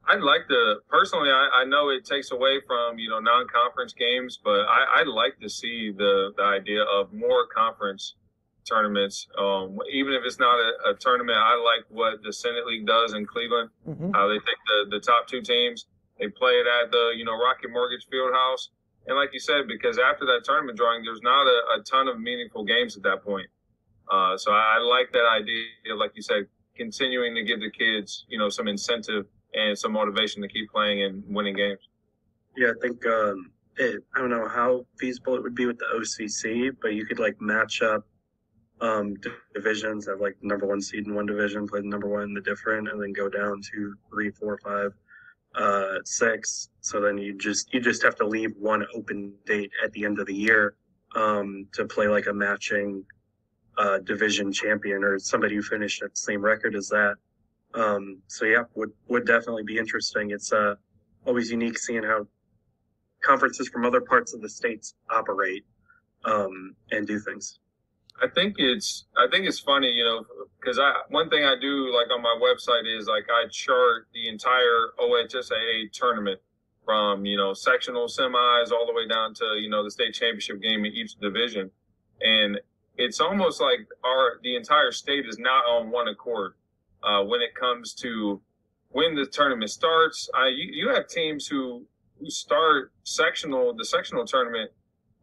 I'd 0.08 0.22
like 0.22 0.48
to 0.48 0.78
personally. 0.88 1.30
I, 1.30 1.50
I 1.54 1.66
know 1.66 1.90
it 1.90 2.06
takes 2.06 2.32
away 2.32 2.62
from 2.66 2.98
you 2.98 3.10
know 3.10 3.20
non-conference 3.20 3.94
games, 3.94 4.40
but 4.42 4.62
I, 4.70 5.04
would 5.04 5.14
like 5.14 5.38
to 5.42 5.50
see 5.50 5.92
the 5.92 6.32
the 6.38 6.44
idea 6.44 6.84
of 6.84 7.12
more 7.12 7.46
conference 7.48 8.16
tournaments. 8.64 9.28
Um, 9.38 9.78
even 9.92 10.14
if 10.14 10.22
it's 10.24 10.40
not 10.40 10.56
a, 10.60 10.92
a, 10.92 10.94
tournament, 10.96 11.38
I 11.38 11.56
like 11.56 11.86
what 11.90 12.24
the 12.24 12.32
Senate 12.32 12.66
League 12.66 12.88
does 12.88 13.14
in 13.14 13.26
Cleveland. 13.26 13.70
Mm-hmm. 13.88 14.12
How 14.14 14.30
they 14.30 14.36
take 14.36 14.62
the 14.68 14.98
the 14.98 15.00
top 15.02 15.28
two 15.28 15.42
teams, 15.42 15.88
they 16.20 16.30
play 16.30 16.54
it 16.54 16.68
at 16.68 16.92
the 16.92 17.12
you 17.18 17.26
know 17.26 17.34
Rocket 17.34 17.70
Mortgage 17.70 18.08
Fieldhouse, 18.08 18.70
and 19.08 19.18
like 19.18 19.30
you 19.34 19.40
said, 19.40 19.68
because 19.68 19.98
after 19.98 20.26
that 20.26 20.42
tournament 20.44 20.78
drawing, 20.78 21.04
there's 21.04 21.22
not 21.22 21.48
a, 21.48 21.80
a 21.80 21.84
ton 21.84 22.08
of 22.08 22.20
meaningful 22.20 22.64
games 22.64 22.96
at 22.98 23.04
that 23.04 23.24
point. 23.24 23.48
Uh, 24.12 24.38
so 24.38 24.52
I, 24.52 24.78
I 24.78 24.80
like 24.80 25.12
that 25.14 25.26
idea, 25.26 25.96
like 25.96 26.12
you 26.16 26.22
said, 26.22 26.46
continuing 26.76 27.34
to 27.36 27.44
give 27.44 27.60
the 27.60 27.72
kids 27.72 28.26
you 28.30 28.38
know 28.38 28.50
some 28.50 28.68
incentive 28.68 29.26
and 29.54 29.78
some 29.78 29.94
motivation 29.94 30.42
to 30.42 30.48
keep 30.48 30.70
playing 30.70 31.04
and 31.04 31.24
winning 31.28 31.56
games. 31.56 31.80
Yeah, 32.56 32.70
I 32.70 32.80
think 32.82 33.06
um, 33.06 33.52
it, 33.78 34.04
I 34.16 34.20
don't 34.20 34.30
know 34.30 34.48
how 34.48 34.86
feasible 35.00 35.36
it 35.36 35.44
would 35.44 35.56
be 35.56 35.66
with 35.66 35.78
the 35.80 35.86
OCC, 35.96 36.72
but 36.82 36.94
you 36.94 37.06
could 37.06 37.20
like 37.20 37.40
match 37.40 37.82
up 37.82 38.06
um, 38.82 39.16
divisions, 39.54 40.08
have 40.08 40.20
like 40.20 40.38
number 40.42 40.66
one 40.66 40.82
seed 40.82 41.08
in 41.08 41.16
one 41.16 41.26
division, 41.26 41.68
play 41.68 41.82
the 41.82 41.88
number 41.88 42.08
one 42.08 42.24
in 42.24 42.34
the 42.34 42.42
different, 42.42 42.90
and 42.90 43.02
then 43.02 43.14
go 43.14 43.30
down 43.30 43.62
to 43.74 43.96
three, 44.10 44.32
four, 44.32 44.60
five, 44.64 44.94
uh, 45.58 45.96
six. 46.06 46.70
So 46.82 47.02
then 47.02 47.18
you 47.18 47.38
just 47.38 47.74
you 47.74 47.80
just 47.80 48.04
have 48.04 48.16
to 48.16 48.28
leave 48.28 48.54
one 48.58 48.86
open 48.96 49.34
date 49.46 49.72
at 49.84 49.92
the 49.92 50.06
end 50.06 50.20
of 50.20 50.28
the 50.28 50.36
year 50.36 50.76
um, 51.16 51.68
to 51.74 51.86
play 51.86 52.08
like 52.08 52.28
a 52.28 52.34
matching 52.34 53.04
uh, 53.78 54.00
division 54.00 54.52
champion 54.52 55.04
or 55.04 55.20
somebody 55.20 55.56
who 55.56 55.62
finished 55.62 56.02
at 56.02 56.12
the 56.12 56.18
same 56.18 56.42
record 56.42 56.76
as 56.76 56.88
that. 56.90 57.16
Um, 57.74 58.20
so 58.28 58.46
yeah, 58.46 58.64
would 58.76 58.92
would 59.08 59.26
definitely 59.26 59.64
be 59.64 59.78
interesting. 59.78 60.32
It's 60.32 60.52
uh, 60.54 60.76
always 61.26 61.52
unique 61.52 61.78
seeing 61.78 62.04
how 62.04 62.28
conferences 63.24 63.68
from 63.68 63.86
other 63.86 64.02
parts 64.02 64.34
of 64.34 64.42
the 64.42 64.50
states 64.50 64.94
operate 65.10 65.66
um, 66.24 66.76
and 66.92 67.06
do 67.06 67.20
things. 67.20 67.60
I 68.22 68.28
think 68.28 68.56
it's 68.58 69.06
I 69.16 69.28
think 69.30 69.46
it's 69.46 69.60
funny, 69.60 69.92
you 69.92 70.04
know, 70.04 70.26
because 70.60 70.80
I 70.80 70.94
one 71.10 71.30
thing 71.30 71.44
I 71.44 71.56
do 71.60 71.94
like 71.94 72.08
on 72.12 72.22
my 72.22 72.40
website 72.42 72.84
is 72.88 73.08
like 73.08 73.26
I 73.30 73.48
chart 73.50 74.08
the 74.14 74.28
entire 74.28 74.90
OHSAA 75.00 75.92
tournament 75.92 76.40
from 76.84 77.26
you 77.26 77.38
know 77.38 77.54
sectional 77.54 78.08
semis 78.08 78.72
all 78.72 78.88
the 78.88 78.94
way 78.94 79.08
down 79.08 79.34
to 79.36 79.58
you 79.60 79.70
know 79.70 79.84
the 79.84 79.92
state 79.92 80.14
championship 80.14 80.62
game 80.62 80.86
in 80.86 80.94
each 80.94 81.16
division, 81.16 81.70
and 82.22 82.60
it's 82.98 83.20
almost 83.20 83.62
like 83.62 83.88
our 84.04 84.40
the 84.42 84.56
entire 84.56 84.92
state 84.92 85.26
is 85.28 85.38
not 85.38 85.66
on 85.66 85.92
one 85.92 86.08
accord 86.08 86.54
uh, 87.04 87.24
when 87.24 87.42
it 87.42 87.54
comes 87.54 87.94
to 87.94 88.42
when 88.90 89.16
the 89.16 89.26
tournament 89.26 89.70
starts. 89.70 90.30
Uh, 90.38 90.46
you, 90.46 90.70
you 90.72 90.90
have 90.90 91.08
teams 91.08 91.46
who 91.46 91.86
who 92.20 92.30
start 92.32 92.92
sectional 93.04 93.76
the 93.76 93.86
sectional 93.86 94.26
tournament 94.26 94.72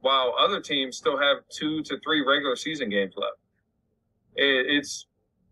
while 0.05 0.35
other 0.39 0.61
teams 0.61 0.99
still 0.99 1.17
have 1.17 1.39
two 1.49 1.83
to 1.83 1.99
three 2.01 2.21
regular 2.21 2.57
season 2.57 2.91
games 2.91 3.15
left. 3.17 3.39
It, 4.37 4.67
it's 4.69 5.07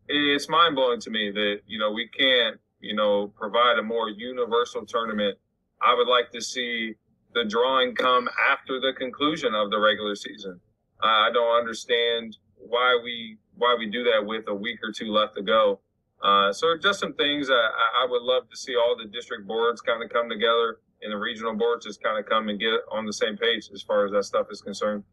it's 0.09 0.47
mind 0.51 0.75
blowing 0.75 1.01
to 1.01 1.11
me 1.11 1.31
that 1.31 1.61
you 1.67 1.79
know 1.79 1.91
we 1.91 2.07
can't 2.09 2.61
you 2.81 2.95
know 2.95 3.29
provide 3.29 3.79
a 3.79 3.83
more 3.83 4.11
universal 4.11 4.85
tournament. 4.85 5.39
I 5.81 5.95
would 5.95 6.07
like 6.07 6.31
to 6.33 6.43
see 6.43 6.95
the 7.33 7.47
drawing 7.47 7.95
come 7.95 8.29
after 8.51 8.79
the 8.79 8.93
conclusion 8.93 9.55
of 9.55 9.71
the 9.71 9.79
regular 9.79 10.15
season. 10.15 10.61
I 11.03 11.31
don't 11.33 11.59
understand 11.59 12.37
why 12.59 13.01
we 13.03 13.39
why 13.57 13.75
we 13.79 13.87
do 13.87 14.05
that 14.05 14.25
with 14.25 14.45
a 14.49 14.55
week 14.55 14.81
or 14.85 14.93
two 14.93 15.11
left 15.13 15.35
to 15.37 15.43
go. 15.43 15.81
Uh, 16.23 16.53
so 16.53 16.77
just 16.77 17.01
some 17.01 17.15
things 17.15 17.49
I, 17.51 17.55
I 17.55 18.07
would 18.09 18.23
love 18.23 18.51
to 18.51 18.57
see 18.57 18.77
all 18.77 18.97
the 19.03 19.09
district 19.09 19.47
boards 19.47 19.81
kind 19.81 20.03
of 20.03 20.11
come 20.11 20.29
together 20.29 20.77
and 21.03 21.13
the 21.13 21.17
regional 21.17 21.55
boards 21.55 21.87
just 21.87 22.03
kind 22.03 22.19
of 22.19 22.27
come 22.29 22.49
and 22.49 22.59
get 22.59 22.81
on 22.91 23.07
the 23.07 23.13
same 23.13 23.37
page 23.37 23.71
as 23.73 23.83
far 23.83 24.05
as 24.05 24.13
that 24.13 24.25
stuff 24.25 24.47
is 24.51 24.61
concerned. 24.61 25.05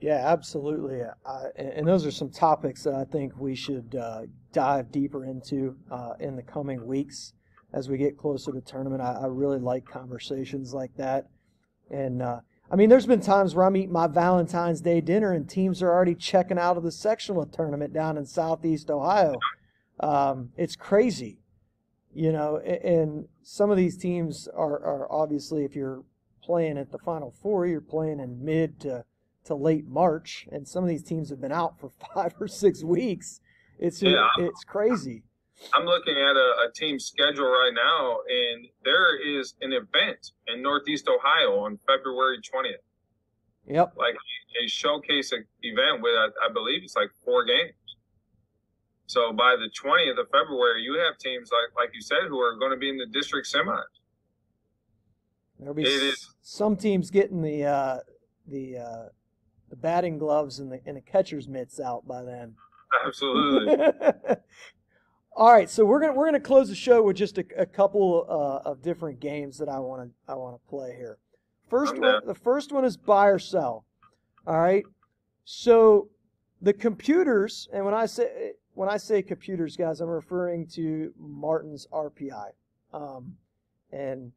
Yeah, 0.00 0.22
absolutely. 0.26 1.00
And, 1.56 1.68
and, 1.68 1.88
those 1.88 2.04
are 2.04 2.10
some 2.10 2.28
topics 2.28 2.82
that 2.82 2.94
I 2.94 3.04
think 3.04 3.38
we 3.38 3.54
should 3.54 3.94
uh, 3.94 4.22
dive 4.52 4.92
deeper 4.92 5.24
into 5.24 5.76
uh, 5.90 6.12
in 6.20 6.36
the 6.36 6.42
coming 6.42 6.86
weeks 6.86 7.32
as 7.72 7.88
we 7.88 7.96
get 7.96 8.18
closer 8.18 8.52
to 8.52 8.60
tournament. 8.60 9.00
I, 9.00 9.20
I 9.22 9.26
really 9.26 9.60
like 9.60 9.86
conversations 9.86 10.74
like 10.74 10.94
that. 10.96 11.28
And 11.90 12.20
uh, 12.20 12.40
I 12.70 12.76
mean, 12.76 12.90
there's 12.90 13.06
been 13.06 13.20
times 13.20 13.54
where 13.54 13.64
I'm 13.64 13.76
eating 13.76 13.92
my 13.92 14.06
Valentine's 14.06 14.82
Day 14.82 15.00
dinner 15.00 15.32
and 15.32 15.48
teams 15.48 15.82
are 15.82 15.90
already 15.90 16.14
checking 16.14 16.58
out 16.58 16.76
of 16.76 16.82
the 16.82 16.92
sectional 16.92 17.46
tournament 17.46 17.94
down 17.94 18.18
in 18.18 18.26
Southeast 18.26 18.90
Ohio. 18.90 19.36
Um, 20.00 20.50
it's 20.56 20.76
crazy 20.76 21.38
you 22.14 22.32
know, 22.32 22.58
and 22.58 23.26
some 23.42 23.70
of 23.70 23.76
these 23.76 23.96
teams 23.96 24.48
are, 24.48 24.78
are 24.78 25.12
obviously, 25.12 25.64
if 25.64 25.74
you're 25.74 26.02
playing 26.42 26.78
at 26.78 26.92
the 26.92 26.98
Final 26.98 27.34
Four, 27.42 27.66
you're 27.66 27.80
playing 27.80 28.20
in 28.20 28.44
mid 28.44 28.80
to, 28.80 29.04
to 29.44 29.54
late 29.54 29.86
March, 29.86 30.46
and 30.52 30.66
some 30.66 30.84
of 30.84 30.88
these 30.88 31.02
teams 31.02 31.30
have 31.30 31.40
been 31.40 31.52
out 31.52 31.78
for 31.78 31.90
five 32.14 32.34
or 32.40 32.48
six 32.48 32.82
weeks. 32.82 33.40
It's 33.78 34.00
yeah, 34.00 34.28
it's 34.38 34.62
crazy. 34.64 35.24
I'm 35.72 35.84
looking 35.84 36.14
at 36.14 36.36
a, 36.36 36.68
a 36.68 36.72
team 36.74 36.98
schedule 36.98 37.46
right 37.46 37.72
now, 37.74 38.18
and 38.28 38.66
there 38.84 39.16
is 39.16 39.54
an 39.60 39.72
event 39.72 40.32
in 40.48 40.62
Northeast 40.62 41.08
Ohio 41.08 41.60
on 41.60 41.78
February 41.86 42.38
20th. 42.38 42.82
Yep. 43.66 43.94
Like 43.96 44.14
a 44.62 44.68
showcase 44.68 45.32
event 45.32 46.02
with, 46.02 46.12
I, 46.14 46.28
I 46.48 46.52
believe 46.52 46.82
it's 46.82 46.96
like 46.96 47.10
four 47.24 47.44
games. 47.44 47.72
So 49.06 49.32
by 49.32 49.56
the 49.56 49.70
20th 49.70 50.18
of 50.18 50.28
February, 50.30 50.82
you 50.82 50.98
have 50.98 51.18
teams 51.18 51.50
like 51.52 51.74
like 51.76 51.94
you 51.94 52.00
said 52.00 52.28
who 52.28 52.38
are 52.40 52.56
going 52.56 52.70
to 52.70 52.76
be 52.76 52.88
in 52.88 52.96
the 52.96 53.06
district 53.06 53.46
semis. 53.52 53.82
There'll 55.58 55.74
be 55.74 55.84
s- 55.84 56.34
some 56.42 56.76
teams 56.76 57.10
getting 57.10 57.42
the 57.42 57.64
uh, 57.64 57.98
the 58.46 58.78
uh, 58.78 59.04
the 59.70 59.76
batting 59.76 60.18
gloves 60.18 60.58
and 60.58 60.72
the 60.72 60.80
and 60.86 60.96
the 60.96 61.00
catcher's 61.00 61.48
mitts 61.48 61.78
out 61.80 62.06
by 62.06 62.22
then. 62.22 62.54
Absolutely. 63.04 63.76
All 65.36 65.52
right, 65.52 65.68
so 65.68 65.84
we're 65.84 66.00
gonna 66.00 66.12
we're 66.12 66.26
gonna 66.26 66.40
close 66.40 66.68
the 66.68 66.74
show 66.74 67.02
with 67.02 67.16
just 67.16 67.38
a, 67.38 67.44
a 67.56 67.66
couple 67.66 68.24
uh, 68.28 68.68
of 68.68 68.82
different 68.82 69.20
games 69.20 69.58
that 69.58 69.68
I 69.68 69.78
want 69.80 70.08
to 70.08 70.32
I 70.32 70.36
want 70.36 70.54
to 70.60 70.68
play 70.68 70.94
here. 70.96 71.18
First 71.68 71.98
one, 71.98 72.26
the 72.26 72.34
first 72.34 72.72
one 72.72 72.84
is 72.84 72.96
buy 72.96 73.26
or 73.26 73.38
sell. 73.38 73.84
All 74.46 74.58
right, 74.58 74.84
so 75.44 76.08
the 76.62 76.72
computers, 76.72 77.68
and 77.72 77.84
when 77.84 77.94
I 77.94 78.06
say 78.06 78.52
when 78.74 78.88
I 78.88 78.96
say 78.96 79.22
computers, 79.22 79.76
guys, 79.76 80.00
I'm 80.00 80.08
referring 80.08 80.66
to 80.74 81.12
Martin's 81.18 81.86
RPI. 81.92 82.50
Um, 82.92 83.36
and 83.92 84.32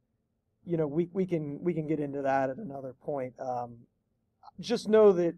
you 0.65 0.77
know, 0.77 0.87
we, 0.87 1.09
we 1.13 1.25
can 1.25 1.59
we 1.61 1.73
can 1.73 1.87
get 1.87 1.99
into 1.99 2.21
that 2.21 2.49
at 2.49 2.57
another 2.57 2.93
point. 3.03 3.33
Um, 3.39 3.77
just 4.59 4.87
know 4.87 5.11
that 5.13 5.35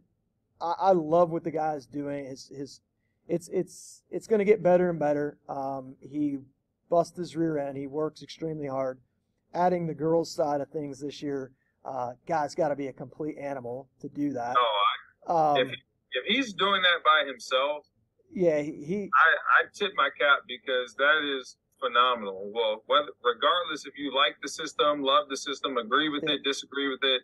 I, 0.61 0.73
I, 0.79 0.91
love 0.91 1.29
what 1.29 1.43
the 1.43 1.51
guy's 1.51 1.85
doing. 1.85 2.25
His 2.25 2.51
his 2.55 2.81
it's 3.27 3.47
it's 3.49 4.03
it's 4.09 4.27
going 4.27 4.39
to 4.39 4.45
get 4.45 4.63
better 4.63 4.89
and 4.89 4.99
better. 4.99 5.37
Um, 5.47 5.95
he 6.01 6.39
busts 6.89 7.17
his 7.17 7.35
rear 7.35 7.57
end. 7.57 7.77
He 7.77 7.87
works 7.87 8.23
extremely 8.23 8.67
hard. 8.67 8.99
Adding 9.53 9.87
the 9.87 9.93
girls' 9.93 10.31
side 10.31 10.61
of 10.61 10.69
things 10.69 10.99
this 10.99 11.21
year, 11.21 11.51
uh, 11.85 12.11
guy's 12.27 12.55
got 12.55 12.69
to 12.69 12.75
be 12.75 12.87
a 12.87 12.93
complete 12.93 13.37
animal 13.37 13.87
to 14.01 14.09
do 14.09 14.31
that. 14.33 14.55
Oh, 14.57 15.33
I, 15.33 15.51
um, 15.51 15.67
if, 15.67 15.67
if 16.11 16.25
he's 16.27 16.53
doing 16.53 16.81
that 16.81 17.03
by 17.03 17.27
himself, 17.27 17.85
yeah, 18.34 18.61
he. 18.61 19.09
I, 19.13 19.63
I 19.63 19.69
tip 19.73 19.91
my 19.95 20.09
cap 20.17 20.39
because 20.47 20.95
that 20.95 21.21
is 21.23 21.57
phenomenal. 21.80 22.51
Well, 22.53 22.84
whether 22.88 23.11
regardless 23.23 23.86
if 23.86 23.97
you 23.97 24.13
like 24.13 24.36
the 24.41 24.49
system, 24.49 25.01
love 25.01 25.30
the 25.30 25.38
system, 25.38 25.77
agree 25.77 26.09
with 26.09 26.23
yeah. 26.27 26.36
it, 26.36 26.43
disagree 26.43 26.89
with 26.89 27.03
it, 27.03 27.21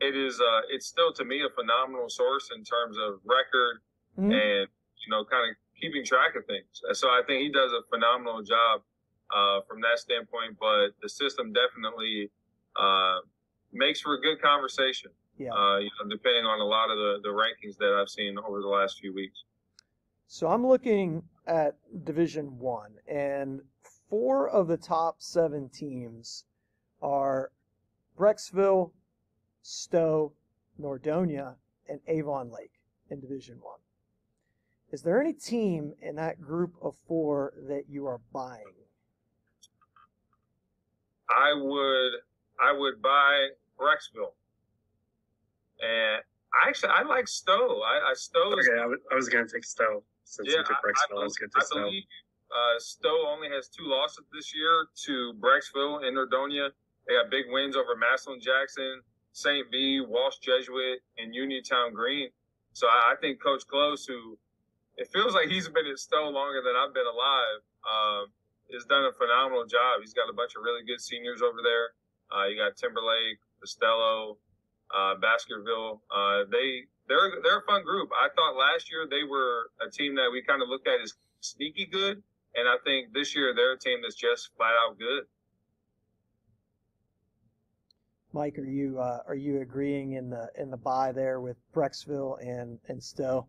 it 0.00 0.14
is 0.16 0.40
uh 0.40 0.60
it's 0.70 0.86
still 0.86 1.12
to 1.14 1.24
me 1.24 1.42
a 1.42 1.50
phenomenal 1.54 2.08
source 2.08 2.50
in 2.54 2.62
terms 2.62 2.96
of 2.98 3.18
record 3.24 3.80
mm-hmm. 4.18 4.30
and 4.30 4.68
you 5.00 5.08
know 5.10 5.24
kind 5.24 5.48
of 5.48 5.56
keeping 5.80 6.04
track 6.04 6.36
of 6.36 6.44
things. 6.46 6.82
So 6.92 7.08
I 7.08 7.22
think 7.26 7.42
he 7.42 7.50
does 7.52 7.72
a 7.72 7.82
phenomenal 7.90 8.42
job 8.42 8.82
uh, 9.30 9.60
from 9.68 9.80
that 9.82 9.98
standpoint. 9.98 10.56
But 10.58 10.96
the 11.02 11.08
system 11.08 11.52
definitely 11.52 12.30
uh, 12.78 13.20
makes 13.72 14.00
for 14.00 14.14
a 14.14 14.20
good 14.20 14.40
conversation. 14.40 15.10
Yeah. 15.38 15.52
Uh, 15.52 15.78
you 15.78 15.90
know, 16.00 16.08
depending 16.08 16.46
on 16.46 16.60
a 16.60 16.64
lot 16.64 16.90
of 16.90 16.96
the, 16.96 17.20
the 17.22 17.28
rankings 17.28 17.76
that 17.78 17.92
I've 17.92 18.08
seen 18.08 18.38
over 18.38 18.60
the 18.60 18.68
last 18.68 18.98
few 19.00 19.12
weeks. 19.14 19.44
So 20.28 20.48
I'm 20.48 20.66
looking 20.66 21.22
at 21.46 21.76
Division 22.04 22.58
One, 22.58 22.94
and 23.06 23.60
four 24.10 24.48
of 24.48 24.66
the 24.66 24.76
top 24.76 25.16
seven 25.22 25.68
teams 25.68 26.44
are 27.00 27.52
Brecksville, 28.18 28.90
Stow, 29.62 30.32
Nordonia, 30.80 31.54
and 31.88 32.00
Avon 32.08 32.50
Lake 32.50 32.72
in 33.08 33.20
Division 33.20 33.58
One. 33.60 33.78
Is 34.90 35.02
there 35.02 35.20
any 35.20 35.32
team 35.32 35.94
in 36.02 36.16
that 36.16 36.40
group 36.40 36.74
of 36.82 36.96
four 37.06 37.52
that 37.68 37.84
you 37.88 38.06
are 38.06 38.20
buying? 38.32 38.64
I 41.30 41.52
would 41.54 42.12
I 42.60 42.72
would 42.76 43.00
buy 43.00 43.48
Brecksville. 43.78 44.34
And 45.80 46.22
actually, 46.66 46.90
I 46.90 47.02
like 47.02 47.28
Stow. 47.28 47.80
I, 47.82 48.10
I 48.10 48.14
Stow. 48.14 48.52
Okay, 48.52 48.80
I 48.80 48.86
was, 48.86 48.98
I 49.12 49.14
was 49.14 49.28
gonna 49.28 49.46
take 49.46 49.64
Stow 49.64 50.02
since 50.26 50.48
Yeah, 50.50 50.58
you 50.58 50.64
took 50.64 50.76
I- 50.82 50.90
I 50.90 50.92
I, 50.92 51.06
gonna 51.14 51.24
I 51.56 51.62
Stow. 51.64 51.82
believe 51.84 52.04
uh, 52.50 52.78
Stow 52.78 53.26
only 53.28 53.48
has 53.48 53.68
two 53.68 53.84
losses 53.86 54.24
this 54.32 54.54
year 54.54 54.86
to 55.06 55.32
Brecksville 55.40 56.04
and 56.06 56.16
Nordonia. 56.16 56.70
They 57.06 57.14
got 57.14 57.30
big 57.30 57.46
wins 57.48 57.76
over 57.76 57.94
Massillon 57.96 58.40
Jackson, 58.40 59.02
St. 59.32 59.66
V, 59.70 60.00
Walsh 60.02 60.38
Jesuit, 60.38 61.00
and 61.18 61.34
Uniontown 61.34 61.92
Green. 61.94 62.28
So 62.72 62.86
I, 62.88 63.12
I 63.12 63.14
think 63.20 63.42
Coach 63.42 63.66
Close, 63.66 64.04
who 64.06 64.38
it 64.96 65.08
feels 65.12 65.34
like 65.34 65.48
he's 65.48 65.68
been 65.68 65.86
at 65.86 65.98
Stow 65.98 66.28
longer 66.30 66.62
than 66.62 66.74
I've 66.76 66.94
been 66.94 67.06
alive, 67.06 67.60
um, 67.86 68.26
has 68.72 68.84
done 68.86 69.04
a 69.04 69.12
phenomenal 69.12 69.64
job. 69.66 70.00
He's 70.00 70.14
got 70.14 70.28
a 70.28 70.32
bunch 70.32 70.52
of 70.56 70.62
really 70.62 70.84
good 70.84 71.00
seniors 71.00 71.42
over 71.42 71.58
there. 71.62 71.94
Uh, 72.34 72.46
you 72.46 72.56
got 72.56 72.76
Timberlake, 72.76 73.38
Costello, 73.60 74.38
uh, 74.94 75.14
Baskerville. 75.22 76.02
Uh, 76.10 76.44
they 76.50 76.86
they're 77.08 77.30
they're 77.42 77.58
a 77.58 77.66
fun 77.66 77.82
group. 77.84 78.10
I 78.14 78.28
thought 78.34 78.56
last 78.58 78.90
year 78.90 79.06
they 79.08 79.24
were 79.28 79.70
a 79.86 79.90
team 79.90 80.14
that 80.16 80.28
we 80.30 80.42
kind 80.42 80.62
of 80.62 80.68
looked 80.68 80.88
at 80.88 81.00
as 81.00 81.12
sneaky 81.40 81.86
good, 81.86 82.22
and 82.54 82.68
I 82.68 82.76
think 82.84 83.12
this 83.12 83.34
year 83.34 83.54
they're 83.54 83.74
a 83.74 83.78
team 83.78 84.00
that's 84.02 84.16
just 84.16 84.50
flat 84.56 84.72
out 84.84 84.98
good. 84.98 85.24
Mike, 88.32 88.58
are 88.58 88.64
you 88.64 88.98
uh, 89.00 89.20
are 89.26 89.34
you 89.34 89.60
agreeing 89.60 90.12
in 90.12 90.28
the 90.28 90.48
in 90.58 90.70
the 90.70 90.76
buy 90.76 91.12
there 91.12 91.40
with 91.40 91.56
Brecksville 91.74 92.36
and 92.40 92.78
and 92.88 93.02
Stow? 93.02 93.46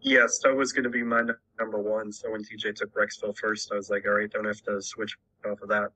Yeah, 0.00 0.26
Stow 0.26 0.54
was 0.54 0.72
gonna 0.72 0.90
be 0.90 1.02
my 1.02 1.22
number 1.58 1.80
one. 1.80 2.12
So 2.12 2.30
when 2.30 2.42
TJ 2.42 2.74
took 2.74 2.92
Brecksville 2.92 3.36
first, 3.36 3.72
I 3.72 3.76
was 3.76 3.88
like, 3.88 4.04
all 4.06 4.12
right, 4.12 4.30
don't 4.30 4.44
have 4.44 4.60
to 4.62 4.82
switch 4.82 5.16
off 5.46 5.62
of 5.62 5.68
that. 5.70 5.88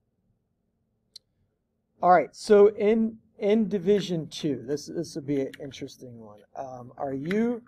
All 2.00 2.12
right, 2.12 2.34
so 2.34 2.68
in 2.68 3.18
in 3.38 3.68
Division 3.68 4.28
Two, 4.28 4.62
this 4.66 4.86
this 4.86 5.14
would 5.14 5.26
be 5.26 5.40
an 5.40 5.52
interesting 5.62 6.18
one. 6.18 6.40
Um, 6.56 6.92
are 6.96 7.14
you 7.14 7.62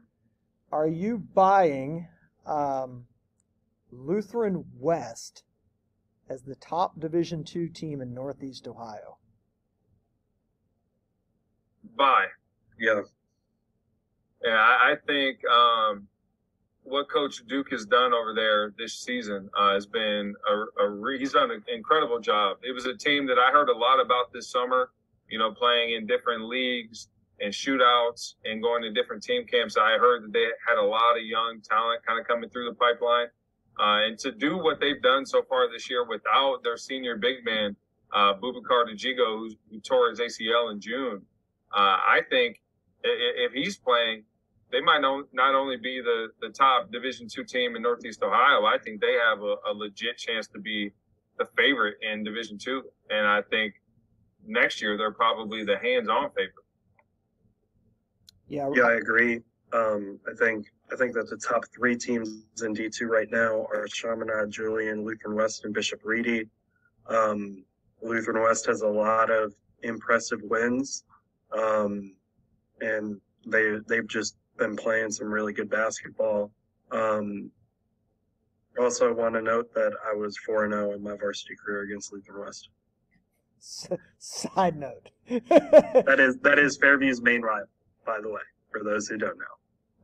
are 0.72 0.88
you 0.88 1.18
buying 1.18 2.08
um, 2.46 3.06
Lutheran 3.90 4.64
West 4.78 5.44
as 6.28 6.42
the 6.42 6.56
top 6.56 6.98
Division 6.98 7.44
Two 7.44 7.68
team 7.68 8.00
in 8.00 8.14
Northeast 8.14 8.66
Ohio? 8.66 9.18
Buy, 11.96 12.26
Yeah, 12.78 13.02
Yeah, 14.44 14.54
I, 14.54 14.92
I 14.92 14.94
think 15.06 15.38
um, 15.46 16.06
what 16.82 17.10
Coach 17.10 17.42
Duke 17.46 17.70
has 17.70 17.84
done 17.84 18.12
over 18.14 18.32
there 18.34 18.72
this 18.78 18.94
season 18.94 19.50
uh, 19.58 19.74
has 19.74 19.86
been 19.86 20.34
a, 20.48 20.84
a 20.84 20.88
re- 20.88 21.18
he's 21.18 21.32
done 21.32 21.50
an 21.50 21.62
incredible 21.72 22.20
job. 22.20 22.58
It 22.62 22.72
was 22.72 22.86
a 22.86 22.96
team 22.96 23.26
that 23.26 23.38
I 23.38 23.50
heard 23.50 23.68
a 23.68 23.76
lot 23.76 24.00
about 24.00 24.32
this 24.32 24.50
summer. 24.50 24.90
You 25.30 25.38
know, 25.38 25.52
playing 25.52 25.94
in 25.94 26.06
different 26.06 26.44
leagues 26.44 27.08
and 27.40 27.52
shootouts 27.52 28.34
and 28.44 28.62
going 28.62 28.82
to 28.82 28.92
different 28.92 29.22
team 29.22 29.46
camps. 29.46 29.76
I 29.76 29.96
heard 29.98 30.24
that 30.24 30.32
they 30.32 30.44
had 30.66 30.76
a 30.78 30.84
lot 30.84 31.16
of 31.16 31.24
young 31.24 31.60
talent 31.62 32.04
kind 32.06 32.20
of 32.20 32.26
coming 32.26 32.50
through 32.50 32.68
the 32.68 32.74
pipeline. 32.74 33.28
Uh, 33.78 34.06
and 34.06 34.18
to 34.18 34.30
do 34.30 34.58
what 34.58 34.78
they've 34.78 35.00
done 35.00 35.24
so 35.24 35.42
far 35.48 35.70
this 35.72 35.88
year 35.88 36.04
without 36.06 36.62
their 36.62 36.76
senior 36.76 37.16
big 37.16 37.44
man, 37.44 37.74
uh, 38.12 38.34
Bubakar 38.34 38.84
Dajigo, 38.92 39.48
who 39.70 39.80
tore 39.80 40.10
his 40.10 40.20
ACL 40.20 40.72
in 40.72 40.80
June, 40.80 41.22
uh, 41.72 41.96
I 41.96 42.20
think 42.28 42.60
if 43.02 43.52
he's 43.52 43.78
playing, 43.78 44.24
they 44.70 44.80
might 44.80 45.00
not 45.00 45.54
only 45.54 45.76
be 45.76 46.00
the, 46.00 46.28
the 46.40 46.50
top 46.50 46.92
Division 46.92 47.26
two 47.28 47.44
team 47.44 47.74
in 47.74 47.82
Northeast 47.82 48.22
Ohio. 48.22 48.66
I 48.66 48.76
think 48.82 49.00
they 49.00 49.16
have 49.28 49.40
a, 49.40 49.54
a 49.68 49.72
legit 49.72 50.18
chance 50.18 50.46
to 50.48 50.58
be 50.58 50.92
the 51.38 51.46
favorite 51.56 51.96
in 52.02 52.22
Division 52.22 52.58
two, 52.58 52.82
and 53.08 53.26
I 53.26 53.40
think 53.50 53.79
next 54.46 54.80
year 54.82 54.96
they're 54.96 55.12
probably 55.12 55.64
the 55.64 55.78
hands-on 55.78 56.30
favorite. 56.30 56.54
Yeah, 58.48 58.68
yeah, 58.74 58.84
I 58.84 58.94
agree. 58.94 59.40
Um, 59.72 60.18
I 60.28 60.34
think 60.34 60.66
I 60.92 60.96
think 60.96 61.14
that 61.14 61.30
the 61.30 61.36
top 61.36 61.62
three 61.72 61.96
teams 61.96 62.44
in 62.62 62.72
D 62.72 62.88
two 62.88 63.06
right 63.06 63.30
now 63.30 63.66
are 63.72 63.86
Chaminade, 63.86 64.50
Julienne, 64.50 65.04
Lutheran 65.04 65.36
West, 65.36 65.64
and 65.64 65.72
Bishop 65.72 66.00
Ready. 66.04 66.48
Um, 67.06 67.64
Lutheran 68.02 68.42
West 68.42 68.66
has 68.66 68.82
a 68.82 68.88
lot 68.88 69.30
of 69.30 69.54
impressive 69.82 70.40
wins, 70.42 71.04
um, 71.56 72.16
and 72.80 73.20
they 73.46 73.76
they've 73.88 74.08
just 74.08 74.36
been 74.58 74.76
playing 74.76 75.12
some 75.12 75.32
really 75.32 75.52
good 75.52 75.70
basketball. 75.70 76.50
Um, 76.90 77.50
also, 78.80 79.12
want 79.12 79.34
to 79.34 79.42
note 79.42 79.72
that 79.74 79.92
I 80.10 80.14
was 80.14 80.36
four 80.38 80.64
and 80.64 80.72
zero 80.72 80.92
in 80.92 81.02
my 81.02 81.16
varsity 81.16 81.54
career 81.54 81.82
against 81.82 82.12
Lutheran 82.12 82.44
West. 82.46 82.68
S- 83.60 83.88
side 84.18 84.76
note. 84.76 85.10
That 85.28 86.16
is 86.18 86.38
that 86.38 86.58
is 86.58 86.78
Fairview's 86.78 87.20
main 87.22 87.42
rival, 87.42 87.68
by 88.06 88.18
the 88.20 88.28
way, 88.28 88.40
for 88.72 88.82
those 88.82 89.06
who 89.08 89.16
don't 89.18 89.38
know. 89.38 89.44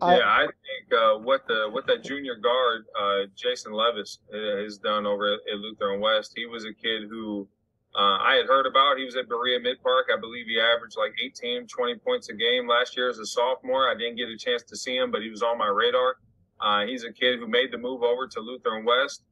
I- 0.01 0.19
yeah, 0.19 0.25
I 0.29 0.41
think 0.47 0.93
uh, 0.93 1.19
what 1.19 1.47
the 1.49 1.69
what 1.71 1.87
that 1.87 2.05
junior 2.05 2.35
guard 2.37 2.85
uh, 3.01 3.27
Jason 3.35 3.73
Levis 3.73 4.19
uh, 4.33 4.63
has 4.63 4.77
done 4.79 5.07
over 5.07 5.33
at, 5.35 5.41
at 5.53 5.59
Lutheran 5.59 6.01
West. 6.01 6.33
He 6.37 6.45
was 6.47 6.65
a 6.65 6.75
kid 6.75 7.09
who 7.09 7.49
uh, 7.95 8.19
I 8.21 8.35
had 8.37 8.45
heard 8.47 8.67
about. 8.67 8.99
He 8.99 9.05
was 9.07 9.17
at 9.17 9.27
Berea 9.27 9.59
Mid 9.61 9.83
Park. 9.83 10.07
I 10.15 10.21
believe 10.21 10.45
he 10.47 10.61
averaged 10.61 10.99
like 10.99 11.13
18, 11.25 11.67
20 11.67 11.95
points 11.97 12.29
a 12.29 12.35
game 12.35 12.69
last 12.69 12.95
year 12.95 13.09
as 13.09 13.19
a 13.19 13.25
sophomore. 13.25 13.89
I 13.91 13.95
didn't 13.95 14.17
get 14.17 14.29
a 14.29 14.37
chance 14.37 14.63
to 14.65 14.77
see 14.77 14.95
him, 14.97 15.11
but 15.11 15.23
he 15.23 15.31
was 15.31 15.43
on 15.43 15.57
my 15.57 15.69
radar. 15.69 16.17
Uh, 16.61 16.85
he's 16.87 17.05
a 17.05 17.13
kid 17.13 17.39
who 17.39 17.47
made 17.49 17.73
the 17.73 17.79
move 17.79 18.03
over 18.03 18.27
to 18.29 18.41
Lutheran 18.41 18.85
West, 18.85 19.23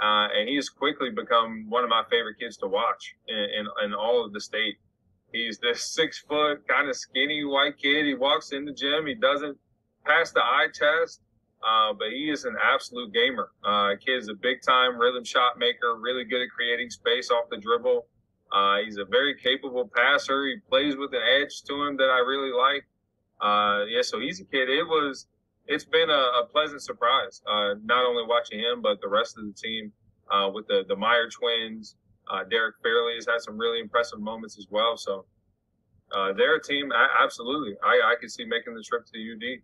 uh, 0.00 0.28
and 0.34 0.48
he 0.48 0.56
has 0.56 0.68
quickly 0.68 1.10
become 1.10 1.66
one 1.68 1.84
of 1.84 1.90
my 1.90 2.02
favorite 2.10 2.38
kids 2.38 2.56
to 2.58 2.66
watch 2.66 3.14
in, 3.28 3.36
in, 3.36 3.66
in 3.84 3.94
all 3.94 4.24
of 4.24 4.32
the 4.32 4.40
state. 4.40 4.76
He's 5.32 5.58
this 5.58 5.94
six 5.94 6.18
foot, 6.18 6.66
kind 6.66 6.88
of 6.88 6.96
skinny 6.96 7.44
white 7.44 7.78
kid. 7.78 8.06
He 8.06 8.14
walks 8.14 8.52
in 8.52 8.64
the 8.64 8.72
gym. 8.72 9.06
He 9.06 9.14
doesn't 9.14 9.56
pass 10.04 10.32
the 10.32 10.40
eye 10.40 10.68
test, 10.74 11.20
uh, 11.62 11.92
but 11.92 12.08
he 12.10 12.30
is 12.30 12.44
an 12.44 12.56
absolute 12.62 13.12
gamer. 13.12 13.50
Uh, 13.64 13.90
kid 14.04 14.16
is 14.16 14.28
a 14.28 14.34
big 14.34 14.62
time 14.66 14.98
rhythm 14.98 15.22
shot 15.22 15.58
maker, 15.58 15.96
really 16.00 16.24
good 16.24 16.42
at 16.42 16.48
creating 16.50 16.90
space 16.90 17.30
off 17.30 17.44
the 17.50 17.58
dribble. 17.58 18.06
Uh, 18.52 18.78
he's 18.84 18.96
a 18.96 19.04
very 19.04 19.36
capable 19.36 19.88
passer. 19.94 20.46
He 20.46 20.56
plays 20.68 20.96
with 20.96 21.12
an 21.12 21.22
edge 21.40 21.62
to 21.68 21.84
him 21.84 21.96
that 21.98 22.10
I 22.10 22.18
really 22.18 22.52
like. 22.52 22.84
Uh, 23.40 23.84
yeah, 23.88 24.02
so 24.02 24.18
he's 24.18 24.40
a 24.40 24.44
kid. 24.44 24.68
It 24.68 24.82
was, 24.82 25.26
it's 25.70 25.84
been 25.84 26.10
a, 26.10 26.42
a 26.42 26.46
pleasant 26.50 26.82
surprise. 26.82 27.40
Uh, 27.46 27.74
not 27.84 28.04
only 28.04 28.24
watching 28.26 28.58
him, 28.58 28.82
but 28.82 29.00
the 29.00 29.08
rest 29.08 29.38
of 29.38 29.44
the 29.46 29.52
team, 29.52 29.92
uh, 30.30 30.50
with 30.52 30.66
the, 30.66 30.84
the 30.88 30.96
Meyer 30.96 31.28
twins. 31.30 31.96
Uh, 32.30 32.44
Derek 32.44 32.76
Fairley 32.82 33.14
has 33.14 33.26
had 33.26 33.40
some 33.40 33.56
really 33.56 33.80
impressive 33.80 34.20
moments 34.20 34.58
as 34.58 34.66
well. 34.70 34.96
So, 34.96 35.24
uh, 36.14 36.32
they're 36.32 36.58
team. 36.60 36.92
I, 36.92 37.08
absolutely. 37.24 37.74
I, 37.82 38.12
I 38.12 38.14
could 38.20 38.30
see 38.30 38.44
making 38.44 38.74
the 38.74 38.82
trip 38.82 39.06
to 39.06 39.12
the 39.12 39.32
UD 39.32 39.62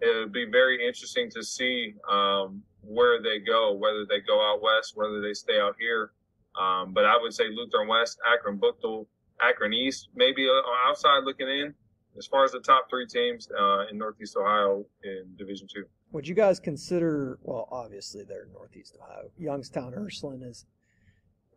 it 0.00 0.16
would 0.16 0.32
be 0.32 0.44
very 0.50 0.86
interesting 0.86 1.30
to 1.30 1.42
see 1.42 1.94
um, 2.10 2.62
where 2.82 3.22
they 3.22 3.38
go, 3.38 3.72
whether 3.72 4.04
they 4.06 4.20
go 4.20 4.40
out 4.40 4.62
west, 4.62 4.92
whether 4.94 5.20
they 5.20 5.32
stay 5.32 5.58
out 5.58 5.76
here. 5.78 6.12
Um, 6.60 6.92
but 6.92 7.04
I 7.04 7.16
would 7.20 7.32
say 7.32 7.44
Lutheran 7.50 7.88
West, 7.88 8.18
Akron 8.30 8.58
Buchtel, 8.58 9.06
Akron 9.40 9.72
East, 9.72 10.08
maybe 10.14 10.48
uh, 10.48 10.88
outside 10.88 11.24
looking 11.24 11.48
in 11.48 11.74
as 12.18 12.26
far 12.26 12.44
as 12.44 12.52
the 12.52 12.60
top 12.60 12.88
three 12.88 13.06
teams 13.06 13.48
uh, 13.58 13.86
in 13.90 13.98
Northeast 13.98 14.36
Ohio 14.36 14.84
in 15.04 15.24
Division 15.36 15.66
Two. 15.72 15.84
Would 16.12 16.26
you 16.26 16.34
guys 16.34 16.60
consider? 16.60 17.38
Well, 17.42 17.68
obviously 17.70 18.24
they're 18.24 18.44
in 18.44 18.52
Northeast 18.52 18.96
Ohio. 19.00 19.30
Youngstown 19.38 19.94
Ursuline 19.94 20.42
is 20.42 20.66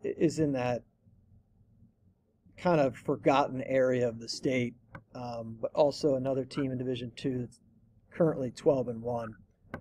is 0.02 0.38
in 0.38 0.52
that 0.52 0.82
kind 2.56 2.80
of 2.80 2.96
forgotten 2.96 3.62
area 3.62 4.06
of 4.08 4.18
the 4.18 4.28
state, 4.28 4.74
um, 5.14 5.56
but 5.60 5.70
also 5.74 6.16
another 6.16 6.44
team 6.44 6.72
in 6.72 6.78
Division 6.78 7.12
Two 7.16 7.38
that's 7.38 7.60
currently 8.10 8.50
12 8.50 8.88
and 8.88 9.02
one, 9.02 9.34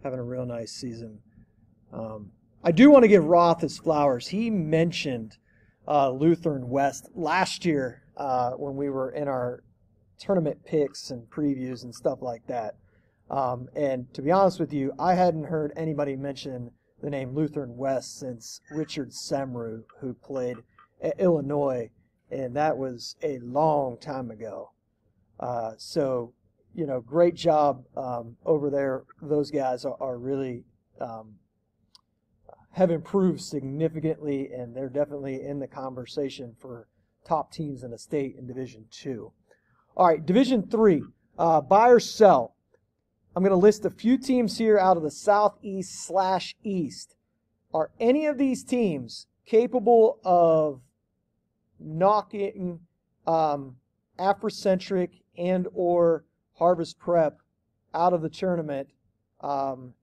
having 0.04 0.20
a 0.20 0.24
real 0.24 0.46
nice 0.46 0.72
season. 0.72 1.20
Um, 1.92 2.32
I 2.64 2.72
do 2.72 2.92
want 2.92 3.04
to 3.04 3.08
give 3.08 3.26
Roth 3.26 3.62
his 3.62 3.78
flowers. 3.78 4.28
He 4.28 4.50
mentioned 4.50 5.38
uh, 5.88 6.12
Lutheran 6.12 6.70
West 6.70 7.10
last 7.16 7.66
year 7.66 8.04
uh, 8.18 8.52
when 8.52 8.76
we 8.76 8.90
were 8.90 9.12
in 9.12 9.28
our 9.28 9.64
tournament 10.20 10.64
picks 10.66 11.12
and 11.12 11.30
previews 11.30 11.84
and 11.84 11.96
stuff 11.96 12.22
like 12.22 12.46
that. 12.48 12.76
Um, 13.30 13.70
and 13.76 14.12
to 14.14 14.22
be 14.22 14.32
honest 14.32 14.60
with 14.60 14.74
you, 14.74 14.94
I 15.00 15.14
hadn't 15.14 15.46
heard 15.46 15.72
anybody 15.76 16.16
mention 16.16 16.72
the 17.02 17.10
name 17.10 17.36
Lutheran 17.36 17.78
West 17.78 18.20
since 18.20 18.62
Richard 18.72 19.12
Semru, 19.12 19.84
who 20.02 20.14
played 20.14 20.58
at 21.02 21.20
Illinois, 21.20 21.90
and 22.32 22.56
that 22.56 22.78
was 22.78 23.16
a 23.24 23.40
long 23.40 23.98
time 23.98 24.32
ago. 24.32 24.72
Uh, 25.40 25.72
so, 25.78 26.34
you 26.76 26.86
know, 26.86 27.00
great 27.00 27.36
job 27.36 27.84
um, 27.96 28.36
over 28.46 28.70
there. 28.70 29.04
Those 29.22 29.52
guys 29.52 29.86
are, 29.86 29.96
are 30.02 30.18
really 30.18 30.66
um, 31.00 31.36
have 32.72 32.92
improved 32.92 33.42
significantly, 33.42 34.50
and 34.52 34.76
they're 34.76 34.90
definitely 34.90 35.42
in 35.42 35.60
the 35.60 35.68
conversation 35.68 36.56
for 36.60 36.88
top 37.26 37.52
teams 37.52 37.84
in 37.84 37.92
the 37.92 37.98
state 37.98 38.36
in 38.38 38.48
Division 38.48 38.86
Two. 38.92 39.32
All 40.00 40.08
right, 40.08 40.26
Division 40.26 40.64
Three, 40.66 41.04
uh, 41.38 41.60
buy 41.60 41.90
or 41.90 42.00
sell. 42.00 42.56
I'm 43.36 43.44
going 43.44 43.52
to 43.52 43.58
list 43.58 43.84
a 43.84 43.90
few 43.90 44.18
teams 44.18 44.58
here 44.58 44.80
out 44.80 44.96
of 44.96 45.04
the 45.04 45.12
southeast 45.12 46.06
slash 46.06 46.56
east. 46.64 47.18
Are 47.74 47.92
any 48.00 48.26
of 48.26 48.38
these 48.38 48.64
teams 48.64 49.28
capable 49.46 50.20
of 50.24 50.80
knocking 51.82 52.80
um, 53.28 53.76
Africentric 54.18 55.10
and 55.38 55.68
or 55.74 56.24
Harvest 56.54 56.98
Prep 56.98 57.42
out 57.94 58.14
of 58.14 58.22
the 58.22 58.30
tournament 58.30 58.88
um, 59.42 59.94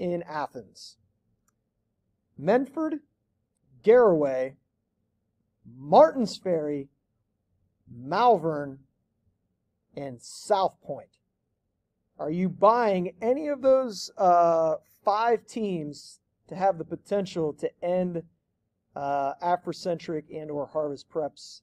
in 0.00 0.24
Athens. 0.24 0.96
Minford, 2.36 2.98
Garaway, 3.84 4.54
Martins 5.78 6.36
Ferry, 6.36 6.88
Malvern, 7.88 8.80
and 9.96 10.20
South 10.20 10.74
Point. 10.82 11.08
Are 12.18 12.30
you 12.30 12.48
buying 12.48 13.14
any 13.20 13.48
of 13.48 13.62
those 13.62 14.10
uh, 14.16 14.76
five 15.04 15.46
teams 15.46 16.20
to 16.48 16.54
have 16.54 16.78
the 16.78 16.84
potential 16.84 17.52
to 17.54 17.70
end 17.82 18.22
uh, 18.94 19.34
Africentric 19.42 20.24
and 20.34 20.50
or 20.50 20.66
Harvest 20.66 21.08
Prep's 21.08 21.62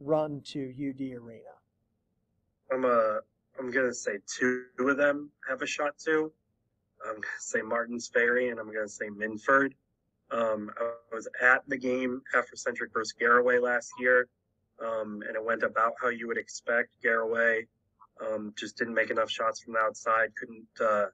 run 0.00 0.40
to 0.46 0.70
UD 0.70 1.00
Arena? 1.18 1.42
I'm 2.72 2.84
uh, 2.84 3.18
I'm 3.58 3.70
gonna 3.70 3.94
say 3.94 4.18
two 4.26 4.64
of 4.80 4.96
them 4.96 5.30
have 5.48 5.62
a 5.62 5.66
shot 5.66 5.98
too. 5.98 6.32
I'm 7.06 7.14
gonna 7.14 7.26
say 7.38 7.62
Martins 7.62 8.08
Ferry 8.12 8.50
and 8.50 8.58
I'm 8.58 8.72
gonna 8.72 8.88
say 8.88 9.08
Minford. 9.08 9.74
Um, 10.30 10.70
I 10.78 11.14
was 11.14 11.28
at 11.40 11.62
the 11.68 11.76
game 11.76 12.20
Africentric 12.34 12.92
versus 12.92 13.14
Garaway 13.20 13.62
last 13.62 13.92
year, 14.00 14.28
um, 14.84 15.22
and 15.26 15.36
it 15.36 15.44
went 15.44 15.62
about 15.62 15.94
how 16.00 16.08
you 16.08 16.26
would 16.26 16.38
expect. 16.38 16.90
Garaway 17.04 17.66
um, 18.20 18.52
just 18.56 18.76
didn't 18.76 18.94
make 18.94 19.10
enough 19.10 19.30
shots 19.30 19.60
from 19.60 19.74
the 19.74 19.80
outside, 19.80 20.34
couldn't 20.36 20.66
uh, 20.80 21.06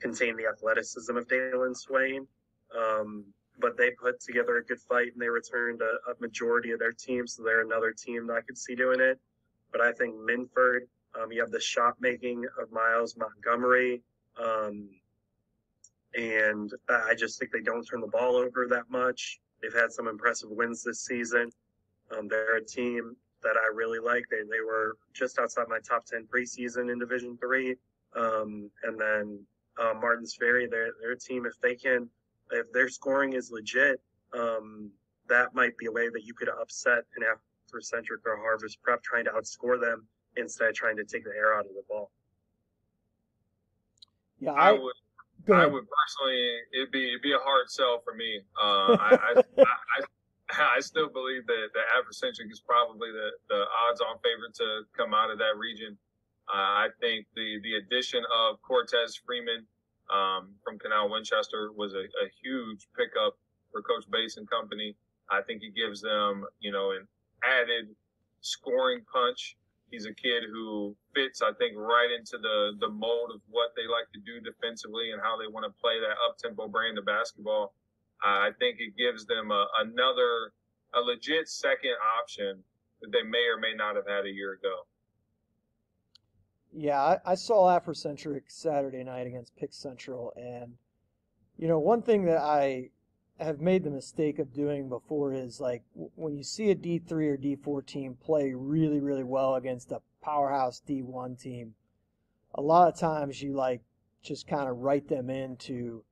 contain 0.00 0.36
the 0.36 0.46
athleticism 0.46 1.16
of 1.16 1.28
Dalen 1.28 1.74
Swain. 1.74 2.26
Um, 2.76 3.24
but 3.58 3.76
they 3.76 3.90
put 3.90 4.20
together 4.20 4.56
a 4.56 4.64
good 4.64 4.80
fight 4.80 5.12
and 5.12 5.20
they 5.20 5.28
returned 5.28 5.82
a, 5.82 6.10
a, 6.10 6.14
majority 6.20 6.70
of 6.70 6.78
their 6.78 6.92
team, 6.92 7.26
so 7.26 7.42
they're 7.42 7.60
another 7.60 7.92
team 7.92 8.26
that 8.26 8.34
I 8.34 8.40
could 8.40 8.56
see 8.56 8.74
doing 8.74 9.00
it. 9.00 9.18
But 9.70 9.82
I 9.82 9.92
think 9.92 10.14
Minford, 10.14 10.88
um, 11.20 11.30
you 11.30 11.40
have 11.40 11.50
the 11.50 11.60
shot 11.60 11.96
making 12.00 12.44
of 12.60 12.72
Miles 12.72 13.16
Montgomery. 13.16 14.02
Um, 14.42 14.88
and 16.14 16.72
I 16.88 17.14
just 17.14 17.38
think 17.38 17.52
they 17.52 17.60
don't 17.60 17.84
turn 17.84 18.00
the 18.00 18.06
ball 18.06 18.36
over 18.36 18.66
that 18.68 18.90
much. 18.90 19.40
They've 19.62 19.74
had 19.74 19.92
some 19.92 20.08
impressive 20.08 20.50
wins 20.50 20.82
this 20.82 21.04
season. 21.04 21.50
Um, 22.16 22.28
they're 22.28 22.56
a 22.56 22.64
team 22.64 23.16
that 23.42 23.56
I 23.56 23.74
really 23.74 23.98
like. 23.98 24.24
They 24.30 24.38
they 24.38 24.60
were 24.64 24.96
just 25.12 25.38
outside 25.38 25.66
my 25.68 25.78
top 25.78 26.04
ten 26.06 26.26
preseason 26.26 26.92
in 26.92 26.98
Division 26.98 27.38
Three. 27.38 27.76
Um, 28.16 28.70
and 28.82 29.00
then 29.00 29.40
uh, 29.80 29.94
Martins 29.94 30.34
Ferry, 30.38 30.66
they're 30.66 30.90
they're 31.00 31.14
team 31.14 31.46
if 31.46 31.58
they 31.60 31.74
can, 31.74 32.08
if 32.50 32.72
their 32.72 32.88
scoring 32.88 33.34
is 33.34 33.50
legit, 33.50 34.00
um, 34.36 34.90
that 35.28 35.54
might 35.54 35.76
be 35.78 35.86
a 35.86 35.92
way 35.92 36.08
that 36.08 36.24
you 36.24 36.34
could 36.34 36.48
upset 36.48 37.04
an 37.16 37.22
Africentric 37.22 38.26
or 38.26 38.36
Harvest 38.36 38.82
Prep 38.82 39.02
trying 39.02 39.24
to 39.24 39.30
outscore 39.30 39.80
them 39.80 40.06
instead 40.36 40.68
of 40.68 40.74
trying 40.74 40.96
to 40.96 41.04
take 41.04 41.24
the 41.24 41.30
air 41.30 41.54
out 41.54 41.66
of 41.66 41.72
the 41.74 41.82
ball. 41.88 42.10
Yeah, 44.40 44.52
I, 44.52 44.70
I 44.70 44.72
would 44.72 44.94
I 45.48 45.66
would 45.66 45.84
personally, 45.88 46.56
it'd 46.74 46.90
be 46.90 47.08
it'd 47.08 47.22
be 47.22 47.32
a 47.32 47.38
hard 47.38 47.70
sell 47.70 48.00
for 48.04 48.14
me. 48.14 48.40
Uh, 48.60 48.96
I, 49.00 49.18
I, 49.36 49.62
I, 49.62 50.00
I, 50.58 50.80
still 50.80 51.08
believe 51.08 51.46
that 51.46 51.68
the 51.74 51.84
Africentric 51.94 52.50
is 52.50 52.60
probably 52.60 53.10
the, 53.12 53.30
the 53.48 53.64
odds-on 53.88 54.18
favorite 54.24 54.54
to 54.56 54.82
come 54.96 55.14
out 55.14 55.30
of 55.30 55.38
that 55.38 55.56
region. 55.58 55.96
Uh, 56.52 56.86
I 56.86 56.88
think 57.00 57.26
the 57.36 57.60
the 57.62 57.76
addition 57.78 58.24
of 58.34 58.60
Cortez 58.62 59.20
Freeman 59.24 59.66
um, 60.12 60.54
from 60.64 60.78
Canal 60.78 61.10
Winchester 61.10 61.70
was 61.76 61.94
a, 61.94 62.02
a 62.02 62.26
huge 62.42 62.88
pickup 62.96 63.38
for 63.70 63.82
Coach 63.82 64.04
Bass 64.10 64.36
and 64.36 64.50
company. 64.50 64.96
I 65.30 65.42
think 65.42 65.62
he 65.62 65.70
gives 65.70 66.00
them, 66.00 66.44
you 66.58 66.72
know, 66.72 66.90
an 66.90 67.06
added 67.44 67.94
scoring 68.40 69.02
punch 69.12 69.56
He's 69.90 70.06
a 70.06 70.14
kid 70.14 70.44
who 70.48 70.94
fits, 71.14 71.42
I 71.42 71.52
think, 71.58 71.74
right 71.76 72.10
into 72.16 72.38
the 72.38 72.78
the 72.78 72.88
mold 72.88 73.32
of 73.34 73.40
what 73.50 73.74
they 73.74 73.90
like 73.90 74.06
to 74.14 74.20
do 74.22 74.38
defensively 74.40 75.10
and 75.10 75.20
how 75.20 75.36
they 75.36 75.50
want 75.50 75.66
to 75.66 75.80
play 75.82 75.98
that 75.98 76.14
up 76.26 76.38
tempo 76.38 76.68
brand 76.68 76.96
of 76.98 77.04
basketball. 77.04 77.74
I 78.22 78.50
think 78.58 78.78
it 78.80 78.96
gives 78.96 79.26
them 79.26 79.50
a, 79.50 79.66
another 79.80 80.52
a 80.94 81.00
legit 81.00 81.48
second 81.48 81.94
option 82.20 82.62
that 83.00 83.12
they 83.12 83.22
may 83.22 83.46
or 83.46 83.58
may 83.58 83.74
not 83.74 83.96
have 83.96 84.06
had 84.06 84.26
a 84.26 84.30
year 84.30 84.52
ago. 84.52 84.86
Yeah, 86.72 87.00
I, 87.00 87.18
I 87.24 87.34
saw 87.34 87.78
Africentric 87.78 88.42
Saturday 88.48 89.02
night 89.02 89.26
against 89.26 89.56
Pick 89.56 89.72
Central, 89.72 90.32
and 90.36 90.74
you 91.58 91.66
know 91.66 91.78
one 91.78 92.02
thing 92.02 92.26
that 92.26 92.38
I 92.38 92.90
have 93.40 93.60
made 93.60 93.82
the 93.82 93.90
mistake 93.90 94.38
of 94.38 94.52
doing 94.52 94.88
before 94.88 95.32
is 95.32 95.60
like 95.60 95.82
when 95.94 96.36
you 96.36 96.44
see 96.44 96.70
a 96.70 96.74
D3 96.74 97.10
or 97.10 97.38
D4 97.38 97.86
team 97.86 98.16
play 98.22 98.52
really, 98.54 99.00
really 99.00 99.24
well 99.24 99.54
against 99.54 99.92
a 99.92 100.02
powerhouse 100.22 100.82
D1 100.86 101.40
team, 101.40 101.74
a 102.54 102.60
lot 102.60 102.92
of 102.92 102.98
times 102.98 103.42
you 103.42 103.54
like 103.54 103.80
just 104.22 104.46
kind 104.46 104.68
of 104.68 104.78
write 104.78 105.08
them 105.08 105.30
into, 105.30 106.04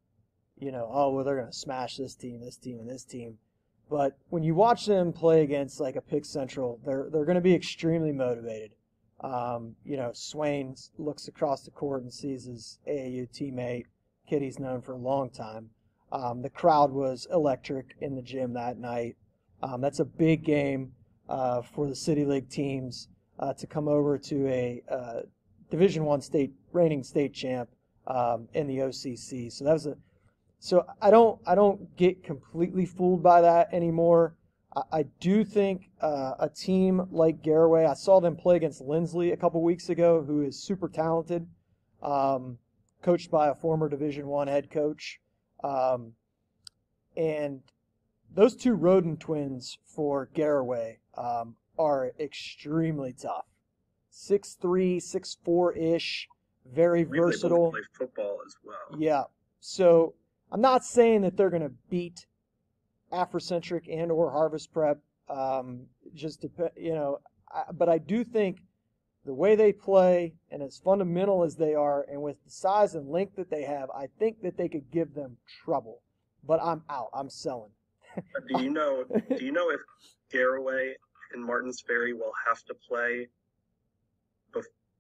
you 0.61 0.73
know, 0.73 0.89
oh, 0.91 1.11
well, 1.11 1.25
they're 1.25 1.37
going 1.37 1.49
to 1.49 1.53
smash 1.53 1.97
this 1.97 2.15
team, 2.15 2.41
this 2.41 2.57
team, 2.57 2.79
and 2.79 2.89
this 2.89 3.05
team. 3.05 3.39
But 3.91 4.19
when 4.29 4.43
you 4.43 4.55
watch 4.55 4.87
them 4.87 5.13
play 5.13 5.43
against 5.43 5.81
like 5.81 5.97
a 5.97 6.01
Pick 6.01 6.25
Central, 6.25 6.79
they're, 6.85 7.09
they're 7.11 7.25
going 7.25 7.37
to 7.37 7.41
be 7.41 7.55
extremely 7.55 8.13
motivated. 8.13 8.73
Um, 9.21 9.75
you 9.85 9.97
know, 9.97 10.11
Swain 10.13 10.77
looks 10.99 11.27
across 11.27 11.63
the 11.63 11.71
court 11.71 12.03
and 12.03 12.13
sees 12.13 12.45
his 12.45 12.79
AAU 12.87 13.29
teammate, 13.31 13.87
kid 14.29 14.43
he's 14.43 14.59
known 14.59 14.83
for 14.83 14.93
a 14.93 14.99
long 14.99 15.31
time 15.31 15.71
um, 16.13 16.43
the 16.43 16.51
crowd 16.51 16.91
was 16.91 17.27
electric 17.33 17.97
in 18.01 18.15
the 18.15 18.23
gym 18.23 18.55
that 18.55 18.79
night. 18.79 19.17
Um, 19.63 19.81
that's 19.81 20.01
a 20.01 20.05
big 20.05 20.45
game 20.45 20.93
uh, 21.29 21.63
for 21.63 21.87
the 21.89 21.95
City 21.95 22.25
League 22.25 22.49
teams 22.49 23.09
uh, 23.39 23.53
to 23.55 23.67
come 23.67 23.89
over 23.89 24.19
to 24.19 24.49
a 24.49 24.83
uh, 24.91 25.21
Division 25.71 26.05
One 26.05 26.21
state 26.21 26.53
reigning 26.73 27.03
state 27.03 27.35
champ 27.35 27.69
um, 28.07 28.49
in 28.55 28.67
the 28.67 28.79
OCC. 28.79 29.53
So 29.53 29.65
that 29.65 29.73
was 29.73 29.87
a. 29.87 29.97
So 30.61 30.85
I 31.01 31.11
don't 31.11 31.41
I 31.47 31.55
don't 31.55 31.97
get 31.97 32.25
completely 32.25 32.85
fooled 32.85 33.23
by 33.23 33.41
that 33.43 33.73
anymore. 33.73 34.35
I, 34.75 34.83
I 34.93 35.03
do 35.21 35.45
think 35.45 35.91
uh, 36.01 36.35
a 36.39 36.49
team 36.49 37.07
like 37.11 37.43
Garaway. 37.43 37.89
I 37.89 37.95
saw 37.95 38.21
them 38.21 38.37
play 38.37 38.57
against 38.57 38.83
Linsly 38.83 39.33
a 39.33 39.37
couple 39.37 39.63
weeks 39.63 39.89
ago, 39.89 40.23
who 40.23 40.43
is 40.43 40.61
super 40.61 40.89
talented, 40.89 41.47
um, 42.03 42.59
coached 43.03 43.31
by 43.31 43.49
a 43.49 43.55
former 43.55 43.89
Division 43.89 44.27
One 44.27 44.49
head 44.49 44.71
coach. 44.71 45.21
Um, 45.63 46.13
and 47.17 47.61
those 48.35 48.57
two 48.57 48.75
Roden 48.75 49.17
twins 49.17 49.79
for 49.85 50.29
Garaway 50.35 50.99
um, 51.17 51.57
are 51.79 52.13
extremely 52.19 53.13
tough. 53.13 53.47
Six 54.11 54.55
three, 54.55 54.99
six 54.99 55.37
four 55.45 55.73
ish, 55.73 56.29
very 56.67 57.05
really 57.05 57.31
versatile. 57.31 57.71
Play 57.71 57.81
football 57.93 58.39
as 58.45 58.57
well. 58.65 58.99
Yeah. 58.99 59.23
So 59.61 60.15
I'm 60.51 60.61
not 60.61 60.85
saying 60.85 61.23
that 61.23 61.37
they're 61.37 61.51
going 61.51 61.63
to 61.63 61.73
beat 61.91 62.27
Africentric 63.13 63.83
and 63.91 64.11
or 64.11 64.31
Harvest 64.31 64.73
Prep. 64.73 64.99
Um, 65.29 65.87
just 66.15 66.41
to, 66.43 66.51
you 66.77 66.95
know, 66.95 67.21
I, 67.53 67.65
but 67.73 67.89
I 67.89 67.99
do 67.99 68.25
think 68.25 68.61
the 69.27 69.35
way 69.35 69.57
they 69.57 69.73
play 69.73 70.35
and 70.51 70.63
as 70.63 70.79
fundamental 70.79 71.45
as 71.45 71.57
they 71.57 71.75
are, 71.75 72.07
and 72.11 72.23
with 72.23 72.43
the 72.45 72.51
size 72.51 72.95
and 72.95 73.11
length 73.11 73.37
that 73.37 73.51
they 73.51 73.63
have, 73.65 73.91
I 73.91 74.07
think 74.19 74.41
that 74.43 74.57
they 74.57 74.69
could 74.69 74.91
give 74.91 75.15
them 75.15 75.37
trouble. 75.65 76.01
But 76.47 76.61
I'm 76.63 76.83
out. 76.89 77.11
I'm 77.13 77.29
selling. 77.29 77.73
do 78.49 78.63
you 78.63 78.71
know? 78.71 79.05
Do 79.37 79.45
you 79.45 79.53
know 79.53 79.71
if 79.71 79.81
Garaway 80.33 80.93
and 81.35 81.45
Martins 81.45 81.83
Ferry 81.87 82.15
will 82.15 82.33
have 82.47 82.63
to 82.65 82.75
play 82.89 83.29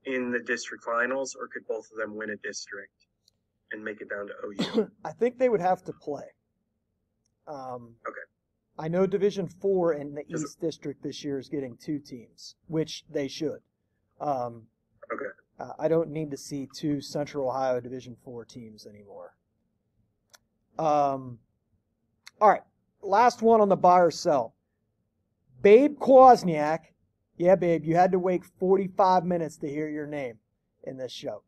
in 0.05 0.30
the 0.30 0.40
district 0.40 0.84
finals, 0.84 1.36
or 1.38 1.49
could 1.49 1.66
both 1.66 1.90
of 1.90 1.99
them 1.99 2.16
win 2.16 2.30
a 2.30 2.36
district 2.36 2.92
and 3.73 3.85
make 3.85 4.01
it 4.01 4.09
down 4.09 4.27
to 4.29 4.79
OU? 4.79 4.91
I 5.05 5.12
think 5.12 5.39
they 5.39 5.49
would 5.49 5.61
have 5.61 5.83
to 5.85 5.93
play. 5.93 6.25
Um, 7.47 7.95
okay. 8.07 8.21
I 8.79 8.89
know 8.89 9.07
Division 9.07 9.49
Four 9.49 9.95
in 9.95 10.14
the 10.14 10.25
East 10.29 10.61
District 10.61 11.03
this 11.03 11.25
year 11.25 11.39
is 11.39 11.49
getting 11.49 11.77
two 11.77 11.99
teams, 11.99 12.55
which 12.69 13.05
they 13.11 13.27
should. 13.27 13.61
Um, 14.21 14.66
okay. 15.12 15.31
Uh, 15.59 15.73
I 15.79 15.89
don't 15.89 16.11
need 16.11 16.31
to 16.31 16.37
see 16.37 16.69
two 16.73 17.01
Central 17.01 17.49
Ohio 17.49 17.81
Division 17.81 18.16
Four 18.25 18.45
teams 18.45 18.87
anymore. 18.87 19.35
Um, 20.79 21.39
all 22.41 22.49
right, 22.49 22.62
last 23.03 23.43
one 23.43 23.61
on 23.61 23.69
the 23.69 23.77
buy 23.77 24.01
or 24.01 24.11
sell. 24.12 24.55
Babe 25.61 25.99
Kwasniak. 25.99 26.81
Yeah, 27.37 27.57
babe, 27.57 27.85
you 27.85 27.95
had 27.95 28.12
to 28.12 28.19
wait 28.19 28.45
45 28.45 29.25
minutes 29.25 29.57
to 29.59 29.69
hear 29.69 29.89
your 29.89 30.07
name 30.07 30.39
in 30.85 30.97
this 30.97 31.12
show. 31.12 31.43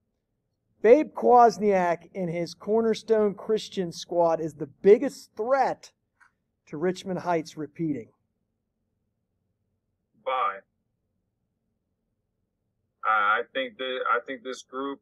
Babe 0.82 1.12
Kwasniak 1.14 2.08
and 2.14 2.30
his 2.30 2.54
Cornerstone 2.54 3.34
Christian 3.34 3.92
squad 3.92 4.40
is 4.40 4.54
the 4.54 4.66
biggest 4.66 5.30
threat 5.36 5.92
to 6.66 6.78
Richmond 6.78 7.18
Heights 7.18 7.56
repeating. 7.56 8.08
Bye. 10.24 10.60
I, 13.04 13.42
think 13.52 13.76
that 13.78 13.98
I 14.08 14.20
think 14.26 14.42
this 14.42 14.62
group 14.62 15.00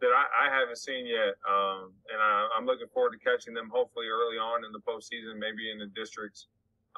that 0.00 0.10
I, 0.10 0.48
I 0.48 0.58
haven't 0.58 0.78
seen 0.78 1.06
yet, 1.06 1.34
um, 1.46 1.92
and 2.10 2.18
I, 2.18 2.48
am 2.58 2.66
looking 2.66 2.88
forward 2.94 3.12
to 3.12 3.20
catching 3.22 3.54
them 3.54 3.70
hopefully 3.72 4.06
early 4.06 4.38
on 4.38 4.64
in 4.64 4.72
the 4.72 4.80
postseason, 4.80 5.38
maybe 5.38 5.70
in 5.70 5.78
the 5.78 5.90
districts. 5.94 6.48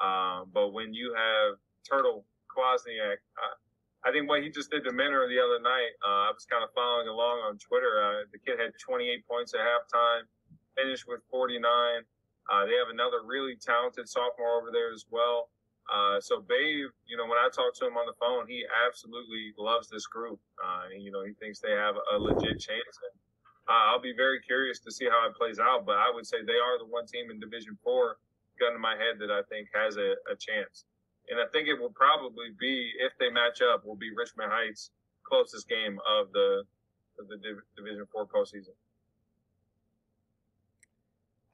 Um, 0.01 0.49
but 0.53 0.73
when 0.73 0.93
you 0.93 1.13
have 1.13 1.57
Turtle 1.83 2.25
Kwasniak, 2.49 3.21
I 4.05 4.13
think 4.13 4.29
what 4.29 4.45
he 4.45 4.53
just 4.53 4.69
did 4.69 4.85
to 4.85 4.93
Minner 4.93 5.25
the 5.25 5.41
other 5.41 5.57
night, 5.57 5.97
uh, 6.05 6.29
I 6.29 6.31
was 6.31 6.45
kind 6.45 6.61
of 6.61 6.69
following 6.77 7.09
along 7.09 7.41
on 7.41 7.57
Twitter. 7.57 7.97
Uh, 7.97 8.29
the 8.29 8.37
kid 8.37 8.61
had 8.61 8.69
28 8.77 9.25
points 9.25 9.57
at 9.57 9.65
halftime, 9.65 10.29
finished 10.77 11.09
with 11.09 11.25
49. 11.33 11.57
Uh, 12.45 12.69
they 12.69 12.77
have 12.77 12.93
another 12.93 13.25
really 13.25 13.57
talented 13.57 14.05
sophomore 14.05 14.61
over 14.61 14.69
there 14.69 14.93
as 14.93 15.09
well. 15.09 15.49
Uh, 15.89 16.21
so 16.21 16.37
Babe, 16.37 16.93
you 17.09 17.17
know, 17.17 17.25
when 17.25 17.41
I 17.41 17.49
talked 17.49 17.81
to 17.81 17.89
him 17.89 17.97
on 17.97 18.05
the 18.05 18.17
phone, 18.21 18.45
he 18.45 18.61
absolutely 18.85 19.57
loves 19.57 19.89
this 19.89 20.05
group. 20.05 20.37
Uh, 20.61 20.93
you 20.93 21.09
know, 21.09 21.25
he 21.25 21.33
thinks 21.41 21.57
they 21.57 21.73
have 21.73 21.97
a 21.97 22.17
legit 22.21 22.61
chance. 22.61 22.95
And, 23.09 23.15
uh, 23.65 23.89
I'll 23.89 24.01
be 24.01 24.13
very 24.13 24.37
curious 24.45 24.77
to 24.85 24.93
see 24.93 25.09
how 25.09 25.25
it 25.25 25.33
plays 25.33 25.57
out, 25.57 25.85
but 25.85 25.97
I 25.97 26.13
would 26.13 26.25
say 26.25 26.45
they 26.45 26.61
are 26.61 26.77
the 26.77 26.85
one 26.85 27.09
team 27.09 27.33
in 27.33 27.41
Division 27.41 27.77
Four, 27.81 28.17
gun 28.61 28.73
to 28.73 28.79
my 28.79 28.93
head, 28.93 29.17
that 29.17 29.33
I 29.33 29.41
think 29.49 29.69
has 29.73 29.97
a, 29.97 30.13
a 30.29 30.37
chance. 30.37 30.85
And 31.29 31.39
I 31.39 31.45
think 31.51 31.67
it 31.67 31.79
will 31.79 31.89
probably 31.91 32.49
be, 32.59 32.91
if 32.99 33.13
they 33.19 33.29
match 33.29 33.61
up, 33.61 33.85
will 33.85 33.95
be 33.95 34.11
Richmond 34.15 34.51
Heights' 34.51 34.91
closest 35.23 35.67
game 35.67 35.97
of 36.07 36.31
the 36.31 36.63
of 37.19 37.27
the 37.29 37.37
Div- 37.37 37.63
Division 37.77 38.05
Four 38.11 38.27
postseason. 38.27 38.75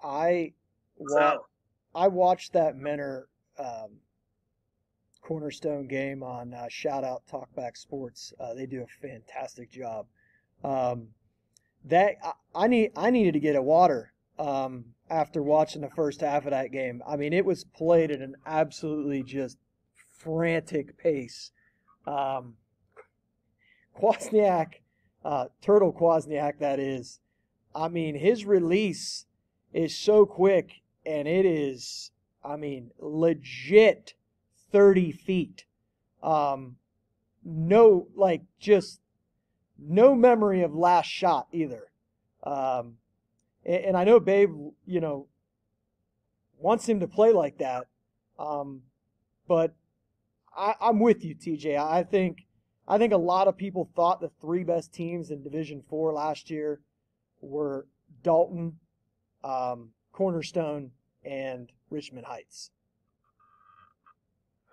I 0.03 0.53
wa- 0.97 1.07
So, 1.17 1.45
I 1.95 2.07
watched 2.07 2.53
that 2.53 2.75
Mentor 2.75 3.27
um, 3.57 3.99
Cornerstone 5.21 5.87
game 5.87 6.23
on 6.23 6.53
uh, 6.53 6.67
Shout 6.69 7.03
Out 7.03 7.23
Talkback 7.31 7.77
Sports. 7.77 8.33
Uh, 8.39 8.53
they 8.53 8.65
do 8.65 8.81
a 8.83 8.87
fantastic 9.07 9.71
job. 9.71 10.07
Um, 10.63 11.07
that 11.85 12.15
I, 12.23 12.31
I 12.55 12.67
need 12.67 12.91
I 12.95 13.09
needed 13.09 13.33
to 13.33 13.39
get 13.39 13.55
a 13.55 13.61
water 13.61 14.13
um, 14.37 14.85
after 15.11 15.43
watching 15.43 15.81
the 15.81 15.89
first 15.89 16.21
half 16.21 16.45
of 16.45 16.51
that 16.51 16.71
game. 16.71 17.03
I 17.05 17.17
mean, 17.17 17.33
it 17.33 17.45
was 17.45 17.65
played 17.65 18.11
at 18.11 18.21
an 18.21 18.37
absolutely 18.45 19.23
just 19.23 19.57
frantic 20.17 20.97
pace. 20.97 21.51
Um, 22.07 22.55
Kwasniak, 23.99 24.75
uh, 25.25 25.47
Turtle 25.61 25.91
Kwasniak, 25.91 26.59
that 26.59 26.79
is. 26.79 27.19
I 27.75 27.89
mean, 27.89 28.15
his 28.15 28.45
release 28.45 29.25
is 29.73 29.97
so 29.97 30.25
quick, 30.25 30.81
and 31.05 31.27
it 31.27 31.45
is, 31.45 32.11
I 32.43 32.55
mean, 32.55 32.91
legit 32.97 34.13
30 34.71 35.11
feet. 35.11 35.65
Um, 36.23 36.77
no, 37.43 38.07
like, 38.15 38.43
just 38.59 39.01
no 39.77 40.15
memory 40.15 40.61
of 40.63 40.73
last 40.73 41.07
shot 41.07 41.47
either. 41.51 41.91
Um, 42.43 42.97
and, 43.65 43.85
and 43.85 43.97
I 43.97 44.03
know 44.03 44.19
Babe, 44.19 44.49
you 44.85 44.99
know, 44.99 45.27
wants 46.57 46.87
him 46.87 46.99
to 46.99 47.07
play 47.07 47.31
like 47.31 47.57
that. 47.57 47.87
Um, 48.37 48.83
but 49.47 49.73
I, 50.55 50.75
I'm 50.81 50.99
with 50.99 51.23
you, 51.23 51.35
TJ. 51.35 51.77
I 51.77 52.03
think 52.03 52.45
I 52.87 52.97
think 52.97 53.13
a 53.13 53.17
lot 53.17 53.47
of 53.47 53.57
people 53.57 53.89
thought 53.95 54.21
the 54.21 54.31
three 54.41 54.63
best 54.63 54.93
teams 54.93 55.31
in 55.31 55.43
Division 55.43 55.83
Four 55.89 56.13
last 56.13 56.49
year 56.49 56.81
were 57.39 57.87
Dalton, 58.23 58.77
um, 59.43 59.89
Cornerstone, 60.11 60.91
and 61.23 61.71
Richmond 61.89 62.25
Heights. 62.25 62.71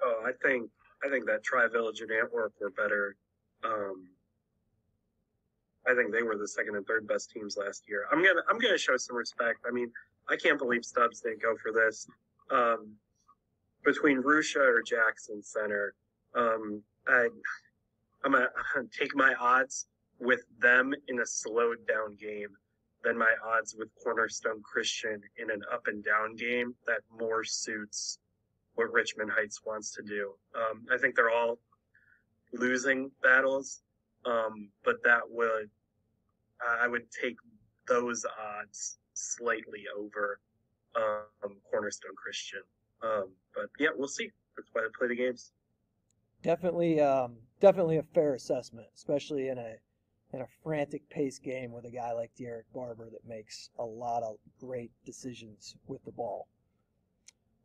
oh, 0.03 0.23
I 0.27 0.33
think 0.43 0.71
I 1.05 1.09
think 1.09 1.27
that 1.27 1.45
Tri 1.45 1.69
Village 1.69 2.01
and 2.01 2.11
Antwerp 2.11 2.53
were 2.61 2.71
better. 2.71 3.17
Um, 3.65 4.09
I 5.89 5.95
think 5.95 6.13
they 6.13 6.23
were 6.23 6.37
the 6.37 6.49
second 6.49 6.77
and 6.77 6.87
third 6.87 7.07
best 7.07 7.31
teams 7.31 7.57
last 7.57 7.85
year. 7.89 8.05
I'm 8.13 8.23
gonna 8.23 8.43
I'm 8.49 8.59
gonna 8.59 8.79
show 8.79 8.97
some 8.97 9.17
respect. 9.17 9.61
I 9.67 9.71
mean, 9.71 9.91
I 10.29 10.37
can't 10.37 10.59
believe 10.59 10.85
Stubbs 10.85 11.21
didn't 11.21 11.43
go 11.43 11.57
for 11.57 11.73
this. 11.73 12.07
Um, 12.51 12.95
between 13.85 14.19
Russia 14.19 14.61
or 14.61 14.83
Jackson 14.83 15.43
Center, 15.43 15.95
um, 16.35 16.83
I 17.07 17.29
I'm 18.25 18.33
gonna 18.33 18.49
take 18.99 19.15
my 19.15 19.35
odds 19.35 19.87
with 20.21 20.43
them 20.61 20.93
in 21.09 21.21
a 21.21 21.27
slowed 21.27 21.87
down 21.87 22.17
game 22.17 22.49
than 23.05 23.17
my 23.17 23.33
odds 23.47 23.77
with 23.79 23.89
Cornerstone 24.03 24.61
Christian 24.63 25.21
in 25.37 25.51
an 25.51 25.63
up 25.73 25.87
and 25.87 26.05
down 26.05 26.35
game 26.35 26.75
that 26.87 27.01
more 27.19 27.45
suits 27.45 28.19
what 28.75 28.93
Richmond 28.93 29.31
Heights 29.31 29.61
wants 29.65 29.93
to 29.95 30.03
do. 30.03 30.33
Um, 30.55 30.85
I 30.93 30.99
think 30.99 31.15
they're 31.15 31.31
all 31.31 31.59
losing 32.53 33.11
battles, 33.23 33.83
um, 34.25 34.71
but 34.85 34.97
that 35.05 35.23
would 35.29 35.71
I 36.67 36.87
would 36.89 37.11
take 37.11 37.37
those 37.89 38.25
odds 38.25 38.99
slightly 39.15 39.85
over 39.97 40.41
um, 40.97 41.57
Cornerstone 41.71 42.15
Christian. 42.17 42.63
Um, 43.03 43.33
but 43.55 43.71
yeah, 43.79 43.91
we'll 43.97 44.09
see. 44.09 44.31
That's 44.57 44.69
why 44.73 44.83
they 44.83 44.89
play 44.99 45.09
the 45.09 45.17
games. 45.17 45.53
Definitely, 46.43 47.01
um, 47.01 47.37
definitely 47.61 47.97
a 47.97 48.03
fair 48.03 48.35
assessment, 48.35 48.89
especially 48.95 49.49
in 49.49 49.59
a 49.59 49.77
in 50.33 50.41
a 50.41 50.47
frantic 50.63 51.09
pace 51.09 51.39
game 51.39 51.73
with 51.73 51.85
a 51.85 51.91
guy 51.91 52.13
like 52.13 52.35
Derek 52.35 52.71
Barber 52.73 53.09
that 53.11 53.25
makes 53.27 53.71
a 53.79 53.85
lot 53.85 54.23
of 54.23 54.37
great 54.59 54.91
decisions 55.05 55.77
with 55.87 56.05
the 56.05 56.13
ball. 56.13 56.49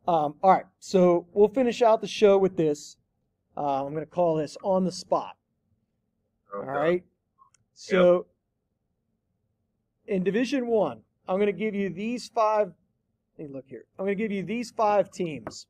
Um, 0.06 0.34
all 0.42 0.50
right, 0.52 0.66
so 0.78 1.26
we'll 1.32 1.48
finish 1.48 1.82
out 1.82 2.00
the 2.00 2.06
show 2.06 2.36
with 2.38 2.56
this. 2.56 2.96
Uh, 3.56 3.84
I'm 3.84 3.92
going 3.92 4.04
to 4.04 4.10
call 4.10 4.36
this 4.36 4.56
on 4.62 4.84
the 4.84 4.92
spot. 4.92 5.36
All 6.60 6.66
Okay. 6.66 6.78
right. 6.78 7.04
So 7.74 8.26
in 10.06 10.22
Division 10.22 10.66
One, 10.66 11.02
I'm 11.28 11.36
going 11.36 11.46
to 11.46 11.52
give 11.52 11.74
you 11.74 11.90
these 11.90 12.28
five. 12.28 12.72
Let 13.38 13.48
me 13.48 13.54
look 13.54 13.64
here. 13.68 13.84
I'm 13.98 14.04
going 14.04 14.16
to 14.16 14.22
give 14.22 14.32
you 14.32 14.42
these 14.42 14.70
five 14.70 15.10
teams: 15.10 15.66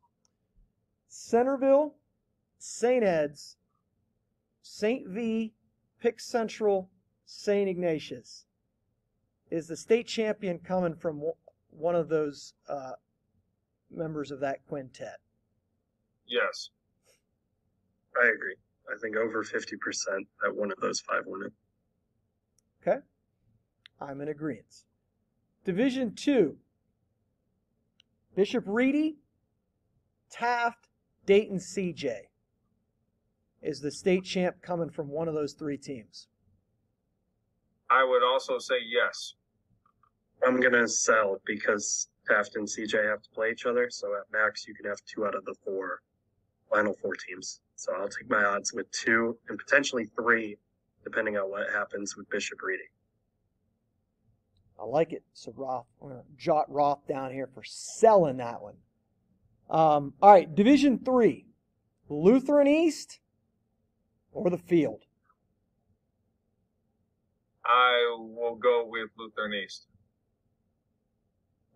Centerville, 1.08 1.94
St. 2.58 3.04
Ed's, 3.04 3.56
St. 4.62 5.06
V, 5.08 5.52
Pick 6.00 6.20
Central, 6.20 6.90
St. 7.24 7.68
Ignatius. 7.68 8.44
Is 9.50 9.68
the 9.68 9.76
state 9.76 10.06
champion 10.06 10.58
coming 10.58 10.94
from 10.94 11.22
one 11.70 11.94
of 11.94 12.08
those 12.08 12.54
uh, 12.68 12.92
members 13.90 14.30
of 14.30 14.40
that 14.40 14.66
quintet? 14.66 15.18
Yes. 16.26 16.70
I 18.16 18.26
agree. 18.28 18.56
I 18.92 18.98
think 19.00 19.16
over 19.16 19.42
50% 19.42 19.60
that 20.42 20.54
one 20.54 20.70
of 20.70 20.78
those 20.80 21.00
five 21.00 21.22
win 21.26 21.46
it. 21.46 21.52
Okay. 22.82 23.00
I'm 24.00 24.20
in 24.20 24.28
agreement. 24.28 24.84
Division 25.64 26.14
two. 26.14 26.56
Bishop 28.34 28.64
Ready, 28.66 29.16
Taft, 30.30 30.88
Dayton 31.24 31.58
CJ. 31.58 32.14
Is 33.62 33.80
the 33.80 33.90
state 33.90 34.24
champ 34.24 34.56
coming 34.60 34.90
from 34.90 35.08
one 35.08 35.28
of 35.28 35.34
those 35.34 35.52
three 35.52 35.78
teams? 35.78 36.26
I 37.90 38.04
would 38.04 38.22
also 38.24 38.58
say 38.58 38.76
yes. 38.84 39.34
I'm 40.44 40.60
gonna 40.60 40.88
sell 40.88 41.40
because 41.46 42.08
Taft 42.26 42.56
and 42.56 42.66
CJ 42.66 43.08
have 43.08 43.22
to 43.22 43.30
play 43.30 43.50
each 43.52 43.66
other. 43.66 43.88
So 43.90 44.14
at 44.16 44.30
max, 44.32 44.66
you 44.66 44.74
can 44.74 44.86
have 44.86 44.98
two 45.06 45.24
out 45.26 45.34
of 45.34 45.44
the 45.44 45.54
four 45.64 46.00
final 46.70 46.94
four 46.94 47.14
teams. 47.14 47.60
So 47.76 47.92
I'll 47.94 48.08
take 48.08 48.28
my 48.28 48.44
odds 48.44 48.72
with 48.72 48.90
two 48.90 49.38
and 49.48 49.58
potentially 49.58 50.10
three, 50.16 50.56
depending 51.04 51.36
on 51.36 51.50
what 51.50 51.70
happens 51.70 52.16
with 52.16 52.28
Bishop 52.30 52.58
Ready. 52.62 52.88
I 54.80 54.84
like 54.84 55.12
it. 55.12 55.22
So 55.32 55.52
Roth, 55.56 55.86
I'm 56.02 56.08
gonna 56.08 56.22
jot 56.36 56.70
Roth 56.70 57.06
down 57.06 57.32
here 57.32 57.48
for 57.54 57.62
selling 57.64 58.38
that 58.38 58.60
one. 58.62 58.74
Um, 59.70 60.14
all 60.20 60.30
right, 60.30 60.52
Division 60.52 60.98
three, 60.98 61.46
Lutheran 62.08 62.66
East 62.66 63.20
or 64.32 64.50
the 64.50 64.58
Field. 64.58 65.02
I 67.64 68.16
will 68.18 68.56
go 68.56 68.84
with 68.86 69.08
Lutheran 69.16 69.54
East. 69.54 69.86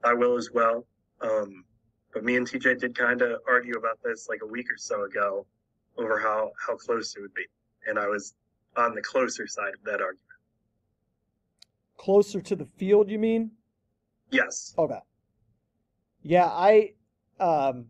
I 0.05 0.13
will 0.13 0.37
as 0.37 0.51
well. 0.53 0.87
Um, 1.21 1.65
but 2.13 2.25
me 2.25 2.37
and 2.37 2.47
TJ 2.47 2.81
did 2.81 2.97
kind 2.97 3.23
of 3.23 3.41
argue 3.49 3.77
about 3.77 3.99
this 4.05 4.29
like 4.29 4.41
a 4.43 4.47
week 4.47 4.67
or 4.71 4.77
so 4.77 5.05
ago 5.05 5.47
over 5.97 6.19
how, 6.19 6.53
how 6.67 6.77
close 6.77 7.15
it 7.17 7.21
would 7.21 7.35
be. 7.35 7.47
And 7.87 7.99
I 7.99 8.07
was 8.07 8.35
on 8.77 8.95
the 8.95 9.03
closer 9.03 9.47
side 9.47 9.75
of 9.75 9.85
that 9.85 10.01
argument. 10.01 10.21
Closer 11.99 12.41
to 12.41 12.57
the 12.57 12.65
field, 12.65 13.11
you 13.11 13.19
mean? 13.19 13.51
Yes. 14.31 14.75
Okay. 14.79 15.01
Yeah, 16.23 16.47
I, 16.47 16.93
um, 17.41 17.87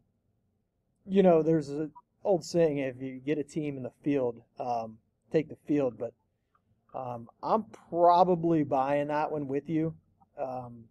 you 1.07 1.23
know, 1.23 1.43
there's 1.43 1.69
an 1.69 1.93
old 2.25 2.45
saying: 2.45 2.79
if 2.79 3.01
you 3.01 3.21
get 3.25 3.39
a 3.39 3.45
team 3.45 3.77
in 3.77 3.83
the 3.83 3.93
field, 4.03 4.43
um, 4.59 4.99
take 5.33 5.49
the 5.49 5.57
field. 5.67 5.99
But 5.99 6.15
um, 6.95 7.29
I'm 7.43 7.65
probably 7.91 8.65
buying 8.65 9.09
that 9.09 9.31
one 9.31 9.47
with 9.47 9.69
you. 9.69 9.95
Um, 10.41 10.85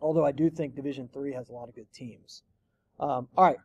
although 0.00 0.24
I 0.24 0.32
do 0.32 0.50
think 0.50 0.74
Division 0.76 1.08
Three 1.12 1.32
has 1.32 1.48
a 1.48 1.52
lot 1.52 1.68
of 1.68 1.74
good 1.74 1.92
teams. 1.92 2.42
Um, 3.00 3.28
all 3.36 3.44
right, 3.44 3.58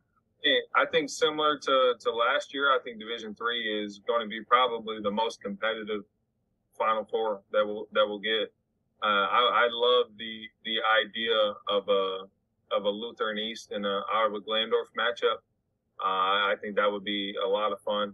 Yeah, 0.44 0.60
I 0.76 0.86
think 0.86 1.10
similar 1.10 1.58
to, 1.58 1.94
to 2.00 2.12
last 2.12 2.54
year, 2.54 2.70
I 2.72 2.78
think 2.84 3.00
Division 3.00 3.34
Three 3.36 3.84
is 3.84 4.00
going 4.08 4.22
to 4.22 4.28
be 4.28 4.42
probably 4.44 4.98
the 5.02 5.12
most 5.12 5.42
competitive 5.42 6.02
Final 6.78 7.06
Four 7.06 7.42
that 7.52 7.66
will 7.66 7.88
that 7.94 8.08
will 8.08 8.20
get. 8.20 8.54
Uh, 9.02 9.28
I, 9.28 9.66
I 9.66 9.70
love 9.72 10.08
the 10.18 10.48
the 10.66 10.78
idea 11.04 11.36
of 11.68 11.88
a 11.90 12.26
of 12.76 12.86
a 12.86 12.90
Lutheran 12.90 13.38
East 13.38 13.72
and 13.72 13.86
a 13.86 14.02
Ottawa 14.14 14.40
Glandorf 14.40 14.90
matchup. 14.98 15.44
Uh, 16.04 16.52
I 16.52 16.56
think 16.62 16.76
that 16.76 16.92
would 16.92 17.04
be 17.04 17.36
a 17.44 17.48
lot 17.48 17.72
of 17.72 17.80
fun. 17.82 18.14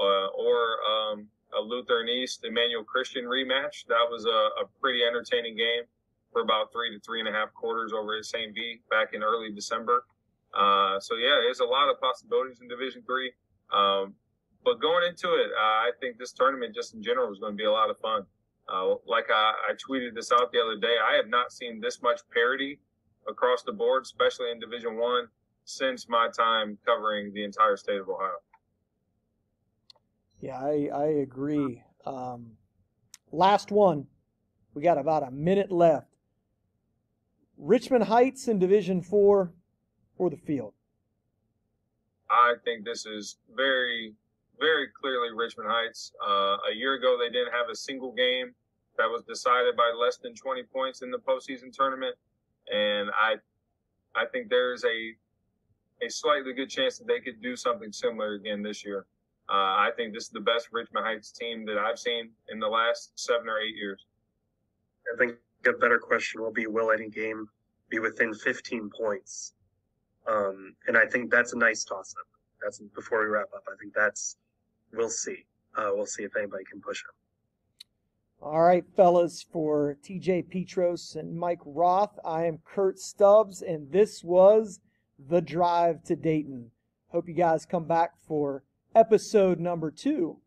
Uh, 0.00 0.28
or 0.28 0.78
um, 0.88 1.26
a 1.58 1.60
Lutheran 1.60 2.08
East 2.08 2.44
Emmanuel 2.44 2.84
Christian 2.84 3.24
rematch. 3.24 3.86
That 3.88 4.06
was 4.08 4.24
a, 4.24 4.64
a, 4.64 4.64
pretty 4.80 5.02
entertaining 5.04 5.56
game 5.56 5.82
for 6.32 6.42
about 6.42 6.72
three 6.72 6.94
to 6.94 7.00
three 7.00 7.20
and 7.20 7.28
a 7.28 7.32
half 7.32 7.52
quarters 7.52 7.92
over 7.92 8.16
at 8.16 8.24
St. 8.24 8.54
V 8.54 8.80
back 8.90 9.12
in 9.12 9.22
early 9.22 9.50
December. 9.52 10.04
Uh, 10.54 10.98
so 11.00 11.16
yeah, 11.16 11.38
there's 11.42 11.60
a 11.60 11.64
lot 11.64 11.90
of 11.90 12.00
possibilities 12.00 12.60
in 12.60 12.68
Division 12.68 13.02
Three. 13.06 13.32
Um, 13.72 14.14
but 14.64 14.80
going 14.80 15.08
into 15.08 15.28
it, 15.34 15.50
uh, 15.56 15.60
I 15.60 15.90
think 16.00 16.18
this 16.18 16.32
tournament 16.32 16.74
just 16.74 16.94
in 16.94 17.02
general 17.02 17.32
is 17.32 17.38
going 17.38 17.52
to 17.52 17.56
be 17.56 17.64
a 17.64 17.72
lot 17.72 17.90
of 17.90 17.98
fun. 17.98 18.22
Uh, 18.72 18.94
like 19.06 19.26
I, 19.30 19.52
I, 19.70 19.72
tweeted 19.74 20.14
this 20.14 20.30
out 20.30 20.52
the 20.52 20.60
other 20.60 20.76
day, 20.76 20.94
I 21.04 21.16
have 21.16 21.28
not 21.28 21.50
seen 21.50 21.80
this 21.80 22.02
much 22.02 22.20
parity 22.32 22.78
across 23.28 23.62
the 23.64 23.72
board, 23.72 24.02
especially 24.04 24.52
in 24.52 24.60
Division 24.60 24.96
One, 24.96 25.26
since 25.64 26.08
my 26.08 26.28
time 26.36 26.78
covering 26.86 27.32
the 27.32 27.42
entire 27.42 27.76
state 27.76 27.98
of 27.98 28.08
Ohio. 28.08 28.36
Yeah, 30.40 30.58
I, 30.58 30.88
I 30.94 31.06
agree. 31.06 31.82
Um, 32.06 32.52
last 33.32 33.72
one. 33.72 34.06
We 34.72 34.82
got 34.82 34.98
about 34.98 35.26
a 35.26 35.32
minute 35.32 35.72
left. 35.72 36.06
Richmond 37.58 38.04
Heights 38.04 38.46
in 38.46 38.60
Division 38.60 39.02
Four 39.02 39.52
or 40.20 40.30
the 40.30 40.36
field? 40.36 40.74
I 42.30 42.54
think 42.64 42.84
this 42.84 43.06
is 43.06 43.38
very, 43.56 44.14
very 44.60 44.88
clearly 45.00 45.28
Richmond 45.34 45.68
Heights. 45.70 46.12
Uh, 46.24 46.56
a 46.70 46.74
year 46.74 46.94
ago, 46.94 47.16
they 47.18 47.32
didn't 47.32 47.52
have 47.52 47.68
a 47.70 47.74
single 47.74 48.12
game 48.12 48.54
that 48.98 49.06
was 49.08 49.22
decided 49.24 49.76
by 49.76 49.90
less 49.98 50.18
than 50.18 50.34
20 50.34 50.62
points 50.64 51.02
in 51.02 51.10
the 51.10 51.18
postseason 51.18 51.72
tournament, 51.72 52.14
and 52.72 53.10
I, 53.18 53.36
I 54.14 54.26
think 54.26 54.50
there's 54.50 54.84
a, 54.84 56.04
a 56.04 56.10
slightly 56.10 56.52
good 56.52 56.68
chance 56.68 56.98
that 56.98 57.08
they 57.08 57.20
could 57.20 57.40
do 57.42 57.56
something 57.56 57.92
similar 57.92 58.34
again 58.34 58.62
this 58.62 58.84
year. 58.84 59.06
Uh, 59.48 59.88
I 59.88 59.90
think 59.96 60.14
this 60.14 60.24
is 60.24 60.30
the 60.30 60.40
best 60.40 60.68
Richmond 60.70 61.04
Heights 61.04 61.32
team 61.32 61.66
that 61.66 61.76
I've 61.76 61.98
seen 61.98 62.30
in 62.52 62.60
the 62.60 62.68
last 62.68 63.12
seven 63.16 63.48
or 63.48 63.58
eight 63.58 63.74
years. 63.74 64.06
I 65.12 65.16
think 65.18 65.34
a 65.66 65.72
better 65.72 65.98
question 65.98 66.40
will 66.40 66.52
be 66.52 66.66
Will 66.66 66.92
any 66.92 67.08
game 67.08 67.48
be 67.88 67.98
within 67.98 68.32
15 68.32 68.90
points? 68.96 69.54
Um, 70.30 70.74
and 70.86 70.96
I 70.96 71.06
think 71.06 71.30
that's 71.30 71.52
a 71.52 71.58
nice 71.58 71.82
toss 71.84 72.14
up. 72.20 72.26
That's 72.62 72.80
before 72.94 73.20
we 73.20 73.26
wrap 73.26 73.48
up. 73.54 73.64
I 73.66 73.74
think 73.80 73.92
that's, 73.94 74.36
we'll 74.92 75.08
see. 75.08 75.46
Uh, 75.76 75.90
we'll 75.92 76.06
see 76.06 76.24
if 76.24 76.36
anybody 76.36 76.64
can 76.64 76.80
push 76.80 77.02
him. 77.02 77.12
All 78.42 78.62
right, 78.62 78.84
fellas, 78.96 79.44
for 79.52 79.98
TJ 80.02 80.48
Petros 80.48 81.14
and 81.14 81.36
Mike 81.36 81.60
Roth, 81.64 82.18
I 82.24 82.46
am 82.46 82.60
Kurt 82.64 82.98
Stubbs, 82.98 83.60
and 83.60 83.92
this 83.92 84.24
was 84.24 84.80
The 85.28 85.42
Drive 85.42 86.02
to 86.04 86.16
Dayton. 86.16 86.70
Hope 87.08 87.28
you 87.28 87.34
guys 87.34 87.66
come 87.66 87.84
back 87.84 88.12
for 88.26 88.62
episode 88.94 89.60
number 89.60 89.90
two 89.90 90.38